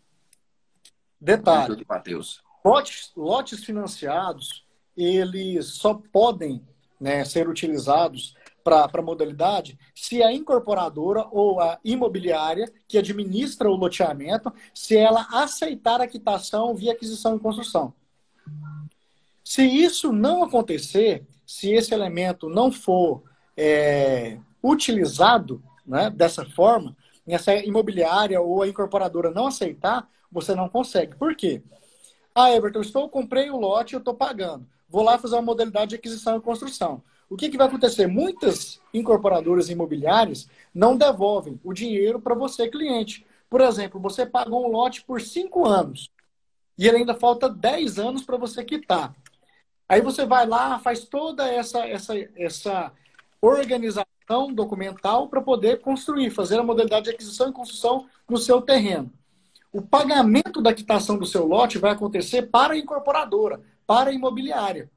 Detalhe. 1.20 1.86
Matheus 1.88 2.44
lotes, 2.66 3.12
lotes 3.16 3.64
financiados, 3.64 4.64
eles 4.96 5.66
só 5.66 5.94
podem 5.94 6.60
né, 7.00 7.24
ser 7.24 7.48
utilizados 7.48 8.34
para 8.64 8.90
a 8.92 9.02
modalidade 9.02 9.78
se 9.94 10.20
a 10.20 10.32
incorporadora 10.32 11.28
ou 11.30 11.60
a 11.60 11.78
imobiliária 11.84 12.72
que 12.88 12.98
administra 12.98 13.70
o 13.70 13.76
loteamento, 13.76 14.52
se 14.74 14.96
ela 14.96 15.28
aceitar 15.30 16.00
a 16.00 16.08
quitação 16.08 16.74
via 16.74 16.92
aquisição 16.92 17.36
e 17.36 17.38
construção. 17.40 17.94
Se 19.44 19.62
isso 19.62 20.12
não 20.12 20.42
acontecer, 20.42 21.24
se 21.46 21.72
esse 21.72 21.94
elemento 21.94 22.48
não 22.48 22.72
for 22.72 23.22
é, 23.56 24.38
utilizado 24.62 25.62
né, 25.86 26.10
dessa 26.10 26.44
forma, 26.44 26.96
essa 27.26 27.54
imobiliária 27.54 28.40
ou 28.40 28.62
a 28.62 28.68
incorporadora 28.68 29.30
não 29.30 29.46
aceitar, 29.46 30.08
você 30.30 30.54
não 30.54 30.68
consegue. 30.68 31.16
Por 31.16 31.34
quê? 31.34 31.62
Ah, 32.34 32.50
Everton, 32.50 32.80
estou, 32.80 33.08
comprei 33.08 33.50
o 33.50 33.56
lote, 33.56 33.94
eu 33.94 33.98
estou 33.98 34.14
pagando. 34.14 34.66
Vou 34.88 35.02
lá 35.02 35.18
fazer 35.18 35.36
uma 35.36 35.42
modalidade 35.42 35.90
de 35.90 35.94
aquisição 35.96 36.36
e 36.36 36.40
construção. 36.40 37.02
O 37.28 37.36
que, 37.36 37.48
que 37.48 37.56
vai 37.56 37.66
acontecer? 37.66 38.06
Muitas 38.06 38.80
incorporadoras 38.94 39.68
imobiliárias 39.68 40.48
não 40.72 40.96
devolvem 40.96 41.60
o 41.64 41.72
dinheiro 41.72 42.20
para 42.20 42.34
você, 42.34 42.68
cliente. 42.68 43.26
Por 43.50 43.60
exemplo, 43.60 44.00
você 44.00 44.24
pagou 44.24 44.64
um 44.64 44.70
lote 44.70 45.02
por 45.02 45.20
cinco 45.20 45.64
anos 45.66 46.10
e 46.78 46.88
ainda 46.88 47.14
falta 47.14 47.48
10 47.48 47.98
anos 47.98 48.22
para 48.22 48.36
você 48.36 48.64
quitar. 48.64 49.14
Aí 49.88 50.00
você 50.00 50.26
vai 50.26 50.46
lá, 50.46 50.78
faz 50.78 51.04
toda 51.04 51.48
essa, 51.48 51.86
essa, 51.86 52.14
essa 52.36 52.92
organização 53.40 54.52
documental 54.52 55.28
para 55.28 55.40
poder 55.40 55.80
construir, 55.80 56.30
fazer 56.30 56.58
a 56.58 56.62
modalidade 56.62 57.04
de 57.04 57.10
aquisição 57.10 57.48
e 57.48 57.52
construção 57.52 58.06
no 58.28 58.36
seu 58.36 58.60
terreno. 58.60 59.12
O 59.72 59.80
pagamento 59.80 60.60
da 60.60 60.74
quitação 60.74 61.18
do 61.18 61.26
seu 61.26 61.46
lote 61.46 61.78
vai 61.78 61.92
acontecer 61.92 62.42
para 62.42 62.74
a 62.74 62.78
incorporadora, 62.78 63.60
para 63.86 64.10
a 64.10 64.12
imobiliária. 64.12 64.90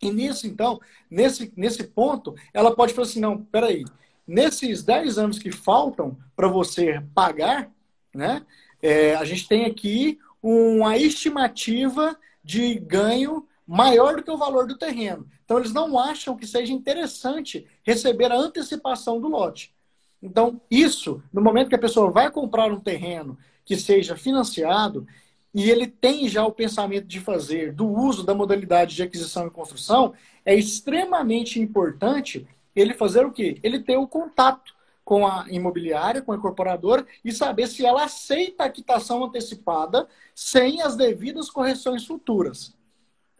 E 0.00 0.10
nisso, 0.10 0.46
então, 0.46 0.80
nesse, 1.10 1.52
nesse 1.56 1.84
ponto, 1.84 2.34
ela 2.52 2.74
pode 2.74 2.94
falar 2.94 3.06
assim: 3.06 3.20
não, 3.20 3.38
peraí, 3.38 3.84
nesses 4.26 4.82
10 4.82 5.18
anos 5.18 5.38
que 5.38 5.52
faltam 5.52 6.16
para 6.34 6.48
você 6.48 7.02
pagar, 7.14 7.70
né, 8.14 8.44
é, 8.80 9.14
a 9.14 9.24
gente 9.24 9.46
tem 9.46 9.66
aqui 9.66 10.18
uma 10.42 10.96
estimativa 10.96 12.16
de 12.42 12.74
ganho 12.74 13.46
maior 13.66 14.16
do 14.16 14.22
que 14.22 14.30
o 14.30 14.36
valor 14.36 14.66
do 14.66 14.76
terreno. 14.76 15.26
Então, 15.44 15.58
eles 15.58 15.72
não 15.72 15.98
acham 15.98 16.36
que 16.36 16.46
seja 16.46 16.72
interessante 16.72 17.66
receber 17.82 18.30
a 18.32 18.36
antecipação 18.36 19.20
do 19.20 19.28
lote. 19.28 19.74
Então, 20.22 20.60
isso, 20.70 21.22
no 21.32 21.40
momento 21.40 21.68
que 21.68 21.74
a 21.74 21.80
pessoa 21.80 22.10
vai 22.10 22.30
comprar 22.30 22.70
um 22.70 22.78
terreno 22.80 23.36
que 23.64 23.76
seja 23.76 24.16
financiado 24.16 25.06
e 25.54 25.70
ele 25.70 25.86
tem 25.86 26.28
já 26.28 26.44
o 26.44 26.52
pensamento 26.52 27.06
de 27.06 27.20
fazer 27.20 27.72
do 27.72 27.86
uso 27.86 28.22
da 28.22 28.34
modalidade 28.34 28.94
de 28.94 29.02
aquisição 29.02 29.46
e 29.46 29.50
construção, 29.50 30.14
é 30.44 30.54
extremamente 30.54 31.60
importante 31.60 32.46
ele 32.74 32.94
fazer 32.94 33.26
o 33.26 33.32
quê? 33.32 33.58
Ele 33.62 33.80
ter 33.80 33.96
o 33.96 34.06
contato 34.06 34.74
com 35.04 35.26
a 35.26 35.46
imobiliária, 35.50 36.22
com 36.22 36.32
a 36.32 36.36
incorporadora 36.36 37.06
e 37.24 37.32
saber 37.32 37.66
se 37.66 37.84
ela 37.84 38.04
aceita 38.04 38.64
a 38.64 38.70
quitação 38.70 39.24
antecipada 39.24 40.08
sem 40.34 40.80
as 40.80 40.96
devidas 40.96 41.50
correções 41.50 42.06
futuras. 42.06 42.74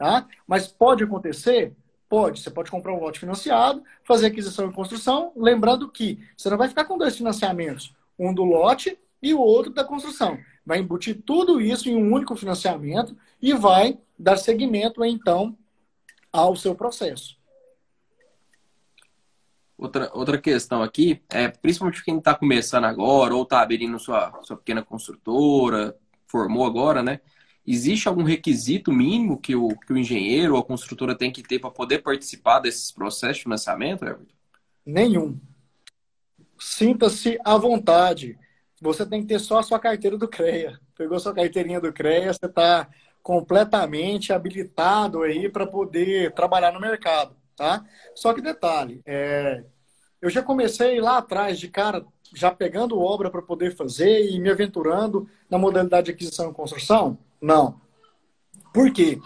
Tá? 0.02 0.26
Mas 0.48 0.66
pode 0.66 1.04
acontecer? 1.04 1.76
Pode. 2.08 2.40
Você 2.40 2.50
pode 2.50 2.68
comprar 2.72 2.92
um 2.92 2.98
lote 2.98 3.20
financiado, 3.20 3.84
fazer 4.02 4.26
aquisição 4.26 4.68
e 4.68 4.72
construção, 4.72 5.30
lembrando 5.36 5.88
que 5.88 6.18
você 6.36 6.50
não 6.50 6.58
vai 6.58 6.68
ficar 6.68 6.86
com 6.86 6.98
dois 6.98 7.16
financiamentos, 7.16 7.94
um 8.18 8.34
do 8.34 8.42
lote 8.42 8.98
e 9.22 9.32
o 9.32 9.38
outro 9.38 9.72
da 9.72 9.84
construção. 9.84 10.36
Vai 10.66 10.80
embutir 10.80 11.22
tudo 11.24 11.60
isso 11.60 11.88
em 11.88 11.94
um 11.94 12.12
único 12.12 12.34
financiamento 12.34 13.16
e 13.40 13.54
vai 13.54 13.96
dar 14.18 14.38
seguimento, 14.38 15.04
então, 15.04 15.56
ao 16.32 16.56
seu 16.56 16.74
processo. 16.74 17.38
Outra, 19.78 20.10
outra 20.12 20.36
questão 20.36 20.82
aqui, 20.82 21.22
é, 21.30 21.46
principalmente 21.46 22.04
quem 22.04 22.18
está 22.18 22.34
começando 22.34 22.86
agora 22.86 23.36
ou 23.36 23.44
está 23.44 23.62
abrindo 23.62 24.00
sua, 24.00 24.36
sua 24.42 24.56
pequena 24.56 24.82
construtora, 24.82 25.96
formou 26.26 26.66
agora, 26.66 27.04
né? 27.04 27.20
Existe 27.66 28.08
algum 28.08 28.24
requisito 28.24 28.92
mínimo 28.92 29.38
que 29.38 29.54
o, 29.54 29.68
que 29.68 29.92
o 29.92 29.96
engenheiro 29.96 30.54
ou 30.54 30.60
a 30.60 30.64
construtora 30.64 31.16
tem 31.16 31.30
que 31.30 31.42
ter 31.42 31.60
para 31.60 31.70
poder 31.70 31.98
participar 31.98 32.58
desses 32.58 32.90
processos 32.90 33.36
de 33.36 33.42
financiamento, 33.44 34.04
Everton? 34.04 34.34
Nenhum. 34.84 35.38
Sinta-se 36.58 37.38
à 37.44 37.56
vontade. 37.56 38.36
Você 38.80 39.06
tem 39.06 39.22
que 39.22 39.28
ter 39.28 39.38
só 39.38 39.60
a 39.60 39.62
sua 39.62 39.78
carteira 39.78 40.18
do 40.18 40.26
CREA. 40.26 40.80
Pegou 40.96 41.18
sua 41.20 41.32
carteirinha 41.32 41.80
do 41.80 41.92
CREA, 41.92 42.32
você 42.32 42.46
está 42.46 42.88
completamente 43.22 44.32
habilitado 44.32 45.22
aí 45.22 45.48
para 45.48 45.66
poder 45.66 46.32
trabalhar 46.32 46.72
no 46.72 46.80
mercado, 46.80 47.36
tá? 47.56 47.84
Só 48.14 48.34
que 48.34 48.40
detalhe, 48.40 49.00
é... 49.06 49.62
eu 50.20 50.28
já 50.28 50.42
comecei 50.42 51.00
lá 51.00 51.18
atrás 51.18 51.58
de 51.58 51.68
cara, 51.68 52.04
já 52.34 52.50
pegando 52.50 52.98
obra 52.98 53.30
para 53.30 53.40
poder 53.40 53.76
fazer 53.76 54.28
e 54.28 54.40
me 54.40 54.50
aventurando 54.50 55.28
na 55.48 55.56
modalidade 55.56 56.06
de 56.06 56.10
aquisição 56.10 56.50
e 56.50 56.54
construção. 56.54 57.16
Não. 57.42 57.80
Por 58.72 58.92
quê? 58.92 59.20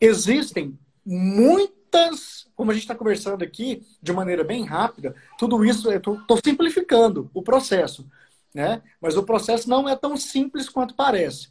Existem 0.00 0.78
muitas, 1.04 2.48
como 2.54 2.70
a 2.70 2.74
gente 2.74 2.84
está 2.84 2.94
conversando 2.94 3.42
aqui, 3.42 3.84
de 4.00 4.12
maneira 4.12 4.44
bem 4.44 4.64
rápida, 4.64 5.16
tudo 5.36 5.64
isso, 5.64 5.90
eu 5.90 5.98
estou 5.98 6.38
simplificando 6.42 7.28
o 7.34 7.42
processo, 7.42 8.08
né? 8.54 8.80
Mas 9.00 9.16
o 9.16 9.24
processo 9.24 9.68
não 9.68 9.88
é 9.88 9.96
tão 9.96 10.16
simples 10.16 10.68
quanto 10.68 10.94
parece. 10.94 11.48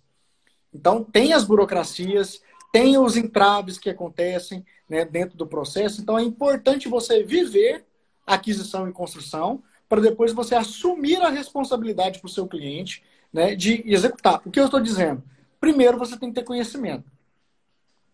Então, 0.74 1.04
tem 1.04 1.34
as 1.34 1.44
burocracias, 1.44 2.42
tem 2.72 2.98
os 2.98 3.18
entraves 3.18 3.78
que 3.78 3.90
acontecem 3.90 4.66
né, 4.88 5.04
dentro 5.04 5.38
do 5.38 5.46
processo. 5.46 6.02
Então, 6.02 6.18
é 6.18 6.24
importante 6.24 6.88
você 6.88 7.24
viver 7.24 7.86
aquisição 8.26 8.88
e 8.88 8.94
construção 8.94 9.62
para 9.88 10.02
depois 10.02 10.32
você 10.32 10.56
assumir 10.56 11.20
a 11.22 11.30
responsabilidade 11.30 12.20
para 12.20 12.28
o 12.28 12.32
seu 12.32 12.48
cliente 12.48 13.04
né, 13.34 13.56
de 13.56 13.84
executar. 13.86 14.42
O 14.46 14.52
que 14.52 14.60
eu 14.60 14.66
estou 14.66 14.80
dizendo? 14.80 15.24
Primeiro 15.60 15.98
você 15.98 16.18
tem 16.18 16.30
que 16.30 16.36
ter 16.36 16.46
conhecimento. 16.46 17.12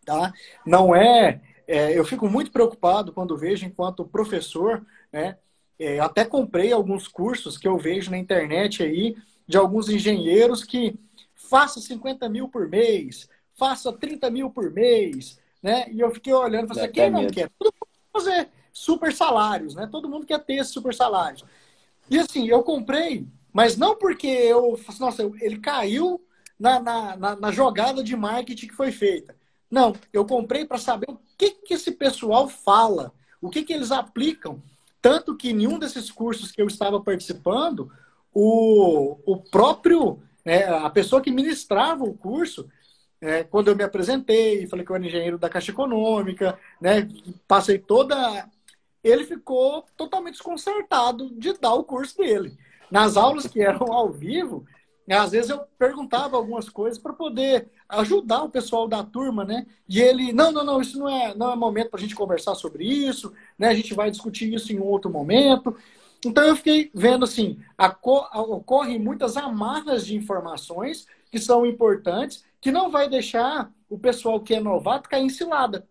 Tá? 0.06 0.34
Não 0.66 0.96
é, 0.96 1.42
é 1.68 1.98
Eu 1.98 2.06
fico 2.06 2.30
muito 2.30 2.52
preocupado 2.52 3.12
quando 3.12 3.38
vejo, 3.38 3.66
enquanto 3.66 4.06
professor, 4.06 4.86
né? 5.12 5.38
É, 5.78 6.00
até 6.00 6.24
comprei 6.24 6.72
alguns 6.72 7.08
cursos 7.08 7.58
que 7.58 7.68
eu 7.68 7.78
vejo 7.78 8.10
na 8.10 8.18
internet 8.18 8.82
aí 8.82 9.18
de 9.46 9.58
alguns 9.58 9.90
engenheiros 9.90 10.64
que 10.64 10.98
faça 11.34 11.82
50 11.82 12.30
mil 12.30 12.48
por 12.48 12.70
mês, 12.70 13.30
faça 13.56 13.92
30 13.92 14.30
mil 14.30 14.50
por 14.50 14.72
mês, 14.72 15.40
né? 15.62 15.86
E 15.92 16.00
eu 16.00 16.12
fiquei 16.12 16.34
olhando 16.34 16.66
e 16.66 16.68
falei 16.70 16.84
assim, 16.84 16.94
quem 16.94 17.12
não 17.12 17.28
quer? 17.28 17.50
Todo 17.60 17.74
mundo 17.74 17.88
quer 17.92 18.20
fazer 18.20 18.50
super 18.72 19.14
salários, 19.14 19.76
né? 19.76 19.88
Todo 19.92 20.10
mundo 20.10 20.26
quer 20.26 20.40
ter 20.40 20.56
esses 20.56 20.74
super 20.74 20.94
salários. 20.94 21.44
E 22.10 22.18
assim, 22.20 22.48
eu 22.48 22.64
comprei, 22.64 23.28
mas 23.52 23.78
não 23.78 23.96
porque 23.96 24.28
eu, 24.28 24.80
nossa, 25.00 25.24
ele 25.42 25.60
caiu 25.60 26.25
na, 26.60 26.80
na, 26.80 27.16
na, 27.16 27.36
na 27.36 27.52
jogada 27.52 28.04
de 28.04 28.16
marketing 28.16 28.68
que 28.68 28.76
foi 28.76 28.92
feita. 28.92 29.36
Não, 29.70 29.94
eu 30.14 30.26
comprei 30.26 30.66
para 30.66 30.78
saber 30.78 31.10
o 31.10 31.20
que, 31.38 31.52
que 31.52 31.74
esse 31.74 31.92
pessoal 31.92 32.48
fala, 32.48 33.12
o 33.42 33.50
que, 33.50 33.64
que 33.64 33.74
eles 33.74 33.92
aplicam. 33.92 34.62
Tanto 35.02 35.36
que 35.36 35.50
em 35.50 35.54
nenhum 35.54 35.78
desses 35.78 36.10
cursos 36.10 36.52
que 36.52 36.62
eu 36.62 36.68
estava 36.68 37.00
participando, 37.02 37.92
o, 38.34 39.18
o 39.26 39.38
próprio, 39.38 40.20
né, 40.44 40.66
a 40.66 40.90
pessoa 40.90 41.22
que 41.22 41.32
ministrava 41.32 42.04
o 42.04 42.14
curso, 42.14 42.70
é, 43.22 43.44
quando 43.44 43.70
eu 43.70 43.76
me 43.76 43.84
apresentei, 43.84 44.68
falei 44.68 44.86
que 44.86 44.92
eu 44.92 44.96
era 44.96 45.06
engenheiro 45.06 45.38
da 45.38 45.50
Caixa 45.50 45.72
Econômica, 45.72 46.58
né, 46.82 47.08
passei 47.48 47.80
toda. 47.80 48.48
Ele 49.04 49.24
ficou 49.24 49.86
totalmente 49.96 50.34
desconcertado 50.34 51.30
de 51.32 51.54
dar 51.54 51.74
o 51.74 51.84
curso 51.84 52.18
dele. 52.18 52.58
Nas 52.90 53.18
aulas 53.18 53.48
que 53.48 53.62
eram 53.62 53.92
ao 53.92 54.12
vivo, 54.12 54.66
às 55.14 55.32
vezes 55.32 55.50
eu 55.50 55.60
perguntava 55.78 56.36
algumas 56.36 56.68
coisas 56.68 56.98
para 56.98 57.14
poder 57.14 57.70
ajudar 57.88 58.44
o 58.44 58.50
pessoal 58.50 58.88
da 58.88 59.04
turma, 59.04 59.46
né? 59.46 59.68
E 59.88 60.02
ele, 60.02 60.34
não, 60.34 60.52
não, 60.52 60.64
não, 60.64 60.82
isso 60.82 60.98
não 60.98 61.08
é, 61.08 61.36
não 61.36 61.52
é 61.52 61.56
momento 61.56 61.92
para 61.92 62.00
a 62.00 62.02
gente 62.02 62.16
conversar 62.16 62.56
sobre 62.56 62.84
isso, 62.86 63.32
né? 63.58 63.68
A 63.68 63.74
gente 63.76 63.94
vai 63.94 64.10
discutir 64.10 64.52
isso 64.54 64.74
em 64.74 64.80
um 64.80 64.86
outro 64.86 65.12
momento. 65.12 65.76
Então 66.26 66.44
eu 66.44 66.56
fiquei 66.56 66.90
vendo 66.94 67.24
assim, 67.24 67.60
ocorrem 68.34 68.98
muitas 68.98 69.38
amarras 69.38 70.06
de 70.06 70.16
informações 70.16 71.06
que 71.30 71.38
são 71.38 71.66
importantes, 71.66 72.44
que 72.60 72.72
não 72.72 72.90
vai 72.90 73.08
deixar 73.08 73.72
o 73.88 74.00
pessoal 74.00 74.40
que 74.40 74.56
é 74.56 74.60
novato 74.60 75.08
cair 75.08 75.24
em 75.24 75.30
cilada 75.30 75.88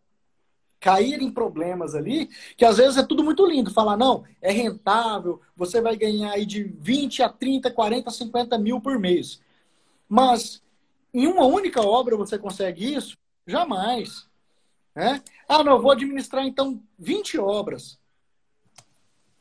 cair 0.84 1.22
em 1.22 1.30
problemas 1.30 1.94
ali, 1.94 2.28
que 2.58 2.64
às 2.64 2.76
vezes 2.76 2.98
é 2.98 3.02
tudo 3.02 3.24
muito 3.24 3.46
lindo. 3.46 3.72
Falar, 3.72 3.96
não, 3.96 4.24
é 4.42 4.52
rentável, 4.52 5.40
você 5.56 5.80
vai 5.80 5.96
ganhar 5.96 6.32
aí 6.32 6.44
de 6.44 6.62
20 6.62 7.22
a 7.22 7.28
30, 7.30 7.70
40, 7.70 8.10
50 8.10 8.58
mil 8.58 8.78
por 8.82 8.98
mês. 8.98 9.40
Mas 10.06 10.62
em 11.14 11.26
uma 11.26 11.46
única 11.46 11.80
obra 11.80 12.18
você 12.18 12.38
consegue 12.38 12.94
isso? 12.94 13.16
Jamais. 13.46 14.28
Né? 14.94 15.22
Ah, 15.48 15.64
não, 15.64 15.80
vou 15.80 15.90
administrar 15.90 16.44
então 16.44 16.78
20 16.98 17.38
obras. 17.38 17.98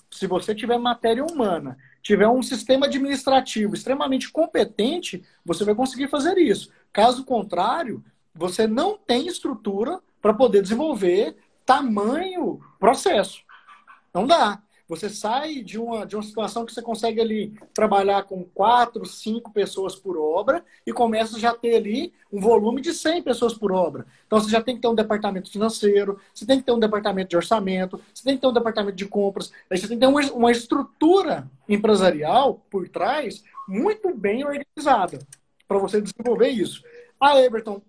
Se 0.09 0.25
você 0.27 0.55
tiver 0.55 0.77
matéria 0.77 1.25
humana, 1.25 1.77
tiver 2.01 2.29
um 2.29 2.41
sistema 2.41 2.85
administrativo 2.85 3.73
extremamente 3.73 4.31
competente, 4.31 5.21
você 5.43 5.65
vai 5.65 5.75
conseguir 5.75 6.07
fazer 6.07 6.37
isso. 6.37 6.71
Caso 6.93 7.25
contrário, 7.25 8.01
você 8.33 8.65
não 8.65 8.97
tem 8.97 9.27
estrutura 9.27 10.01
para 10.23 10.33
poder 10.33 10.61
desenvolver 10.61 11.35
tamanho 11.65 12.61
processo. 12.79 13.41
Não 14.13 14.25
dá. 14.25 14.63
Você 14.87 15.09
sai 15.09 15.61
de 15.61 15.77
uma, 15.79 16.05
de 16.05 16.15
uma 16.15 16.23
situação 16.23 16.65
que 16.65 16.73
você 16.73 16.81
consegue 16.81 17.19
ali 17.19 17.53
trabalhar 17.73 18.23
com 18.23 18.43
quatro, 18.43 19.05
cinco 19.05 19.51
pessoas 19.51 19.95
por 19.95 20.17
obra 20.17 20.63
e 20.85 20.93
começa 20.93 21.39
já 21.39 21.51
a 21.51 21.57
ter 21.57 21.75
ali 21.75 22.13
um 22.31 22.39
volume 22.39 22.79
de 22.81 22.93
100 22.93 23.23
pessoas 23.23 23.53
por 23.53 23.71
obra. 23.71 24.05
Então 24.25 24.39
você 24.39 24.49
já 24.49 24.61
tem 24.61 24.75
que 24.75 24.81
ter 24.81 24.87
um 24.87 24.95
departamento 24.95 25.51
financeiro, 25.51 26.19
você 26.33 26.45
tem 26.45 26.59
que 26.59 26.65
ter 26.65 26.71
um 26.71 26.79
departamento 26.79 27.29
de 27.29 27.37
orçamento, 27.37 27.99
você 28.13 28.23
tem 28.23 28.35
que 28.35 28.41
ter 28.41 28.47
um 28.47 28.53
departamento 28.53 28.95
de 28.95 29.05
compras, 29.05 29.51
aí 29.69 29.77
você 29.77 29.87
tem 29.87 29.97
que 29.97 30.05
ter 30.05 30.11
uma, 30.11 30.21
uma 30.33 30.51
estrutura 30.51 31.49
empresarial 31.67 32.61
por 32.69 32.87
trás 32.87 33.43
muito 33.67 34.13
bem 34.13 34.45
organizada 34.45 35.19
para 35.67 35.79
você 35.79 36.01
desenvolver 36.01 36.49
isso. 36.49 36.83
Ah, 37.19 37.39
Everton, 37.39 37.81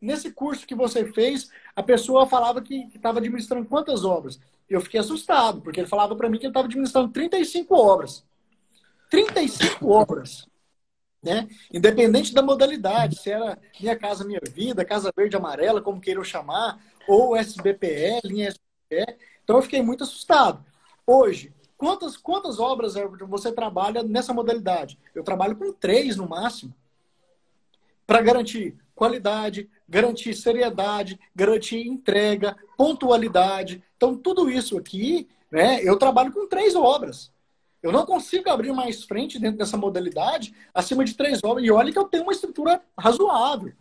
nesse 0.00 0.30
curso 0.30 0.66
que 0.66 0.74
você 0.74 1.10
fez, 1.12 1.50
a 1.74 1.82
pessoa 1.82 2.26
falava 2.26 2.60
que 2.62 2.88
estava 2.94 3.18
administrando 3.18 3.66
quantas 3.66 4.04
obras? 4.04 4.38
eu 4.68 4.80
fiquei 4.80 4.98
assustado, 4.98 5.60
porque 5.60 5.80
ele 5.80 5.88
falava 5.88 6.14
para 6.16 6.28
mim 6.28 6.38
que 6.38 6.44
ele 6.44 6.50
estava 6.50 6.66
administrando 6.66 7.12
35 7.12 7.74
obras. 7.74 8.24
35 9.10 9.88
obras. 9.88 10.48
Né? 11.22 11.48
Independente 11.72 12.34
da 12.34 12.42
modalidade, 12.42 13.16
se 13.16 13.30
era 13.30 13.58
Minha 13.80 13.96
Casa 13.96 14.24
Minha 14.24 14.40
Vida, 14.52 14.84
Casa 14.84 15.12
Verde 15.16 15.36
Amarela, 15.36 15.80
como 15.80 16.00
queiram 16.00 16.24
chamar, 16.24 16.80
ou 17.06 17.36
SBPE, 17.36 18.20
linha 18.24 18.48
SBPE. 18.48 19.18
Então 19.42 19.56
eu 19.56 19.62
fiquei 19.62 19.82
muito 19.82 20.04
assustado. 20.04 20.64
Hoje, 21.06 21.52
quantas, 21.76 22.16
quantas 22.16 22.58
obras 22.58 22.94
você 23.28 23.52
trabalha 23.52 24.02
nessa 24.02 24.34
modalidade? 24.34 24.98
Eu 25.14 25.22
trabalho 25.22 25.56
com 25.56 25.72
três 25.72 26.16
no 26.16 26.28
máximo. 26.28 26.74
Para 28.04 28.20
garantir 28.20 28.76
qualidade, 28.94 29.68
garantir 29.88 30.34
seriedade, 30.34 31.18
garantir 31.34 31.86
entrega, 31.86 32.56
pontualidade. 32.76 33.82
Então, 33.96 34.16
tudo 34.16 34.50
isso 34.50 34.76
aqui, 34.76 35.28
né, 35.50 35.80
eu 35.82 35.96
trabalho 35.96 36.32
com 36.32 36.48
três 36.48 36.74
obras. 36.74 37.30
Eu 37.82 37.92
não 37.92 38.04
consigo 38.04 38.50
abrir 38.50 38.72
mais 38.72 39.04
frente 39.04 39.38
dentro 39.38 39.58
dessa 39.58 39.76
modalidade 39.76 40.54
acima 40.74 41.04
de 41.04 41.14
três 41.14 41.40
obras. 41.44 41.64
E 41.64 41.70
olha 41.70 41.92
que 41.92 41.98
eu 41.98 42.04
tenho 42.04 42.24
uma 42.24 42.32
estrutura 42.32 42.82
razoável. 42.98 43.72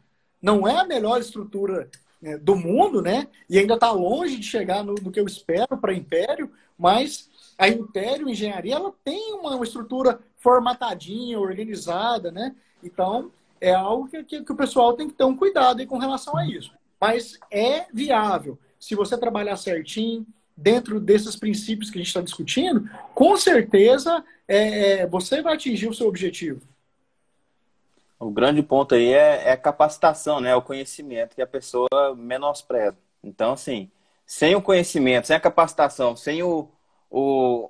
Não 0.41 0.67
é 0.67 0.77
a 0.77 0.85
melhor 0.85 1.19
estrutura 1.19 1.89
né, 2.21 2.37
do 2.37 2.55
mundo, 2.55 3.01
né? 3.01 3.27
E 3.49 3.57
ainda 3.57 3.73
está 3.73 3.91
longe 3.91 4.37
de 4.37 4.45
chegar 4.45 4.83
no, 4.83 4.93
no 4.95 5.11
que 5.11 5.19
eu 5.19 5.25
espero 5.25 5.77
para 5.77 5.93
Império, 5.93 6.51
mas 6.77 7.29
a 7.57 7.67
Império 7.67 8.29
Engenharia 8.29 8.75
ela 8.75 8.93
tem 9.03 9.33
uma, 9.33 9.55
uma 9.55 9.65
estrutura 9.65 10.19
formatadinha, 10.37 11.39
organizada, 11.39 12.31
né? 12.31 12.55
Então, 12.83 13.31
é 13.59 13.73
algo 13.73 14.07
que, 14.07 14.23
que, 14.23 14.43
que, 14.43 14.51
o 14.51 14.55
pessoal 14.55 14.93
tem 14.93 15.07
que 15.07 15.13
ter 15.13 15.23
um 15.23 15.35
cuidado 15.35 15.79
aí 15.79 15.85
com 15.85 15.97
relação 15.97 16.37
a 16.37 16.45
isso. 16.45 16.73
Mas 16.99 17.39
é 17.51 17.85
viável. 17.93 18.57
Se 18.79 18.95
você 18.95 19.17
trabalhar 19.17 19.57
certinho, 19.57 20.25
dentro 20.55 20.99
desses 20.99 21.35
princípios 21.35 21.89
que 21.89 21.97
a 21.97 22.01
gente 22.01 22.07
está 22.07 22.21
discutindo, 22.21 22.89
com 23.13 23.35
certeza 23.35 24.23
é, 24.47 25.01
é, 25.01 25.07
você 25.07 25.41
vai 25.41 25.55
atingir 25.55 25.87
o 25.87 25.93
seu 25.93 26.07
objetivo. 26.07 26.61
O 28.17 28.31
grande 28.31 28.63
ponto 28.63 28.95
aí 28.95 29.11
é, 29.11 29.49
é 29.49 29.51
a 29.51 29.57
capacitação, 29.57 30.39
né? 30.39 30.55
O 30.55 30.61
conhecimento 30.61 31.35
que 31.35 31.41
a 31.41 31.47
pessoa 31.47 32.15
menospreza. 32.15 32.97
Então, 33.21 33.53
assim, 33.53 33.91
sem 34.25 34.55
o 34.55 34.61
conhecimento, 34.61 35.27
sem 35.27 35.35
a 35.35 35.39
capacitação, 35.39 36.15
sem 36.15 36.41
o, 36.41 36.69
o, 37.09 37.69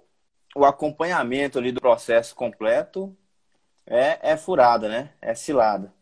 o 0.55 0.63
acompanhamento 0.63 1.57
ali 1.57 1.71
do 1.71 1.81
processo 1.81 2.35
completo, 2.35 3.15
é, 3.87 4.31
é 4.31 4.37
furada, 4.37 4.89
né? 4.89 5.11
É 5.21 5.35
cilada. 5.35 5.93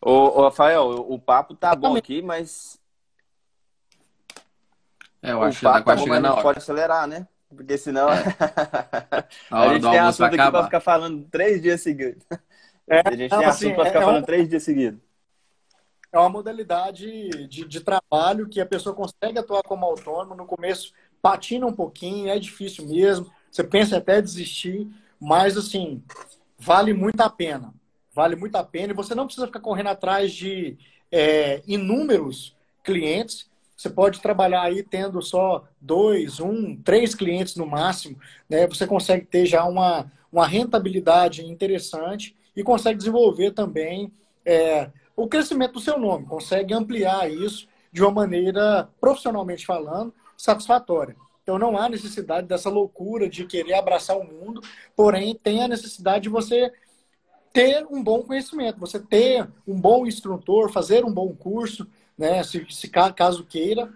Ô, 0.00 0.10
ô, 0.10 0.42
Rafael, 0.44 0.90
o 0.90 1.18
papo 1.18 1.54
tá 1.54 1.74
bom 1.74 1.96
aqui, 1.96 2.22
mas. 2.22 2.78
É, 5.22 5.32
eu 5.32 5.42
acho 5.42 5.58
que 5.58 5.64
tá 5.64 5.82
quase 5.82 6.00
tá 6.00 6.04
chegando 6.04 6.22
na 6.22 6.32
hora. 6.32 6.42
pode 6.42 6.58
acelerar, 6.58 7.06
né? 7.06 7.26
Porque 7.48 7.76
senão. 7.78 8.08
É. 8.12 8.22
a, 9.50 9.60
a 9.62 9.74
gente 9.74 9.82
tem 9.82 9.98
assunto 9.98 10.26
aqui 10.26 10.34
acabar. 10.34 10.58
pra 10.58 10.64
ficar 10.64 10.80
falando 10.80 11.26
três 11.30 11.60
dias 11.60 11.80
seguidos. 11.80 12.24
É, 12.86 13.02
a 13.04 13.10
gente 13.14 13.30
tem 13.30 13.44
assunto 13.44 13.48
assim, 13.48 13.74
pra 13.74 13.86
ficar 13.86 14.00
é, 14.00 14.04
falando 14.04 14.22
um... 14.22 14.26
três 14.26 14.48
dias 14.48 14.62
seguidos. 14.62 15.00
É 16.10 16.18
uma 16.18 16.28
modalidade 16.28 17.28
de, 17.48 17.66
de 17.66 17.80
trabalho 17.80 18.48
que 18.48 18.60
a 18.60 18.66
pessoa 18.66 18.94
consegue 18.94 19.38
atuar 19.38 19.62
como 19.62 19.84
autônomo. 19.84 20.34
No 20.34 20.46
começo 20.46 20.92
patina 21.20 21.66
um 21.66 21.72
pouquinho, 21.72 22.30
é 22.30 22.38
difícil 22.38 22.86
mesmo. 22.86 23.30
Você 23.50 23.64
pensa 23.64 23.98
até 23.98 24.22
desistir, 24.22 24.88
mas, 25.20 25.56
assim, 25.56 26.02
vale 26.58 26.92
muito 26.92 27.20
a 27.20 27.30
pena. 27.30 27.74
Vale 28.14 28.36
muito 28.36 28.56
a 28.56 28.64
pena. 28.64 28.92
E 28.92 28.96
você 28.96 29.14
não 29.14 29.26
precisa 29.26 29.46
ficar 29.46 29.60
correndo 29.60 29.88
atrás 29.88 30.32
de 30.32 30.76
é, 31.10 31.62
inúmeros 31.66 32.56
clientes. 32.82 33.48
Você 33.76 33.88
pode 33.88 34.20
trabalhar 34.20 34.62
aí 34.62 34.82
tendo 34.82 35.22
só 35.22 35.64
dois, 35.80 36.40
um, 36.40 36.76
três 36.76 37.14
clientes 37.14 37.54
no 37.56 37.66
máximo. 37.66 38.18
Né? 38.48 38.66
Você 38.66 38.86
consegue 38.86 39.24
ter 39.26 39.46
já 39.46 39.64
uma, 39.64 40.10
uma 40.32 40.46
rentabilidade 40.46 41.44
interessante 41.44 42.36
e 42.56 42.62
consegue 42.62 42.98
desenvolver 42.98 43.52
também 43.52 44.12
é, 44.44 44.90
o 45.14 45.28
crescimento 45.28 45.74
do 45.74 45.80
seu 45.80 45.98
nome. 45.98 46.26
Consegue 46.26 46.74
ampliar 46.74 47.30
isso 47.30 47.68
de 47.92 48.02
uma 48.02 48.10
maneira, 48.10 48.88
profissionalmente 49.00 49.64
falando, 49.64 50.12
satisfatória. 50.36 51.16
Então 51.48 51.58
não 51.58 51.78
há 51.78 51.88
necessidade 51.88 52.46
dessa 52.46 52.68
loucura 52.68 53.26
de 53.26 53.46
querer 53.46 53.72
abraçar 53.72 54.18
o 54.18 54.22
mundo, 54.22 54.60
porém 54.94 55.34
tem 55.34 55.62
a 55.62 55.68
necessidade 55.68 56.24
de 56.24 56.28
você 56.28 56.70
ter 57.54 57.86
um 57.90 58.04
bom 58.04 58.22
conhecimento, 58.22 58.78
você 58.78 59.00
ter 59.00 59.48
um 59.66 59.80
bom 59.80 60.06
instrutor, 60.06 60.70
fazer 60.70 61.06
um 61.06 61.10
bom 61.10 61.34
curso, 61.34 61.88
né, 62.18 62.42
se, 62.42 62.66
se 62.68 62.90
caso 62.90 63.46
queira, 63.46 63.90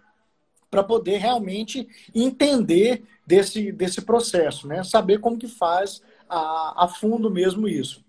para 0.71 0.83
poder 0.83 1.19
realmente 1.19 1.87
entender 2.15 3.05
desse, 3.27 3.71
desse 3.71 4.01
processo, 4.01 4.67
né, 4.67 4.83
saber 4.83 5.21
como 5.21 5.37
que 5.37 5.47
faz 5.47 6.01
a, 6.27 6.85
a 6.85 6.89
fundo 6.89 7.31
mesmo 7.31 7.69
isso. 7.69 8.03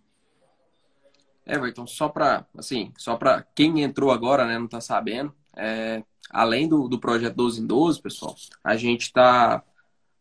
Everton, 1.46 1.86
só 1.86 2.08
para 2.08 2.46
assim, 2.58 2.94
só 2.98 3.18
para 3.18 3.46
quem 3.54 3.82
entrou 3.84 4.10
agora, 4.10 4.48
né, 4.48 4.58
não 4.58 4.68
está 4.68 4.80
sabendo, 4.80 5.36
é, 5.56 6.04
além 6.30 6.68
do, 6.68 6.88
do 6.88 7.00
projeto 7.00 7.36
12 7.36 7.62
em 7.62 7.66
12, 7.68 8.02
pessoal, 8.02 8.36
a 8.64 8.76
gente 8.76 9.04
está 9.04 9.64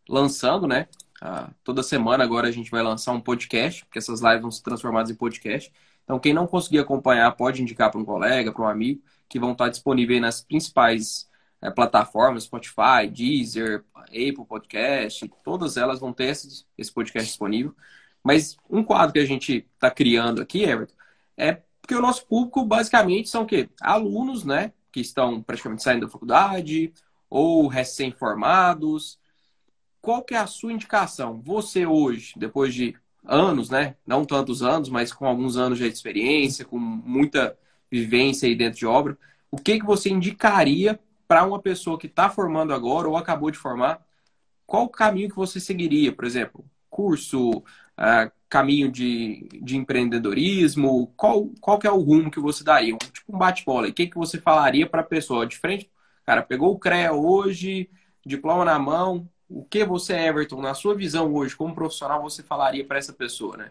lançando, 0.09 0.67
né? 0.67 0.89
toda 1.63 1.83
semana 1.83 2.25
agora 2.25 2.49
a 2.49 2.51
gente 2.51 2.71
vai 2.71 2.83
lançar 2.83 3.13
um 3.13 3.21
podcast, 3.21 3.85
porque 3.85 3.99
essas 3.99 4.21
lives 4.21 4.43
vão 4.43 4.51
ser 4.51 4.63
transformadas 4.63 5.11
em 5.11 5.15
podcast. 5.15 5.73
Então, 6.05 6.19
quem 6.19 6.35
não 6.35 6.47
conseguir 6.47 6.81
acompanhar, 6.81 7.31
pode 7.33 7.63
indicar 7.63 7.91
para 7.91 8.01
um 8.01 8.05
colega, 8.05 8.53
para 8.53 8.63
um 8.63 8.69
amigo, 8.69 9.01
que 9.29 9.39
vão 9.39 9.53
estar 9.53 9.69
disponíveis 9.69 10.21
nas 10.21 10.41
principais 10.41 11.31
é, 11.61 11.71
plataformas, 11.71 12.45
Spotify, 12.45 13.07
Deezer, 13.11 13.85
Apple 13.95 14.45
Podcast, 14.47 15.31
todas 15.45 15.77
elas 15.77 16.01
vão 16.01 16.13
ter 16.13 16.25
esse, 16.25 16.67
esse 16.77 16.93
podcast 16.93 17.29
disponível. 17.31 17.75
Mas 18.23 18.57
um 18.69 18.83
quadro 18.83 19.13
que 19.13 19.21
a 19.21 19.25
gente 19.25 19.67
está 19.75 19.91
criando 19.91 20.43
aqui, 20.43 20.65
Everton, 20.65 20.95
é 21.37 21.63
porque 21.81 21.95
o 21.95 22.01
nosso 22.01 22.27
público 22.27 22.65
basicamente 22.65 23.29
são 23.29 23.43
o 23.43 23.47
quê? 23.47 23.69
Alunos, 23.81 24.45
né? 24.45 24.73
Que 24.93 25.01
estão 25.01 25.43
praticamente 25.43 25.83
saindo 25.83 26.07
da 26.07 26.13
faculdade 26.13 26.93
ou 27.29 27.67
recém-formados. 27.67 29.19
Qual 30.01 30.23
que 30.23 30.35
é 30.35 30.39
a 30.39 30.47
sua 30.47 30.73
indicação? 30.73 31.41
Você 31.43 31.87
hoje, 31.87 32.35
depois 32.37 32.75
de 32.75 32.95
anos, 33.25 33.71
né? 33.71 33.97
Não 34.07 34.25
tantos 34.25 34.63
anos, 34.63 34.89
mas 34.89 35.13
com 35.13 35.27
alguns 35.27 35.57
anos 35.57 35.79
de 35.79 35.87
experiência, 35.87 36.65
com 36.65 36.79
muita 36.79 37.57
vivência 37.91 38.49
aí 38.49 38.55
dentro 38.55 38.79
de 38.79 38.87
obra, 38.87 39.17
o 39.51 39.57
que, 39.57 39.79
que 39.79 39.87
você 39.87 40.11
indicaria 40.11 40.99
para 41.29 41.45
uma 41.45 41.61
pessoa 41.61 41.99
que 41.99 42.07
está 42.07 42.29
formando 42.29 42.75
agora 42.75 43.09
ou 43.09 43.17
acabou 43.17 43.51
de 43.51 43.59
formar? 43.59 44.05
Qual 44.67 44.85
o 44.85 44.89
caminho 44.89 45.29
que 45.29 45.37
você 45.37 45.61
seguiria? 45.61 46.13
Por 46.13 46.25
exemplo, 46.25 46.65
curso, 46.91 47.63
caminho 48.49 48.91
de, 48.91 49.49
de 49.63 49.77
empreendedorismo? 49.77 51.13
Qual, 51.17 51.49
qual 51.61 51.79
que 51.79 51.87
é 51.87 51.91
o 51.91 52.01
rumo 52.01 52.31
que 52.31 52.41
você 52.41 52.63
daria? 52.63 52.97
Tipo 52.97 53.35
um 53.35 53.39
bate-bola. 53.39 53.89
O 53.89 53.93
que, 53.93 54.07
que 54.07 54.17
você 54.17 54.39
falaria 54.39 54.87
para 54.87 55.01
a 55.01 55.05
pessoa 55.05 55.47
de 55.47 55.57
frente? 55.57 55.91
Cara, 56.25 56.43
pegou 56.43 56.73
o 56.73 56.79
CREA 56.79 57.13
hoje, 57.13 57.89
diploma 58.25 58.65
na 58.65 58.79
mão. 58.79 59.29
O 59.49 59.65
que 59.65 59.85
você, 59.85 60.15
Everton, 60.15 60.61
na 60.61 60.75
sua 60.75 60.95
visão 60.95 61.33
hoje, 61.35 61.57
como 61.57 61.75
profissional, 61.75 62.23
você 62.23 62.43
falaria 62.43 62.85
para 62.85 62.99
essa 62.99 63.13
pessoa, 63.13 63.57
né? 63.57 63.71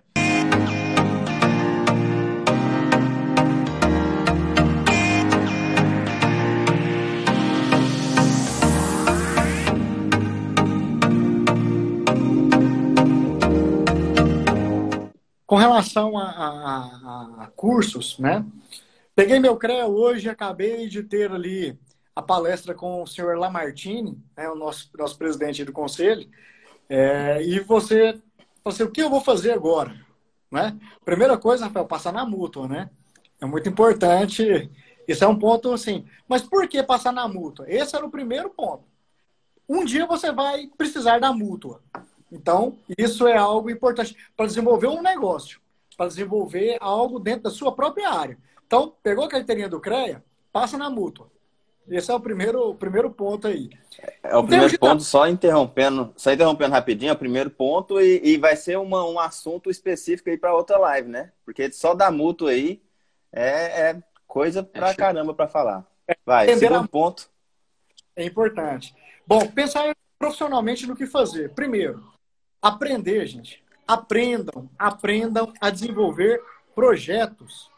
Com 15.52 15.58
relação 15.58 16.18
a, 16.18 16.30
a, 16.30 17.43
a, 17.43 17.47
cursos, 17.47 18.18
né? 18.18 18.45
Peguei 19.14 19.38
meu 19.38 19.58
CREA 19.58 19.86
hoje, 19.86 20.30
acabei 20.30 20.88
de 20.88 21.04
ter 21.04 21.30
ali 21.30 21.78
a 22.16 22.22
palestra 22.22 22.74
com 22.74 23.04
o 23.04 23.06
senhor 23.06 23.38
Lamartine, 23.38 24.18
né, 24.38 24.49
o 24.49 24.56
nosso, 24.56 24.89
nosso 24.97 25.18
presidente 25.18 25.66
do 25.66 25.74
conselho, 25.74 26.26
é, 26.88 27.43
e 27.43 27.60
você, 27.60 28.18
você, 28.64 28.84
o 28.84 28.91
que 28.91 29.02
eu 29.02 29.10
vou 29.10 29.20
fazer 29.20 29.52
agora? 29.52 29.93
Né? 30.49 30.80
Primeira 31.04 31.38
coisa, 31.38 31.66
Rafael, 31.66 31.86
passar 31.86 32.14
na 32.14 32.26
mútua, 32.26 32.70
né? 32.70 32.89
É 33.41 33.45
muito 33.45 33.68
importante. 33.68 34.72
Isso 35.06 35.26
é 35.26 35.28
um 35.28 35.38
ponto 35.38 35.74
assim. 35.74 36.06
Mas 36.30 36.43
por 36.43 36.66
que 36.70 36.82
passar 36.82 37.12
na 37.12 37.28
mútua? 37.28 37.66
Esse 37.68 37.93
era 37.93 38.06
o 38.06 38.10
primeiro 38.10 38.52
ponto. 38.52 38.86
Um 39.68 39.84
dia 39.84 40.06
você 40.06 40.32
vai 40.32 40.70
precisar 40.78 41.20
da 41.20 41.34
mútua. 41.34 41.82
Então, 42.32 42.77
isso 42.97 43.27
é 43.27 43.36
algo 43.36 43.69
importante 43.69 44.15
para 44.38 44.45
desenvolver 44.45 44.88
um 44.88 45.01
negócio, 45.01 45.59
para 45.97 46.07
desenvolver 46.07 46.77
algo 46.79 47.19
dentro 47.19 47.43
da 47.43 47.49
sua 47.49 47.75
própria 47.75 48.09
área. 48.09 48.38
Então, 48.65 48.93
pegou 49.03 49.25
a 49.25 49.29
carteirinha 49.29 49.67
do 49.67 49.82
CREA, 49.82 50.23
passa 50.51 50.77
na 50.77 50.89
mútua. 50.89 51.29
Esse 51.89 52.09
é 52.09 52.15
o 52.15 52.19
primeiro, 52.19 52.69
o 52.69 52.75
primeiro 52.75 53.11
ponto 53.11 53.47
aí. 53.47 53.69
É 54.23 54.38
o 54.38 54.45
primeiro 54.45 54.79
ponto, 54.79 55.03
só 55.03 55.27
interrompendo, 55.27 56.13
só 56.15 56.32
interrompendo 56.32 56.71
rapidinho, 56.71 57.09
é 57.09 57.13
o 57.13 57.17
primeiro 57.17 57.49
ponto, 57.49 57.99
e, 57.99 58.21
e 58.23 58.38
vai 58.38 58.55
ser 58.55 58.77
uma, 58.77 59.03
um 59.03 59.19
assunto 59.19 59.69
específico 59.69 60.29
aí 60.29 60.38
para 60.38 60.55
outra 60.55 60.77
live, 60.77 61.09
né? 61.09 61.34
Porque 61.43 61.69
só 61.71 61.93
da 61.93 62.09
mútua 62.09 62.51
aí 62.51 62.82
é, 63.32 63.89
é 63.89 64.03
coisa 64.25 64.63
pra 64.63 64.91
é 64.91 64.95
caramba 64.95 65.34
para 65.34 65.47
falar. 65.47 65.86
Vai, 66.25 66.45
Entender 66.45 66.67
segundo 66.67 66.86
a... 66.86 66.88
ponto. 66.88 67.29
É 68.15 68.23
importante. 68.23 68.95
Bom, 69.27 69.45
pensar 69.47 69.95
profissionalmente 70.17 70.88
no 70.88 70.95
que 70.95 71.05
fazer. 71.05 71.49
Primeiro, 71.53 72.03
aprender, 72.62 73.26
gente. 73.26 73.64
Aprendam, 73.88 74.70
aprendam 74.78 75.51
a 75.59 75.70
desenvolver 75.70 76.41
projetos. 76.76 77.70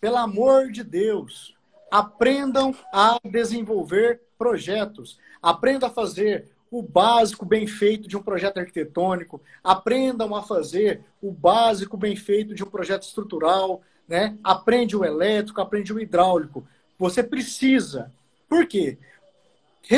Pelo 0.00 0.16
amor 0.16 0.70
de 0.70 0.82
Deus, 0.82 1.54
aprendam 1.90 2.74
a 2.92 3.18
desenvolver 3.24 4.20
projetos. 4.36 5.18
Aprenda 5.42 5.86
a 5.86 5.90
fazer 5.90 6.50
o 6.70 6.82
básico 6.82 7.44
bem 7.44 7.66
feito 7.66 8.08
de 8.08 8.16
um 8.16 8.22
projeto 8.22 8.58
arquitetônico, 8.58 9.42
aprendam 9.62 10.34
a 10.36 10.42
fazer 10.42 11.04
o 11.20 11.32
básico 11.32 11.96
bem 11.96 12.14
feito 12.14 12.54
de 12.54 12.62
um 12.62 12.70
projeto 12.70 13.02
estrutural, 13.02 13.82
né? 14.06 14.38
Aprende 14.44 14.96
o 14.96 15.04
elétrico, 15.04 15.60
aprende 15.60 15.92
o 15.92 15.98
hidráulico. 15.98 16.66
Você 16.98 17.22
precisa. 17.22 18.12
Por 18.48 18.66
quê? 18.66 18.98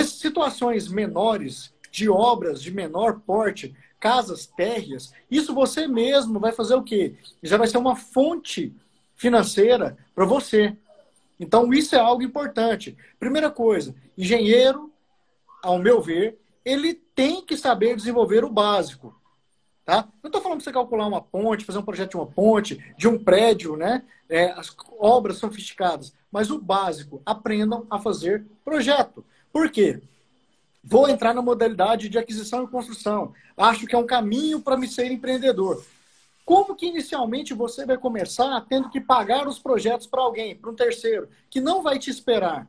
Situações 0.05 0.89
menores 0.89 1.75
de 1.93 2.09
obras 2.09 2.61
de 2.61 2.73
menor 2.73 3.21
porte, 3.21 3.77
casas 4.01 4.47
térreas, 4.47 5.13
isso 5.31 5.55
você 5.55 5.87
mesmo 5.87 6.41
vai 6.41 6.51
fazer 6.51 6.75
o 6.75 6.83
quê? 6.83 7.15
Já 7.43 7.57
vai 7.57 7.69
ser 7.69 7.79
uma 7.79 7.95
fonte 7.95 8.75
financeira 9.15 9.97
para 10.15 10.25
você. 10.25 10.77
Então, 11.39 11.73
isso 11.73 11.95
é 11.95 11.99
algo 12.01 12.23
importante. 12.23 12.97
Primeira 13.21 13.51
coisa, 13.51 13.95
engenheiro, 14.17 14.91
ao 15.63 15.79
meu 15.79 16.01
ver, 16.01 16.39
ele 16.65 16.95
tem 16.95 17.45
que 17.45 17.57
saber 17.57 17.95
desenvolver 17.95 18.45
o 18.45 18.51
básico. 18.51 19.15
Tá? 19.85 20.09
Não 20.23 20.29
estou 20.29 20.41
falando 20.41 20.59
para 20.59 20.65
você 20.65 20.73
calcular 20.73 21.07
uma 21.07 21.21
ponte, 21.21 21.65
fazer 21.65 21.79
um 21.79 21.85
projeto 21.85 22.11
de 22.11 22.17
uma 22.17 22.27
ponte, 22.27 22.83
de 22.97 23.07
um 23.07 23.23
prédio, 23.23 23.77
né? 23.77 24.03
É, 24.29 24.51
as 24.53 24.75
obras 24.99 25.37
sofisticadas. 25.37 26.15
Mas 26.31 26.51
o 26.51 26.59
básico, 26.59 27.21
aprendam 27.27 27.87
a 27.91 27.99
fazer 27.99 28.47
projeto. 28.65 29.25
Por 29.53 29.71
quê? 29.71 30.01
Vou 30.85 31.09
entrar 31.09 31.33
na 31.33 31.41
modalidade 31.41 32.09
de 32.09 32.19
aquisição 32.19 32.65
e 32.65 32.69
construção. 32.69 33.33
Acho 33.57 33.87
que 33.87 33.95
é 33.95 33.99
um 33.99 34.07
caminho 34.07 34.61
para 34.61 34.77
me 34.77 34.89
ser 34.89 35.11
empreendedor. 35.13 35.85
Como 36.45 36.75
que 36.75 36.87
inicialmente 36.87 37.55
você 37.55 37.87
vai 37.87 37.97
começar 37.97 38.61
tendo 38.69 38.91
que 38.91 39.01
pagar 39.01 39.47
os 39.47 39.61
projetos 39.61 40.09
para 40.09 40.21
alguém, 40.21 40.57
para 40.57 40.71
um 40.71 40.75
terceiro, 40.75 41.29
que 41.49 41.61
não 41.61 41.83
vai 41.83 42.01
te 42.01 42.11
esperar? 42.11 42.69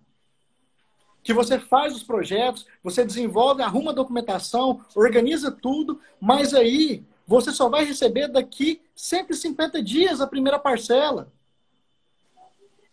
Que 1.23 1.33
você 1.33 1.57
faz 1.57 1.95
os 1.95 2.03
projetos, 2.03 2.67
você 2.83 3.03
desenvolve, 3.03 3.63
arruma 3.63 3.91
a 3.91 3.95
documentação, 3.95 4.81
organiza 4.95 5.49
tudo, 5.51 5.99
mas 6.21 6.53
aí 6.53 7.03
você 7.25 7.51
só 7.51 7.67
vai 7.67 7.83
receber 7.83 8.27
daqui 8.27 8.79
150 8.95 9.81
dias 9.81 10.21
a 10.21 10.27
primeira 10.27 10.59
parcela. 10.59 11.32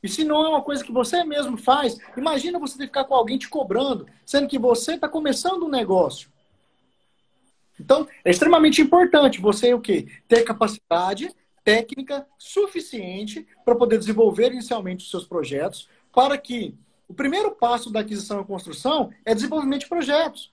E 0.02 0.08
se 0.08 0.24
não 0.24 0.44
é 0.44 0.48
uma 0.48 0.62
coisa 0.62 0.82
que 0.82 0.92
você 0.92 1.24
mesmo 1.24 1.56
faz, 1.56 1.98
imagina 2.16 2.58
você 2.58 2.74
ter 2.74 2.84
que 2.84 2.88
ficar 2.88 3.04
com 3.04 3.14
alguém 3.14 3.36
te 3.36 3.48
cobrando, 3.48 4.06
sendo 4.24 4.48
que 4.48 4.58
você 4.58 4.94
está 4.94 5.08
começando 5.08 5.64
um 5.64 5.68
negócio. 5.68 6.30
Então, 7.78 8.06
é 8.24 8.30
extremamente 8.30 8.80
importante 8.80 9.40
você 9.40 9.72
o 9.72 9.80
quê? 9.80 10.06
Ter 10.28 10.42
capacidade 10.42 11.34
técnica 11.64 12.26
suficiente 12.38 13.46
para 13.64 13.74
poder 13.74 13.98
desenvolver 13.98 14.52
inicialmente 14.52 15.04
os 15.04 15.10
seus 15.10 15.26
projetos, 15.26 15.88
para 16.12 16.36
que 16.36 16.74
o 17.08 17.14
primeiro 17.14 17.50
passo 17.52 17.90
da 17.90 18.00
aquisição 18.00 18.40
e 18.40 18.44
construção 18.44 19.10
é 19.24 19.34
desenvolvimento 19.34 19.82
de 19.82 19.88
projetos. 19.88 20.52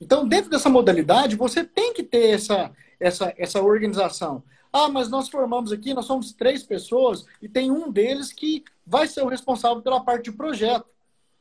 Então, 0.00 0.26
dentro 0.26 0.50
dessa 0.50 0.68
modalidade, 0.68 1.36
você 1.36 1.64
tem 1.64 1.94
que 1.94 2.02
ter 2.02 2.30
essa, 2.30 2.72
essa, 2.98 3.32
essa 3.36 3.62
organização. 3.62 4.42
Ah, 4.72 4.88
mas 4.88 5.10
nós 5.10 5.28
formamos 5.28 5.70
aqui, 5.70 5.92
nós 5.92 6.06
somos 6.06 6.32
três 6.32 6.62
pessoas 6.62 7.26
e 7.42 7.48
tem 7.48 7.70
um 7.70 7.90
deles 7.90 8.32
que 8.32 8.64
vai 8.86 9.06
ser 9.06 9.22
o 9.22 9.28
responsável 9.28 9.82
pela 9.82 10.02
parte 10.02 10.24
de 10.24 10.32
projeto. 10.32 10.86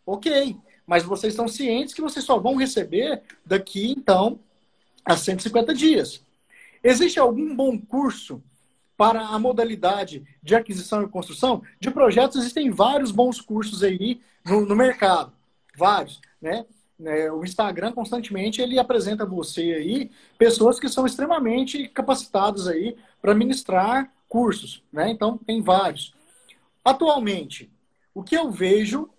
Ok 0.06 0.58
mas 0.92 1.04
vocês 1.04 1.32
estão 1.32 1.48
cientes 1.48 1.94
que 1.94 2.02
vocês 2.02 2.26
só 2.26 2.38
vão 2.38 2.58
receber 2.58 3.22
daqui, 3.46 3.92
então, 3.92 4.40
a 5.06 5.16
150 5.16 5.74
dias. 5.74 6.22
Existe 6.84 7.18
algum 7.18 7.56
bom 7.56 7.80
curso 7.80 8.44
para 8.98 9.22
a 9.22 9.40
modalidade 9.40 10.22
de 10.44 10.54
aquisição 10.54 11.02
e 11.02 11.08
construção? 11.08 11.62
De 11.80 11.90
projetos, 11.90 12.36
existem 12.38 12.70
vários 12.70 13.10
bons 13.10 13.40
cursos 13.40 13.84
aí 13.84 14.20
no, 14.46 14.66
no 14.66 14.76
mercado. 14.76 15.32
Vários, 15.78 16.20
né? 16.42 16.66
É, 17.04 17.32
o 17.32 17.44
Instagram 17.44 17.94
constantemente 17.94 18.62
ele 18.62 18.78
apresenta 18.78 19.26
você 19.26 19.62
aí 19.62 20.12
pessoas 20.38 20.80
que 20.80 20.90
são 20.90 21.06
extremamente 21.06 21.88
capacitadas 21.88 22.68
aí 22.68 22.96
para 23.22 23.36
ministrar 23.36 24.12
cursos, 24.28 24.84
né? 24.92 25.10
Então 25.10 25.38
tem 25.38 25.62
vários. 25.62 26.14
Atualmente, 26.84 27.72
o 28.14 28.24
que 28.24 28.36
eu 28.36 28.50
vejo 28.50 29.10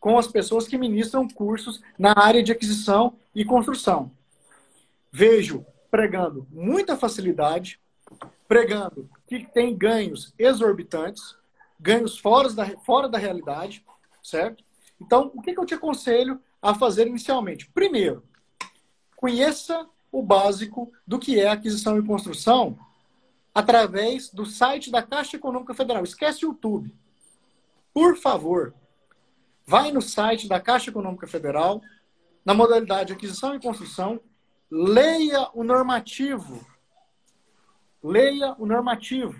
com 0.00 0.18
as 0.18 0.28
pessoas 0.28 0.66
que 0.66 0.78
ministram 0.78 1.28
cursos 1.28 1.82
na 1.98 2.14
área 2.16 2.42
de 2.42 2.52
aquisição 2.52 3.14
e 3.34 3.44
construção. 3.44 4.10
Vejo 5.10 5.64
pregando 5.90 6.46
muita 6.50 6.96
facilidade, 6.96 7.80
pregando 8.46 9.08
que 9.26 9.44
tem 9.44 9.76
ganhos 9.76 10.32
exorbitantes, 10.38 11.36
ganhos 11.78 12.18
fora 12.18 12.52
da, 12.52 12.66
fora 12.78 13.08
da 13.08 13.18
realidade, 13.18 13.84
certo? 14.22 14.64
Então, 15.00 15.30
o 15.34 15.42
que, 15.42 15.52
que 15.52 15.60
eu 15.60 15.66
te 15.66 15.74
aconselho 15.74 16.40
a 16.60 16.74
fazer 16.74 17.06
inicialmente? 17.06 17.68
Primeiro, 17.70 18.22
conheça 19.16 19.86
o 20.10 20.22
básico 20.22 20.92
do 21.06 21.18
que 21.18 21.38
é 21.38 21.48
aquisição 21.48 21.98
e 21.98 22.06
construção 22.06 22.78
através 23.54 24.30
do 24.30 24.46
site 24.46 24.90
da 24.90 25.02
Caixa 25.02 25.36
Econômica 25.36 25.74
Federal. 25.74 26.04
Esquece 26.04 26.44
o 26.44 26.50
YouTube. 26.50 26.94
Por 27.92 28.16
favor, 28.16 28.74
Vai 29.68 29.92
no 29.92 30.00
site 30.00 30.48
da 30.48 30.58
Caixa 30.58 30.88
Econômica 30.88 31.26
Federal, 31.26 31.82
na 32.42 32.54
modalidade 32.54 33.12
aquisição 33.12 33.54
e 33.54 33.60
construção, 33.60 34.18
leia 34.70 35.50
o 35.52 35.62
normativo. 35.62 36.66
Leia 38.02 38.56
o 38.58 38.64
normativo. 38.64 39.38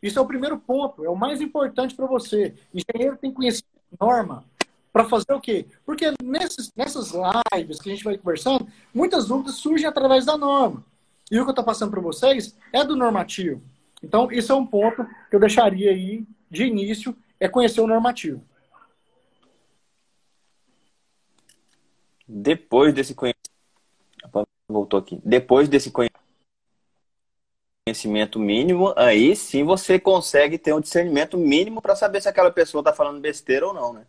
Isso 0.00 0.16
é 0.16 0.22
o 0.22 0.26
primeiro 0.28 0.60
ponto, 0.60 1.04
é 1.04 1.10
o 1.10 1.16
mais 1.16 1.40
importante 1.40 1.92
para 1.96 2.06
você. 2.06 2.54
Engenheiro 2.72 3.16
tem 3.16 3.30
que 3.30 3.36
conhecer 3.36 3.64
norma. 4.00 4.44
Para 4.92 5.06
fazer 5.06 5.32
o 5.32 5.40
quê? 5.40 5.66
Porque 5.84 6.12
nesses, 6.22 6.72
nessas 6.76 7.10
lives 7.52 7.80
que 7.80 7.90
a 7.90 7.92
gente 7.92 8.04
vai 8.04 8.16
conversando, 8.16 8.68
muitas 8.94 9.26
dúvidas 9.26 9.56
surgem 9.56 9.88
através 9.88 10.24
da 10.24 10.38
norma. 10.38 10.86
E 11.30 11.38
o 11.38 11.44
que 11.44 11.48
eu 11.48 11.52
estou 11.52 11.64
passando 11.64 11.90
para 11.90 12.00
vocês 12.00 12.56
é 12.72 12.84
do 12.84 12.96
normativo. 12.96 13.62
Então, 14.02 14.30
isso 14.30 14.52
é 14.52 14.54
um 14.54 14.66
ponto 14.66 15.04
que 15.28 15.36
eu 15.36 15.40
deixaria 15.40 15.90
aí 15.90 16.24
de 16.50 16.64
início, 16.64 17.16
é 17.38 17.48
conhecer 17.48 17.80
o 17.80 17.86
normativo. 17.86 18.42
Depois 22.26 22.92
desse 22.92 23.14
conhecimento. 23.14 23.48
Voltou 24.68 25.00
aqui. 25.00 25.18
Depois 25.24 25.66
desse 25.66 25.90
conhecimento 27.86 28.38
mínimo, 28.38 28.92
aí 28.96 29.34
sim 29.34 29.64
você 29.64 29.98
consegue 29.98 30.58
ter 30.58 30.74
um 30.74 30.80
discernimento 30.80 31.38
mínimo 31.38 31.80
para 31.80 31.96
saber 31.96 32.20
se 32.20 32.28
aquela 32.28 32.50
pessoa 32.50 32.82
está 32.82 32.92
falando 32.92 33.18
besteira 33.18 33.66
ou 33.66 33.72
não, 33.72 33.94
né? 33.94 34.06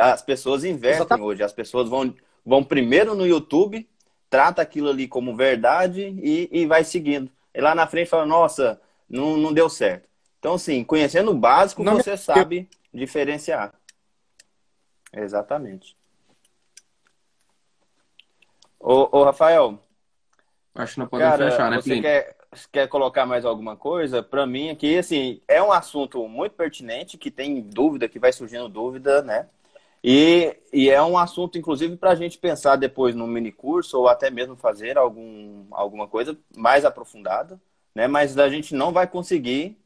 As 0.00 0.22
pessoas 0.22 0.64
invertem 0.64 1.00
Exatamente. 1.00 1.26
hoje. 1.26 1.42
As 1.42 1.52
pessoas 1.52 1.88
vão, 1.88 2.14
vão 2.46 2.64
primeiro 2.64 3.14
no 3.14 3.26
YouTube, 3.26 3.86
trata 4.30 4.62
aquilo 4.62 4.88
ali 4.88 5.08
como 5.08 5.36
verdade 5.36 6.02
e, 6.22 6.48
e 6.52 6.64
vai 6.64 6.84
seguindo. 6.84 7.30
E 7.52 7.60
lá 7.60 7.74
na 7.74 7.86
frente 7.86 8.08
fala, 8.08 8.24
nossa, 8.24 8.80
não, 9.08 9.36
não 9.36 9.52
deu 9.52 9.68
certo. 9.68 10.08
Então, 10.38 10.54
assim, 10.54 10.84
conhecendo 10.84 11.32
o 11.32 11.38
básico, 11.38 11.82
não 11.82 11.96
você 11.96 12.16
sabe 12.16 12.68
diferenciar. 12.94 13.74
Exatamente. 15.12 15.96
Ô, 18.78 19.18
ô 19.18 19.24
Rafael. 19.24 19.78
Acho 20.74 20.94
que 20.94 21.00
não 21.00 21.08
podemos 21.08 21.36
cara, 21.36 21.50
fechar, 21.50 21.70
né, 21.70 21.76
você 21.76 22.00
quer, 22.00 22.36
quer 22.72 22.88
colocar 22.88 23.26
mais 23.26 23.44
alguma 23.44 23.76
coisa? 23.76 24.22
Para 24.22 24.46
mim, 24.46 24.70
aqui, 24.70 24.96
assim, 24.96 25.42
é 25.48 25.60
um 25.60 25.72
assunto 25.72 26.26
muito 26.28 26.54
pertinente, 26.54 27.18
que 27.18 27.30
tem 27.30 27.60
dúvida, 27.60 28.08
que 28.08 28.20
vai 28.20 28.32
surgindo 28.32 28.68
dúvida, 28.68 29.20
né? 29.20 29.48
E, 30.02 30.56
e 30.72 30.88
é 30.88 31.02
um 31.02 31.18
assunto, 31.18 31.58
inclusive, 31.58 31.96
para 31.96 32.10
a 32.10 32.14
gente 32.14 32.38
pensar 32.38 32.76
depois 32.76 33.14
no 33.14 33.26
mini 33.26 33.52
curso 33.52 33.98
ou 33.98 34.08
até 34.08 34.30
mesmo 34.30 34.56
fazer 34.56 34.96
algum, 34.96 35.66
alguma 35.70 36.08
coisa 36.08 36.36
mais 36.56 36.84
aprofundada, 36.84 37.60
né? 37.94 38.06
Mas 38.06 38.38
a 38.38 38.48
gente 38.48 38.74
não 38.74 38.92
vai 38.92 39.06
conseguir 39.06 39.78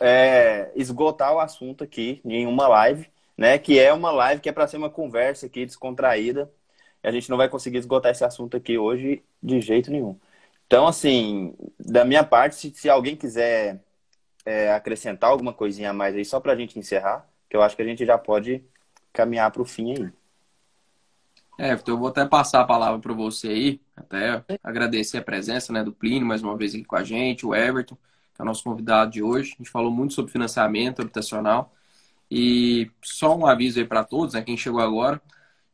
é, 0.00 0.70
esgotar 0.76 1.34
o 1.34 1.40
assunto 1.40 1.84
aqui 1.84 2.20
em 2.24 2.46
uma 2.46 2.68
live, 2.68 3.08
né? 3.36 3.58
Que 3.58 3.78
é 3.78 3.92
uma 3.92 4.10
live 4.12 4.40
que 4.40 4.48
é 4.48 4.52
para 4.52 4.66
ser 4.68 4.76
uma 4.76 4.90
conversa 4.90 5.46
aqui 5.46 5.66
descontraída. 5.66 6.50
A 7.02 7.10
gente 7.10 7.30
não 7.30 7.36
vai 7.36 7.48
conseguir 7.48 7.78
esgotar 7.78 8.12
esse 8.12 8.24
assunto 8.24 8.56
aqui 8.56 8.78
hoje 8.78 9.24
de 9.42 9.60
jeito 9.60 9.90
nenhum. 9.90 10.18
Então, 10.66 10.86
assim, 10.86 11.54
da 11.78 12.04
minha 12.04 12.24
parte, 12.24 12.54
se, 12.56 12.70
se 12.74 12.88
alguém 12.88 13.16
quiser 13.16 13.80
é, 14.44 14.72
acrescentar 14.72 15.30
alguma 15.30 15.52
coisinha 15.52 15.90
a 15.90 15.92
mais 15.92 16.14
aí, 16.14 16.24
só 16.24 16.40
para 16.40 16.52
a 16.52 16.56
gente 16.56 16.78
encerrar, 16.78 17.28
que 17.48 17.56
eu 17.56 17.62
acho 17.62 17.76
que 17.76 17.82
a 17.82 17.84
gente 17.84 18.06
já 18.06 18.16
pode 18.18 18.64
caminhar 19.12 19.50
para 19.50 19.62
o 19.62 19.64
fim 19.64 19.92
aí. 19.92 20.12
É, 21.58 21.72
então 21.74 21.94
eu 21.94 21.98
vou 21.98 22.08
até 22.08 22.24
passar 22.24 22.62
a 22.62 22.64
palavra 22.64 22.98
para 22.98 23.12
você 23.12 23.48
aí, 23.48 23.80
até 23.94 24.42
agradecer 24.62 25.18
a 25.18 25.22
presença 25.22 25.72
né, 25.72 25.84
do 25.84 25.92
Plínio 25.92 26.26
mais 26.26 26.42
uma 26.42 26.56
vez 26.56 26.74
aqui 26.74 26.84
com 26.84 26.96
a 26.96 27.04
gente, 27.04 27.44
o 27.44 27.54
Everton, 27.54 27.96
que 27.96 28.40
é 28.40 28.42
o 28.42 28.46
nosso 28.46 28.64
convidado 28.64 29.10
de 29.10 29.22
hoje. 29.22 29.52
A 29.54 29.56
gente 29.58 29.70
falou 29.70 29.90
muito 29.90 30.14
sobre 30.14 30.32
financiamento 30.32 31.02
habitacional. 31.02 31.74
E 32.30 32.90
só 33.02 33.36
um 33.36 33.46
aviso 33.46 33.78
aí 33.78 33.84
para 33.84 34.04
todos, 34.04 34.34
né, 34.34 34.42
quem 34.42 34.56
chegou 34.56 34.80
agora. 34.80 35.20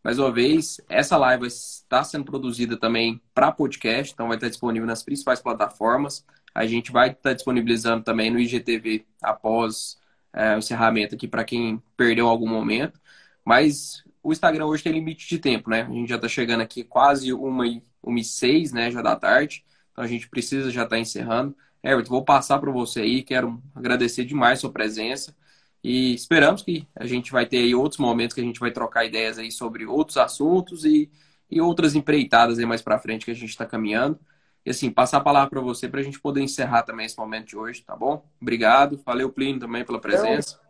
Mais 0.03 0.19
uma 0.19 0.33
vez, 0.33 0.81
essa 0.89 1.17
live 1.17 1.47
está 1.47 2.03
sendo 2.03 2.25
produzida 2.25 2.77
também 2.77 3.21
para 3.35 3.53
podcast, 3.53 4.13
então 4.13 4.29
vai 4.29 4.37
estar 4.37 4.49
disponível 4.49 4.87
nas 4.87 5.03
principais 5.03 5.41
plataformas. 5.41 6.25
A 6.55 6.65
gente 6.65 6.91
vai 6.91 7.11
estar 7.11 7.33
disponibilizando 7.33 8.03
também 8.03 8.31
no 8.31 8.39
IGTV 8.39 9.05
após 9.23 9.99
é, 10.33 10.55
o 10.55 10.59
encerramento 10.59 11.15
aqui 11.15 11.29
para 11.29 11.45
quem 11.45 11.83
perdeu 11.97 12.29
algum 12.29 12.49
momento. 12.49 13.01
Mas 13.47 14.03
o 14.25 14.33
Instagram 14.33 14.67
hoje 14.67 14.83
tem 14.83 14.93
limite 14.93 15.29
de 15.29 15.39
tempo, 15.39 15.71
né? 15.71 15.83
A 15.83 15.93
gente 15.93 16.09
já 16.09 16.17
está 16.17 16.27
chegando 16.27 16.63
aqui 16.63 16.83
quase 16.83 17.33
uma 17.33 17.65
e, 17.65 17.81
uma 18.03 18.19
e 18.19 18.25
seis, 18.25 18.73
né? 18.73 18.91
Já 18.91 19.01
da 19.01 19.15
tarde. 19.15 19.65
Então 19.93 20.03
a 20.03 20.07
gente 20.09 20.29
precisa 20.29 20.69
já 20.69 20.83
estar 20.83 20.97
tá 20.97 20.99
encerrando. 20.99 21.57
Everton, 21.81 22.11
vou 22.11 22.25
passar 22.25 22.59
para 22.59 22.73
você 22.73 23.03
aí. 23.03 23.23
Quero 23.23 23.63
agradecer 23.73 24.25
demais 24.25 24.59
a 24.59 24.61
sua 24.63 24.73
presença. 24.73 25.33
E 25.81 26.13
esperamos 26.13 26.63
que 26.63 26.89
a 26.93 27.07
gente 27.07 27.31
vai 27.31 27.47
ter 27.47 27.59
aí 27.59 27.73
outros 27.73 28.01
momentos 28.01 28.35
que 28.35 28.41
a 28.41 28.45
gente 28.45 28.59
vai 28.59 28.73
trocar 28.73 29.05
ideias 29.05 29.39
aí 29.39 29.53
sobre 29.53 29.87
outros 29.87 30.17
assuntos 30.17 30.85
e, 30.85 31.09
e 31.49 31.61
outras 31.61 31.95
empreitadas 31.95 32.59
aí 32.59 32.67
mais 32.67 32.83
para 32.83 32.99
frente 32.99 33.25
que 33.25 33.31
a 33.31 33.35
gente 33.35 33.51
está 33.51 33.65
caminhando. 33.65 34.19
E 34.65 34.71
assim, 34.71 34.91
passar 34.91 35.19
a 35.19 35.21
palavra 35.21 35.51
para 35.51 35.61
você 35.61 35.89
para 35.89 36.01
a 36.01 36.03
gente 36.03 36.19
poder 36.19 36.41
encerrar 36.41 36.83
também 36.83 37.07
esse 37.07 37.17
momento 37.17 37.47
de 37.47 37.57
hoje, 37.57 37.85
tá 37.85 37.95
bom? 37.95 38.29
Obrigado. 38.43 39.01
Valeu, 39.07 39.31
Plínio, 39.31 39.61
também 39.61 39.85
pela 39.85 40.01
presença. 40.01 40.66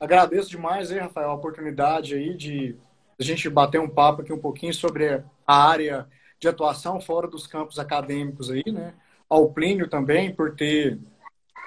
Agradeço 0.00 0.50
demais, 0.50 0.92
hein, 0.92 1.00
Rafael, 1.00 1.30
a 1.30 1.34
oportunidade 1.34 2.14
aí 2.14 2.36
de 2.36 2.76
a 3.18 3.22
gente 3.22 3.48
bater 3.50 3.80
um 3.80 3.88
papo 3.88 4.22
aqui 4.22 4.32
um 4.32 4.38
pouquinho 4.38 4.72
sobre 4.72 5.24
a 5.46 5.68
área 5.68 6.06
de 6.38 6.46
atuação 6.46 7.00
fora 7.00 7.26
dos 7.26 7.46
campos 7.46 7.78
acadêmicos 7.80 8.48
aí, 8.50 8.62
né? 8.70 8.94
Ao 9.28 9.50
Plínio 9.50 9.88
também 9.88 10.32
por 10.32 10.54
ter 10.54 10.98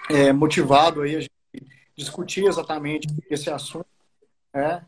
é, 0.10 0.32
motivado 0.32 1.02
aí 1.02 1.16
a 1.16 1.20
gente 1.20 1.32
discutir 1.96 2.46
exatamente 2.46 3.08
esse 3.30 3.50
assunto. 3.50 3.86
Né? 4.54 4.84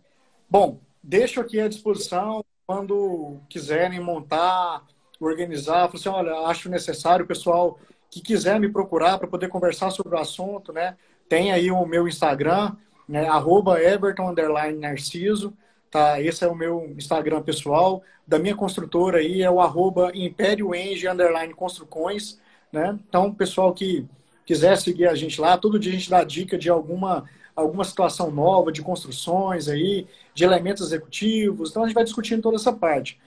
Bom, 0.50 0.80
deixo 1.02 1.42
aqui 1.42 1.60
à 1.60 1.68
disposição 1.68 2.44
quando 2.66 3.42
quiserem 3.50 4.00
montar, 4.00 4.84
organizar, 5.20 5.90
assim, 5.94 6.10
olha, 6.10 6.34
acho 6.48 6.70
necessário 6.70 7.26
o 7.26 7.28
pessoal 7.28 7.78
que 8.10 8.22
quiser 8.22 8.60
me 8.60 8.72
procurar 8.72 9.18
para 9.18 9.28
poder 9.28 9.50
conversar 9.50 9.92
sobre 9.92 10.16
o 10.16 10.20
assunto, 10.20 10.72
né? 10.72 10.96
Tem 11.28 11.52
aí 11.52 11.72
o 11.72 11.86
meu 11.86 12.08
Instagram, 12.08 12.76
né? 13.08 13.28
Arroba 13.28 13.82
Everton 13.82 14.30
underline 14.30 14.80
Narciso, 14.80 15.54
tá? 15.90 16.22
Esse 16.22 16.44
é 16.44 16.48
o 16.48 16.56
meu 16.56 16.94
Instagram 16.98 17.42
pessoal. 17.42 18.04
Da 18.28 18.40
minha 18.40 18.56
construtora 18.56 19.18
aí 19.18 19.42
é 19.42 19.52
o 19.52 19.60
arroba 19.60 20.12
Império 20.14 20.74
Eng 20.74 21.08
underline 21.08 21.54
Construcões, 21.54 22.40
né? 22.72 22.98
Então, 23.08 23.34
pessoal 23.34 23.74
que 23.74 24.06
quiser 24.46 24.78
seguir 24.78 25.08
a 25.08 25.16
gente 25.16 25.40
lá, 25.40 25.58
todo 25.58 25.80
dia 25.80 25.92
a 25.92 25.96
gente 25.96 26.10
dá 26.10 26.24
dica 26.24 26.58
de 26.58 26.70
alguma 26.70 27.26
alguma 27.56 27.84
situação 27.84 28.32
nova 28.32 28.72
de 28.72 28.82
construções 28.82 29.68
aí, 29.68 30.08
de 30.34 30.44
elementos 30.44 30.88
executivos. 30.88 31.70
Então 31.70 31.84
a 31.84 31.86
gente 31.86 31.96
vai 31.96 32.04
discutindo 32.04 32.42
toda 32.42 32.56
essa 32.56 32.74
parte. 32.74 33.20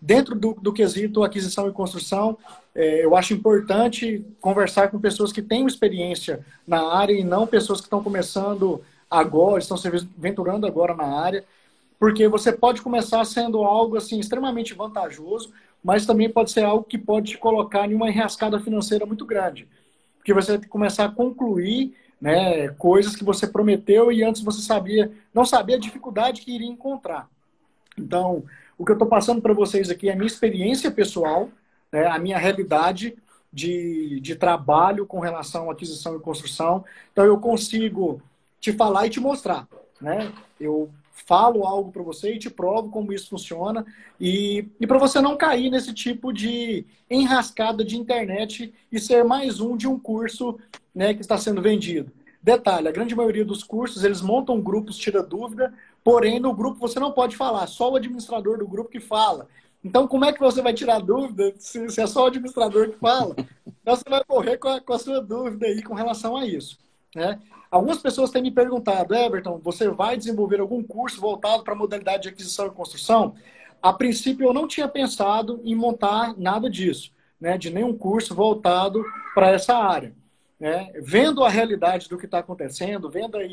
Dentro 0.00 0.34
do, 0.34 0.54
do 0.54 0.72
quesito 0.72 1.22
aquisição 1.22 1.68
e 1.68 1.72
construção, 1.72 2.36
é, 2.74 3.04
eu 3.04 3.16
acho 3.16 3.34
importante 3.34 4.24
conversar 4.40 4.88
com 4.88 4.98
pessoas 4.98 5.32
que 5.32 5.42
têm 5.42 5.66
experiência 5.66 6.44
na 6.66 6.92
área 6.92 7.12
e 7.12 7.22
não 7.22 7.46
pessoas 7.46 7.80
que 7.80 7.86
estão 7.86 8.02
começando 8.02 8.82
agora, 9.12 9.58
estão 9.58 9.76
se 9.76 9.86
aventurando 9.86 10.66
agora 10.66 10.94
na 10.94 11.04
área, 11.04 11.44
porque 11.98 12.26
você 12.26 12.50
pode 12.50 12.80
começar 12.80 13.24
sendo 13.24 13.62
algo 13.62 13.96
assim 13.96 14.18
extremamente 14.18 14.74
vantajoso, 14.74 15.52
mas 15.84 16.06
também 16.06 16.30
pode 16.30 16.50
ser 16.50 16.64
algo 16.64 16.84
que 16.84 16.98
pode 16.98 17.32
te 17.32 17.38
colocar 17.38 17.88
em 17.88 17.94
uma 17.94 18.08
enrascada 18.08 18.58
financeira 18.58 19.04
muito 19.04 19.26
grande, 19.26 19.68
porque 20.16 20.32
você 20.32 20.58
começar 20.66 21.04
a 21.04 21.10
concluir 21.10 21.94
né, 22.20 22.68
coisas 22.70 23.14
que 23.14 23.24
você 23.24 23.46
prometeu 23.46 24.10
e 24.10 24.24
antes 24.24 24.42
você 24.42 24.62
sabia, 24.62 25.12
não 25.34 25.44
sabia 25.44 25.76
a 25.76 25.80
dificuldade 25.80 26.40
que 26.40 26.54
iria 26.54 26.68
encontrar. 26.68 27.28
Então, 27.98 28.44
o 28.78 28.84
que 28.84 28.92
eu 28.92 28.94
estou 28.94 29.08
passando 29.08 29.42
para 29.42 29.52
vocês 29.52 29.90
aqui 29.90 30.08
é 30.08 30.12
a 30.12 30.16
minha 30.16 30.26
experiência 30.26 30.90
pessoal, 30.90 31.50
né, 31.90 32.06
a 32.06 32.18
minha 32.18 32.38
realidade 32.38 33.16
de, 33.52 34.18
de 34.20 34.34
trabalho 34.34 35.04
com 35.04 35.20
relação 35.20 35.68
à 35.68 35.72
aquisição 35.72 36.16
e 36.16 36.20
construção. 36.20 36.84
Então, 37.12 37.24
eu 37.24 37.38
consigo 37.38 38.22
te 38.62 38.72
falar 38.72 39.06
e 39.06 39.10
te 39.10 39.20
mostrar. 39.20 39.68
Né? 40.00 40.32
Eu 40.58 40.88
falo 41.26 41.66
algo 41.66 41.90
para 41.90 42.02
você 42.02 42.34
e 42.34 42.38
te 42.38 42.48
provo 42.48 42.88
como 42.90 43.12
isso 43.12 43.28
funciona. 43.28 43.84
E, 44.20 44.68
e 44.80 44.86
para 44.86 44.98
você 44.98 45.20
não 45.20 45.36
cair 45.36 45.68
nesse 45.68 45.92
tipo 45.92 46.32
de 46.32 46.86
enrascada 47.10 47.84
de 47.84 47.98
internet 47.98 48.72
e 48.90 49.00
ser 49.00 49.24
mais 49.24 49.60
um 49.60 49.76
de 49.76 49.88
um 49.88 49.98
curso 49.98 50.58
né, 50.94 51.12
que 51.12 51.20
está 51.20 51.36
sendo 51.36 51.60
vendido. 51.60 52.10
Detalhe, 52.40 52.88
a 52.88 52.92
grande 52.92 53.14
maioria 53.14 53.44
dos 53.44 53.64
cursos, 53.64 54.04
eles 54.04 54.20
montam 54.20 54.60
grupos, 54.60 54.96
tira 54.96 55.22
dúvida, 55.22 55.74
porém 56.02 56.40
no 56.40 56.54
grupo 56.54 56.78
você 56.78 56.98
não 56.98 57.12
pode 57.12 57.36
falar, 57.36 57.66
só 57.68 57.90
o 57.90 57.96
administrador 57.96 58.58
do 58.58 58.66
grupo 58.66 58.90
que 58.90 59.00
fala. 59.00 59.48
Então, 59.84 60.06
como 60.06 60.24
é 60.24 60.32
que 60.32 60.40
você 60.40 60.62
vai 60.62 60.72
tirar 60.72 61.00
dúvida 61.00 61.52
se, 61.58 61.88
se 61.88 62.00
é 62.00 62.06
só 62.06 62.24
o 62.24 62.26
administrador 62.26 62.90
que 62.90 62.98
fala? 62.98 63.34
Então, 63.80 63.96
você 63.96 64.08
vai 64.08 64.22
morrer 64.28 64.56
com 64.56 64.68
a, 64.68 64.80
com 64.80 64.92
a 64.92 64.98
sua 64.98 65.20
dúvida 65.20 65.66
aí 65.66 65.82
com 65.82 65.94
relação 65.94 66.36
a 66.36 66.46
isso. 66.46 66.78
Né? 67.14 67.38
Algumas 67.70 67.98
pessoas 67.98 68.30
têm 68.30 68.42
me 68.42 68.50
perguntado, 68.50 69.14
Everton, 69.14 69.58
você 69.62 69.88
vai 69.88 70.16
desenvolver 70.16 70.60
algum 70.60 70.82
curso 70.82 71.20
voltado 71.20 71.62
para 71.62 71.72
a 71.72 71.76
modalidade 71.76 72.24
de 72.24 72.28
aquisição 72.28 72.66
e 72.66 72.70
construção? 72.70 73.34
A 73.82 73.92
princípio, 73.92 74.46
eu 74.46 74.52
não 74.52 74.68
tinha 74.68 74.86
pensado 74.86 75.60
em 75.64 75.74
montar 75.74 76.34
nada 76.38 76.70
disso, 76.70 77.10
né? 77.40 77.58
de 77.58 77.70
nenhum 77.70 77.96
curso 77.96 78.34
voltado 78.34 79.04
para 79.34 79.50
essa 79.50 79.76
área. 79.76 80.14
Né? 80.60 80.92
Vendo 81.02 81.42
a 81.42 81.48
realidade 81.48 82.08
do 82.08 82.16
que 82.16 82.26
está 82.26 82.38
acontecendo, 82.38 83.10
vendo 83.10 83.36
aí 83.36 83.52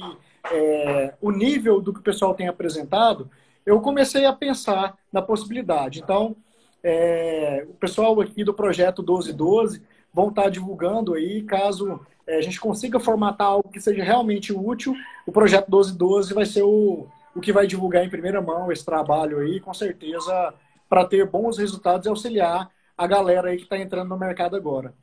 é, 0.51 1.13
o 1.19 1.31
nível 1.31 1.81
do 1.81 1.91
que 1.91 1.99
o 1.99 2.03
pessoal 2.03 2.35
tem 2.35 2.47
apresentado, 2.47 3.29
eu 3.65 3.81
comecei 3.81 4.25
a 4.25 4.33
pensar 4.33 4.95
na 5.11 5.21
possibilidade. 5.21 5.99
Então, 5.99 6.35
é, 6.83 7.65
o 7.67 7.73
pessoal 7.73 8.19
aqui 8.21 8.43
do 8.43 8.53
projeto 8.53 9.01
1212 9.01 9.81
vão 10.13 10.29
estar 10.29 10.43
tá 10.43 10.49
divulgando 10.49 11.13
aí, 11.13 11.41
caso 11.43 11.99
a 12.37 12.41
gente 12.41 12.59
consiga 12.59 12.99
formatar 12.99 13.47
algo 13.47 13.69
que 13.69 13.81
seja 13.81 14.03
realmente 14.03 14.53
útil, 14.53 14.95
o 15.25 15.31
projeto 15.31 15.69
1212 15.69 16.33
vai 16.33 16.45
ser 16.45 16.63
o, 16.63 17.07
o 17.35 17.41
que 17.41 17.51
vai 17.51 17.65
divulgar 17.65 18.03
em 18.03 18.09
primeira 18.09 18.41
mão 18.41 18.71
esse 18.71 18.85
trabalho 18.85 19.39
aí, 19.39 19.59
com 19.59 19.73
certeza, 19.73 20.53
para 20.87 21.05
ter 21.05 21.25
bons 21.25 21.57
resultados 21.57 22.05
e 22.05 22.09
auxiliar 22.09 22.69
a 22.97 23.07
galera 23.07 23.49
aí 23.49 23.57
que 23.57 23.63
está 23.63 23.77
entrando 23.77 24.09
no 24.09 24.17
mercado 24.17 24.55
agora. 24.55 24.93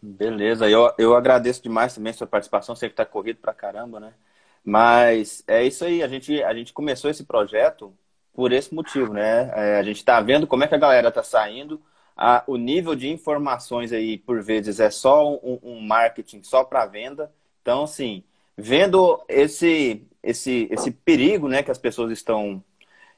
Beleza, 0.00 0.68
eu, 0.68 0.92
eu 0.96 1.16
agradeço 1.16 1.62
demais 1.62 1.94
também 1.94 2.10
a 2.10 2.14
sua 2.14 2.26
participação, 2.26 2.76
sei 2.76 2.88
que 2.88 2.92
está 2.92 3.04
corrido 3.04 3.38
para 3.40 3.52
caramba, 3.52 3.98
né? 3.98 4.12
Mas 4.64 5.42
é 5.46 5.64
isso 5.64 5.84
aí, 5.84 6.02
a 6.02 6.08
gente, 6.08 6.42
a 6.42 6.54
gente 6.54 6.72
começou 6.72 7.10
esse 7.10 7.24
projeto 7.24 7.92
por 8.32 8.52
esse 8.52 8.72
motivo, 8.72 9.12
né? 9.12 9.50
É, 9.54 9.78
a 9.78 9.82
gente 9.82 9.96
está 9.96 10.20
vendo 10.20 10.46
como 10.46 10.62
é 10.62 10.68
que 10.68 10.74
a 10.74 10.78
galera 10.78 11.08
está 11.08 11.22
saindo, 11.22 11.80
a, 12.18 12.42
o 12.48 12.56
nível 12.56 12.96
de 12.96 13.08
informações 13.08 13.92
aí, 13.92 14.18
por 14.18 14.42
vezes, 14.42 14.80
é 14.80 14.90
só 14.90 15.32
um, 15.36 15.58
um 15.62 15.80
marketing 15.80 16.42
só 16.42 16.64
para 16.64 16.84
venda. 16.84 17.32
Então, 17.62 17.84
assim, 17.84 18.24
vendo 18.56 19.22
esse, 19.28 20.02
esse, 20.22 20.68
esse 20.70 20.90
perigo 20.90 21.48
né, 21.48 21.62
que 21.62 21.70
as 21.70 21.78
pessoas 21.78 22.10
estão, 22.10 22.62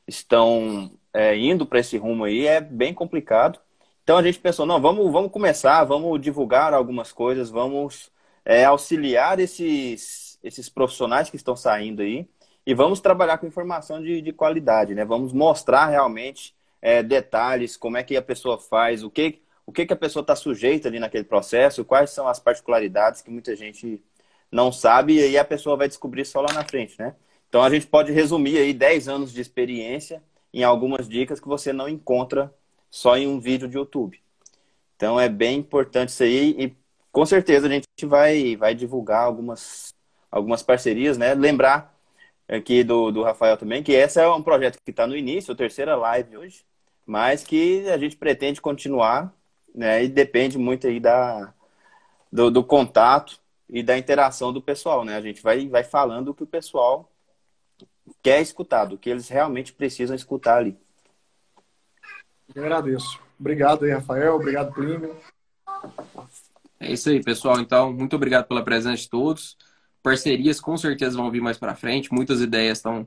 estão 0.07 0.92
é, 1.14 1.36
indo 1.36 1.64
para 1.66 1.80
esse 1.80 1.96
rumo 1.96 2.24
aí, 2.24 2.46
é 2.46 2.61
bem 2.61 2.92
complicado. 2.92 3.59
Então 4.03 4.18
a 4.18 4.22
gente 4.22 4.38
pensou, 4.38 4.66
não, 4.66 4.80
vamos, 4.80 5.11
vamos 5.11 5.30
começar, 5.30 5.84
vamos 5.84 6.20
divulgar 6.20 6.74
algumas 6.74 7.12
coisas, 7.12 7.51
vamos 7.51 8.11
é, 8.44 8.64
auxiliar 8.64 9.38
esses, 9.40 10.38
esses 10.42 10.68
profissionais 10.68 11.30
que 11.30 11.36
estão 11.36 11.57
saindo 11.57 12.03
aí 12.03 12.28
e 12.66 12.74
vamos 12.74 13.01
trabalhar 13.01 13.38
com 13.38 13.46
informação 13.46 14.03
de, 14.03 14.20
de 14.20 14.32
qualidade, 14.32 14.94
né? 14.94 15.05
Vamos 15.05 15.32
mostrar 15.32 15.86
realmente 15.86 16.55
é, 16.83 17.03
detalhes, 17.03 17.76
como 17.76 17.97
é 17.97 18.03
que 18.03 18.16
a 18.16 18.22
pessoa 18.22 18.59
faz, 18.59 19.03
o 19.03 19.11
que, 19.11 19.43
o 19.66 19.72
que, 19.72 19.87
que 19.87 19.93
a 19.93 19.97
pessoa 19.97 20.22
está 20.22 20.35
sujeita 20.35 20.89
ali 20.89 20.99
naquele 20.99 21.24
processo, 21.24 21.85
quais 21.85 22.11
são 22.11 22.26
as 22.26 22.41
particularidades 22.41 23.22
que 23.22 23.31
muita 23.31 23.55
gente 23.55 24.03
não 24.51 24.72
sabe 24.72 25.14
e 25.14 25.22
aí 25.22 25.39
a 25.39 25.45
pessoa 25.45 25.76
vai 25.76 25.89
descobrir 25.89 26.24
só 26.24 26.41
lá 26.41 26.53
na 26.53 26.64
frente, 26.64 26.99
né? 26.99 27.14
Então 27.49 27.62
a 27.62 27.70
gente 27.70 27.87
pode 27.87 28.12
resumir 28.12 28.59
aí 28.59 28.72
10 28.72 29.09
anos 29.09 29.33
de 29.33 29.41
experiência 29.41 30.22
em 30.53 30.64
algumas 30.64 31.09
dicas 31.09 31.41
que 31.41 31.49
você 31.49 31.72
não 31.72 31.89
encontra 31.89 32.53
só 32.91 33.16
em 33.16 33.26
um 33.26 33.41
vídeo 33.41 33.68
de 33.68 33.76
YouTube. 33.76 34.20
Então 34.97 35.20
é 35.20 35.28
bem 35.28 35.59
importante 35.59 36.11
isso 36.11 36.22
aí 36.22 36.51
e 36.59 36.76
com 37.12 37.24
certeza 37.26 37.66
a 37.66 37.70
gente 37.70 37.87
vai, 38.05 38.57
vai 38.57 38.74
divulgar 38.74 39.24
algumas, 39.24 39.95
algumas 40.31 40.62
parcerias, 40.62 41.18
né? 41.18 41.35
Lembrar 41.35 41.97
aqui 42.49 42.83
do, 42.85 43.11
do 43.11 43.22
Rafael 43.22 43.57
também 43.57 43.83
que 43.83 43.93
esse 43.93 44.20
é 44.20 44.28
um 44.28 44.43
projeto 44.43 44.78
que 44.85 44.91
está 44.91 45.07
no 45.07 45.16
início, 45.16 45.53
a 45.53 45.57
terceira 45.57 45.97
live 45.97 46.37
hoje, 46.37 46.64
mas 47.11 47.42
que 47.42 47.88
a 47.88 47.98
gente 47.98 48.16
pretende 48.16 48.61
continuar, 48.61 49.34
né? 49.74 50.04
E 50.04 50.08
depende 50.08 50.56
muito 50.56 50.86
aí 50.86 51.00
da, 51.00 51.52
do, 52.30 52.52
do 52.52 52.62
contato 52.62 53.40
e 53.68 53.82
da 53.82 53.98
interação 53.98 54.52
do 54.52 54.62
pessoal, 54.62 55.04
né? 55.04 55.16
A 55.16 55.20
gente 55.20 55.42
vai, 55.42 55.68
vai 55.68 55.82
falando 55.82 56.28
o 56.28 56.34
que 56.34 56.44
o 56.44 56.46
pessoal 56.46 57.11
quer 58.22 58.40
escutar, 58.40 58.84
do 58.84 58.96
que 58.96 59.11
eles 59.11 59.28
realmente 59.28 59.72
precisam 59.72 60.14
escutar 60.14 60.58
ali. 60.58 60.78
Eu 62.54 62.62
agradeço. 62.62 63.18
Obrigado 63.40 63.84
aí, 63.84 63.90
Rafael. 63.90 64.36
Obrigado, 64.36 64.72
Plínio. 64.72 65.16
É 66.78 66.92
isso 66.92 67.11
aí, 67.11 67.20
pessoal. 67.20 67.58
Então, 67.58 67.92
muito 67.92 68.14
obrigado 68.14 68.46
pela 68.46 68.62
presença 68.62 69.02
de 69.02 69.11
todos. 69.11 69.56
Parcerias 70.00 70.61
com 70.61 70.76
certeza 70.76 71.16
vão 71.16 71.28
vir 71.28 71.40
mais 71.40 71.58
para 71.58 71.74
frente. 71.74 72.14
Muitas 72.14 72.40
ideias 72.40 72.78
estão. 72.78 73.04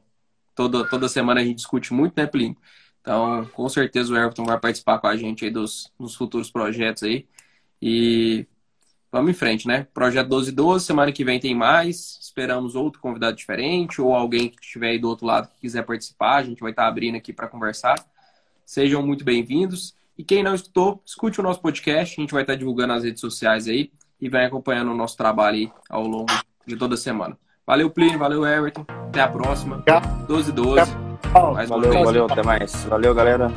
Toda, 0.54 0.86
toda 0.90 1.08
semana 1.08 1.40
a 1.40 1.44
gente 1.46 1.56
discute 1.56 1.94
muito, 1.94 2.16
né, 2.18 2.28
Plínio? 2.28 2.58
Então, 3.04 3.46
com 3.54 3.68
certeza 3.68 4.14
o 4.14 4.18
Everton 4.18 4.46
vai 4.46 4.58
participar 4.58 4.98
com 4.98 5.08
a 5.08 5.18
gente 5.18 5.44
aí 5.44 5.52
dos, 5.52 5.92
dos 6.00 6.16
futuros 6.16 6.50
projetos 6.50 7.04
aí. 7.04 7.28
E 7.82 8.48
vamos 9.12 9.32
em 9.32 9.34
frente, 9.34 9.68
né? 9.68 9.86
Projeto 9.94 10.30
1212, 10.30 10.86
semana 10.86 11.12
que 11.12 11.26
vem 11.26 11.38
tem 11.38 11.54
mais. 11.54 12.18
Esperamos 12.22 12.76
outro 12.76 13.02
convidado 13.02 13.36
diferente 13.36 14.02
ou 14.02 14.16
alguém 14.16 14.48
que 14.48 14.64
estiver 14.64 14.92
aí 14.92 15.00
do 15.00 15.10
outro 15.10 15.26
lado 15.26 15.50
que 15.50 15.60
quiser 15.60 15.84
participar. 15.84 16.38
A 16.38 16.44
gente 16.44 16.62
vai 16.62 16.72
estar 16.72 16.88
abrindo 16.88 17.16
aqui 17.16 17.34
para 17.34 17.50
conversar. 17.50 17.96
Sejam 18.66 19.06
muito 19.06 19.26
bem-vindos. 19.26 19.94
E 20.18 20.24
quem 20.24 20.42
não 20.42 20.56
escutou, 20.56 21.02
escute 21.06 21.42
o 21.42 21.44
nosso 21.44 21.60
podcast. 21.60 22.18
A 22.18 22.22
gente 22.22 22.34
vai 22.34 22.44
estar 22.44 22.56
divulgando 22.56 22.94
nas 22.94 23.04
redes 23.04 23.20
sociais 23.20 23.68
aí 23.68 23.92
e 24.22 24.30
vai 24.30 24.46
acompanhando 24.46 24.92
o 24.92 24.96
nosso 24.96 25.18
trabalho 25.18 25.58
aí 25.58 25.72
ao 25.90 26.08
longo 26.08 26.32
de 26.66 26.78
toda 26.78 26.94
a 26.94 26.98
semana. 26.98 27.38
Valeu, 27.68 27.90
Plínio. 27.90 28.18
Valeu, 28.18 28.46
Everton. 28.46 28.86
Até 28.88 29.20
a 29.20 29.28
próxima. 29.28 29.84
12 30.26 30.54
12. 31.34 31.68
Valeu, 31.68 32.04
valeu. 32.04 32.26
Até 32.26 32.44
mais. 32.44 32.86
Valeu, 32.86 33.14
galera. 33.14 33.48